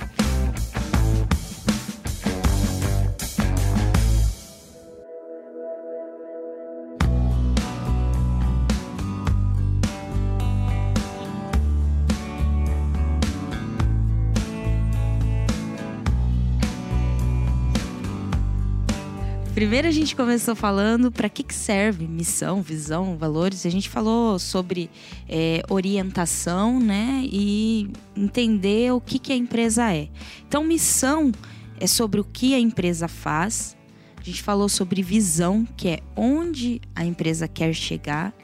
Primeiro 19.58 19.88
a 19.88 19.92
gente 19.92 20.16
começou 20.16 20.56
falando 20.56 21.12
para 21.12 21.28
que, 21.28 21.42
que 21.42 21.56
serve 21.56 22.08
missão, 22.08 22.62
visão, 22.62 23.18
valores. 23.18 23.66
A 23.66 23.72
gente 23.72 23.90
falou 23.90 24.38
sobre 24.38 24.88
é, 25.28 25.64
orientação, 25.68 26.80
né? 26.80 27.24
E 27.26 27.90
entender 28.16 28.94
o 28.94 29.02
que, 29.02 29.18
que 29.18 29.34
a 29.34 29.36
empresa 29.36 29.92
é. 29.92 30.10
Então, 30.48 30.64
missão 30.64 31.32
é 31.80 31.88
sobre 31.88 32.22
o 32.22 32.24
que 32.24 32.54
a 32.54 32.60
empresa 32.60 33.08
faz. 33.08 33.76
A 34.16 34.24
gente 34.24 34.44
falou 34.44 34.70
sobre 34.70 35.02
visão, 35.02 35.68
que 35.76 35.88
é 35.88 36.02
onde 36.16 36.80
a 36.96 37.04
empresa 37.04 37.48
quer 37.48 37.74
chegar. 37.74 38.36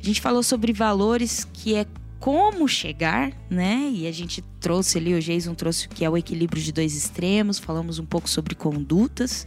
A 0.00 0.02
gente 0.02 0.22
falou 0.22 0.42
sobre 0.42 0.72
valores, 0.72 1.46
que 1.52 1.74
é 1.74 1.84
como 2.18 2.66
chegar, 2.66 3.30
né? 3.50 3.90
E 3.92 4.06
a 4.06 4.10
gente 4.10 4.40
trouxe 4.58 4.96
ali, 4.96 5.12
o 5.12 5.20
Jason 5.20 5.54
trouxe 5.54 5.84
o 5.86 5.90
que 5.90 6.02
é 6.02 6.08
o 6.08 6.16
equilíbrio 6.16 6.62
de 6.62 6.72
dois 6.72 6.96
extremos, 6.96 7.58
falamos 7.58 7.98
um 7.98 8.06
pouco 8.06 8.26
sobre 8.26 8.54
condutas. 8.54 9.46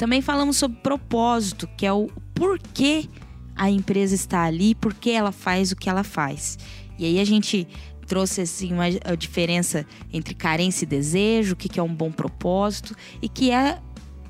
Também 0.00 0.22
falamos 0.22 0.56
sobre 0.56 0.78
propósito, 0.78 1.68
que 1.76 1.84
é 1.84 1.92
o 1.92 2.06
porquê 2.34 3.06
a 3.54 3.70
empresa 3.70 4.14
está 4.14 4.44
ali, 4.44 4.74
por 4.74 4.94
que 4.94 5.10
ela 5.10 5.30
faz 5.30 5.72
o 5.72 5.76
que 5.76 5.90
ela 5.90 6.02
faz. 6.02 6.58
E 6.98 7.04
aí 7.04 7.20
a 7.20 7.24
gente 7.26 7.68
trouxe 8.06 8.40
assim 8.40 8.72
uma 8.72 8.84
a 8.86 9.14
diferença 9.14 9.84
entre 10.10 10.34
carência 10.34 10.86
e 10.86 10.88
desejo, 10.88 11.52
o 11.52 11.56
que 11.56 11.68
que 11.68 11.78
é 11.78 11.82
um 11.82 11.94
bom 11.94 12.10
propósito 12.10 12.96
e 13.20 13.28
que 13.28 13.50
é 13.50 13.78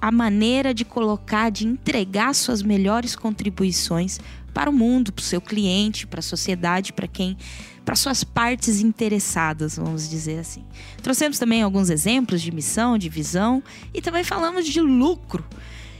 a 0.00 0.10
maneira 0.10 0.74
de 0.74 0.84
colocar, 0.84 1.50
de 1.50 1.64
entregar 1.64 2.34
suas 2.34 2.64
melhores 2.64 3.14
contribuições 3.14 4.18
para 4.50 4.68
o 4.68 4.72
mundo, 4.72 5.12
para 5.12 5.22
o 5.22 5.24
seu 5.24 5.40
cliente, 5.40 6.06
para 6.06 6.20
a 6.20 6.22
sociedade, 6.22 6.92
para 6.92 7.06
quem, 7.06 7.36
para 7.84 7.96
suas 7.96 8.22
partes 8.24 8.80
interessadas, 8.80 9.76
vamos 9.76 10.08
dizer 10.08 10.38
assim. 10.38 10.64
Trouxemos 11.02 11.38
também 11.38 11.62
alguns 11.62 11.90
exemplos 11.90 12.42
de 12.42 12.52
missão, 12.52 12.98
de 12.98 13.08
visão 13.08 13.62
e 13.94 14.00
também 14.00 14.24
falamos 14.24 14.66
de 14.66 14.80
lucro. 14.80 15.44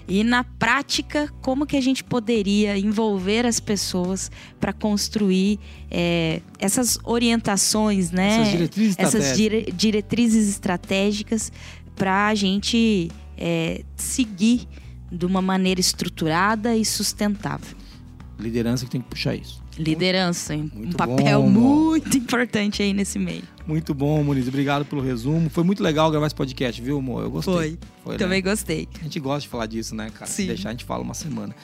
E 0.08 0.24
na 0.24 0.42
prática, 0.42 1.32
como 1.40 1.64
que 1.64 1.76
a 1.76 1.80
gente 1.80 2.02
poderia 2.02 2.76
envolver 2.76 3.46
as 3.46 3.60
pessoas 3.60 4.28
para 4.58 4.72
construir 4.72 5.60
é, 5.88 6.42
essas 6.58 6.98
orientações, 7.04 8.10
né? 8.10 8.40
Essas 8.40 8.50
diretrizes 8.50 8.96
essas 8.98 9.14
estratégicas. 9.24 9.36
dire- 9.66 9.72
diretrizes 9.72 10.48
estratégicas 10.48 11.52
para 11.94 12.26
a 12.26 12.34
gente 12.34 13.08
é, 13.38 13.84
seguir 13.94 14.66
de 15.12 15.26
uma 15.26 15.40
maneira 15.40 15.80
estruturada 15.80 16.74
e 16.76 16.84
sustentável. 16.84 17.76
Liderança 18.40 18.84
que 18.84 18.90
tem 18.90 19.00
que 19.00 19.08
puxar 19.08 19.34
isso. 19.34 19.62
Liderança, 19.78 20.54
hein? 20.54 20.70
um 20.74 20.78
Muito 20.78 20.96
papel 20.96 21.42
bom, 21.42 21.48
muito 21.50 22.16
importante 22.16 22.82
aí 22.82 22.92
nesse 22.92 23.18
meio. 23.18 23.42
Muito 23.66 23.94
bom, 23.94 24.22
Muniz. 24.24 24.48
Obrigado 24.48 24.84
pelo 24.84 25.00
resumo. 25.00 25.48
Foi 25.48 25.62
muito 25.64 25.82
legal 25.82 26.10
gravar 26.10 26.26
esse 26.26 26.34
podcast, 26.34 26.80
viu, 26.82 26.98
amor? 26.98 27.22
Eu 27.22 27.30
gostei. 27.30 27.54
Foi. 27.54 27.78
Foi, 28.04 28.12
né? 28.14 28.18
Também 28.18 28.42
gostei. 28.42 28.88
A 29.00 29.04
gente 29.04 29.20
gosta 29.20 29.40
de 29.42 29.48
falar 29.48 29.66
disso, 29.66 29.94
né, 29.94 30.10
cara? 30.12 30.26
Se 30.30 30.42
Sim. 30.42 30.46
deixar, 30.48 30.70
a 30.70 30.72
gente 30.72 30.84
fala 30.84 31.02
uma 31.02 31.14
semana. 31.14 31.54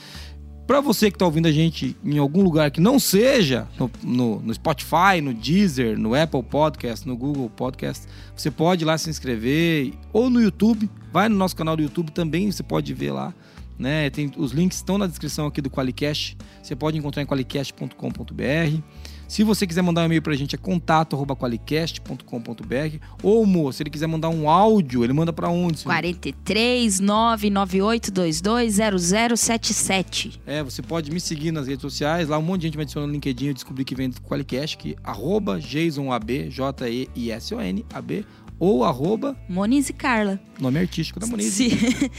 Pra 0.67 0.81
você 0.81 1.13
que 1.13 1.19
tá 1.19 1.25
ouvindo 1.25 1.47
a 1.47 1.53
gente 1.53 1.97
em 2.05 2.19
algum 2.19 2.43
lugar 2.43 2.73
que 2.73 2.81
não 2.81 2.99
seja 2.99 3.69
no, 3.79 3.89
no- 4.03 4.41
no 4.41 4.53
Spotify, 4.55 5.21
no 5.23 5.33
Deezer, 5.33 5.97
no 5.97 6.13
Apple 6.15 6.43
Podcast, 6.43 7.07
no 7.07 7.17
Google 7.17 7.49
Podcast, 7.51 8.05
você 8.35 8.51
pode 8.51 8.83
ir 8.83 8.87
lá 8.87 8.99
se 8.99 9.09
inscrever 9.09 9.93
ou 10.13 10.29
no 10.29 10.41
YouTube. 10.41 10.91
Vai 11.13 11.29
no 11.29 11.37
nosso 11.37 11.55
canal 11.55 11.77
do 11.77 11.83
YouTube 11.83 12.11
também, 12.11 12.51
você 12.51 12.65
pode 12.65 12.93
ver 12.95 13.13
lá. 13.13 13.33
Né? 13.79 14.09
Tem, 14.11 14.31
os 14.37 14.53
links 14.53 14.79
estão 14.79 14.97
na 14.97 15.07
descrição 15.07 15.47
aqui 15.47 15.61
do 15.61 15.71
Qualicast. 15.71 16.37
Você 16.63 16.75
pode 16.75 16.97
encontrar 16.97 17.23
em 17.23 17.27
qualicast.com.br. 17.27 18.81
Se 19.29 19.43
você 19.43 19.67
quiser 19.67 19.83
mandar 19.83 20.03
um 20.03 20.05
e-mail 20.05 20.23
pra 20.23 20.35
gente, 20.35 20.55
é 20.55 20.59
contato.qualicast.com.br. 20.59 22.99
Ou, 23.23 23.45
Mo, 23.45 23.73
se 23.73 23.83
ele 23.83 23.91
quiser 23.91 24.07
mandar 24.07 24.29
um 24.29 24.49
áudio, 24.49 25.03
ele 25.03 25.13
manda 25.13 25.33
pra 25.33 25.49
onde? 25.49 25.81
senhor? 25.81 25.93
43 25.93 27.01
99822 27.01 28.77
0077. 29.37 30.41
É, 30.47 30.63
você 30.63 30.81
pode 30.81 31.11
me 31.11 31.19
seguir 31.19 31.51
nas 31.51 31.67
redes 31.67 31.83
sociais. 31.83 32.29
Lá 32.29 32.39
um 32.39 32.43
monte 32.43 32.61
de 32.63 32.69
gente 32.69 32.77
me 32.77 32.83
adiciona 32.83 33.07
no 33.07 33.13
LinkedIn. 33.13 33.49
Eu 33.49 33.55
descobri 33.55 33.85
que 33.85 33.97
vem 33.97 34.11
do 34.11 34.21
Qualicast, 34.23 34.79
que 34.79 34.97
arroba 35.03 35.61
JasonAB, 35.61 36.49
J-E-I-S-O-N-A-B, 36.49 38.25
ou 38.59 38.85
arroba 38.85 39.37
Moniz 39.49 39.89
e 39.89 39.93
Carla. 39.93 40.41
nome 40.59 40.79
artístico 40.79 41.21
da 41.21 41.27
Moniz. 41.27 41.53
Se, 41.53 41.69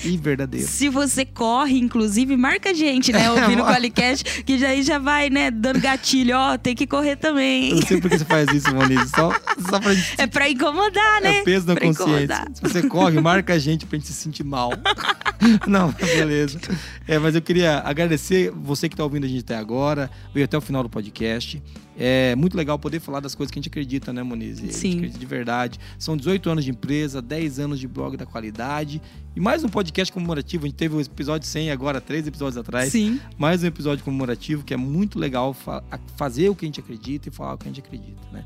E 0.05 0.17
verdadeiro. 0.17 0.65
se 0.67 0.89
você 0.89 1.25
corre, 1.25 1.77
inclusive, 1.79 2.37
marca 2.37 2.69
a 2.69 2.73
gente, 2.73 3.11
né? 3.11 3.29
Ouvindo 3.31 3.63
o 3.63 3.65
Qualicast, 3.65 4.43
que 4.43 4.63
aí 4.65 4.83
já 4.83 4.99
vai, 4.99 5.29
né, 5.29 5.49
dando 5.49 5.79
gatilho. 5.79 6.35
Ó, 6.37 6.57
tem 6.57 6.75
que 6.75 6.85
correr 6.85 7.15
também. 7.15 7.73
não 7.73 7.81
sei 7.81 7.99
por 7.99 8.09
que 8.09 8.17
você 8.19 8.25
faz 8.25 8.47
isso, 8.53 8.73
Moniz. 8.73 9.09
Só, 9.15 9.31
só 9.69 9.79
pra 9.79 9.93
gente. 9.93 10.21
É 10.21 10.27
pra 10.27 10.49
incomodar, 10.49 11.21
né? 11.21 11.39
É 11.39 11.43
peso 11.43 11.67
na 11.67 11.75
Pra 11.75 11.85
consciência. 11.87 12.13
incomodar. 12.13 12.47
Se 12.53 12.61
você 12.61 12.87
corre, 12.87 13.19
marca 13.19 13.53
a 13.53 13.59
gente 13.59 13.85
pra 13.85 13.97
gente 13.97 14.07
se 14.07 14.13
sentir 14.13 14.43
mal. 14.43 14.71
Não, 15.67 15.91
beleza. 15.91 16.59
É, 17.07 17.17
mas 17.19 17.35
eu 17.35 17.41
queria 17.41 17.79
agradecer 17.85 18.51
você 18.51 18.89
que 18.89 18.95
tá 18.95 19.03
ouvindo 19.03 19.25
a 19.25 19.27
gente 19.27 19.41
até 19.41 19.55
agora, 19.55 20.09
veio 20.33 20.45
até 20.45 20.57
o 20.57 20.61
final 20.61 20.83
do 20.83 20.89
podcast. 20.89 21.61
É 21.99 22.35
muito 22.35 22.55
legal 22.55 22.77
poder 22.77 22.99
falar 22.99 23.19
das 23.19 23.33
coisas 23.33 23.51
que 23.51 23.57
a 23.57 23.59
gente 23.61 23.69
acredita, 23.69 24.13
né, 24.13 24.21
Moniz? 24.21 24.59
E 24.59 24.61
A 24.61 24.65
gente 24.65 24.75
Sim. 24.75 24.93
acredita 24.97 25.17
de 25.19 25.25
verdade. 25.25 25.79
São 25.97 26.15
18 26.15 26.47
anos 26.49 26.63
de 26.63 26.69
empresa, 26.69 27.21
10 27.23 27.57
anos 27.59 27.79
de 27.79 27.87
blog 27.87 28.15
da 28.15 28.25
qualidade 28.25 29.01
e 29.35 29.39
mais 29.39 29.63
um 29.63 29.67
podcast 29.69 30.13
comemorativo. 30.13 30.65
A 30.65 30.67
gente 30.67 30.77
teve 30.77 30.95
o 30.95 31.01
episódio 31.01 31.47
100 31.47 31.71
agora, 31.71 31.99
três 31.99 32.27
episódios 32.27 32.55
atrás 32.57 32.91
Sim. 32.91 33.19
mais 33.35 33.63
um 33.63 33.65
episódio 33.65 34.03
comemorativo 34.05 34.63
que 34.63 34.75
é 34.75 34.77
muito 34.77 35.17
legal 35.17 35.55
fa- 35.55 35.83
fazer 36.15 36.49
o 36.49 36.55
que 36.55 36.65
a 36.65 36.67
gente 36.67 36.79
acredita 36.79 37.29
e 37.29 37.31
falar 37.31 37.55
o 37.55 37.57
que 37.57 37.65
a 37.65 37.71
gente 37.71 37.79
acredita, 37.79 38.21
né? 38.31 38.45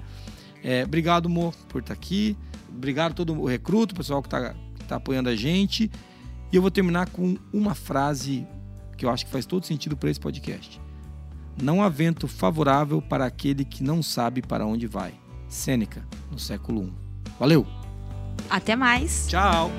É, 0.64 0.84
obrigado, 0.86 1.28
Mo, 1.28 1.54
por 1.68 1.82
estar 1.82 1.94
aqui. 1.94 2.38
Obrigado 2.70 3.12
a 3.12 3.16
todo 3.16 3.34
o 3.34 3.46
recruto, 3.46 3.94
o 3.94 3.98
pessoal 3.98 4.22
que 4.22 4.28
está 4.28 4.56
tá 4.88 4.96
apoiando 4.96 5.28
a 5.28 5.36
gente. 5.36 5.92
E 6.54 6.56
eu 6.56 6.62
vou 6.62 6.72
terminar 6.72 7.10
com 7.10 7.36
uma 7.52 7.76
frase 7.76 8.48
que 8.98 9.04
eu 9.06 9.10
acho 9.10 9.26
que 9.26 9.32
faz 9.32 9.46
todo 9.46 9.66
sentido 9.66 9.98
para 9.98 10.10
esse 10.10 10.20
podcast. 10.22 10.80
Não 11.62 11.84
há 11.84 11.90
vento 11.90 12.28
favorável 12.28 13.02
para 13.02 13.26
aquele 13.26 13.64
que 13.64 13.84
não 13.84 14.02
sabe 14.02 14.42
para 14.42 14.66
onde 14.66 14.88
vai. 14.88 15.14
Sêneca, 15.48 16.04
no 16.32 16.40
século 16.40 16.86
I. 16.86 16.94
Valeu! 17.40 17.68
Até 18.50 18.76
mais. 18.76 19.28
Tchau! 19.28 19.70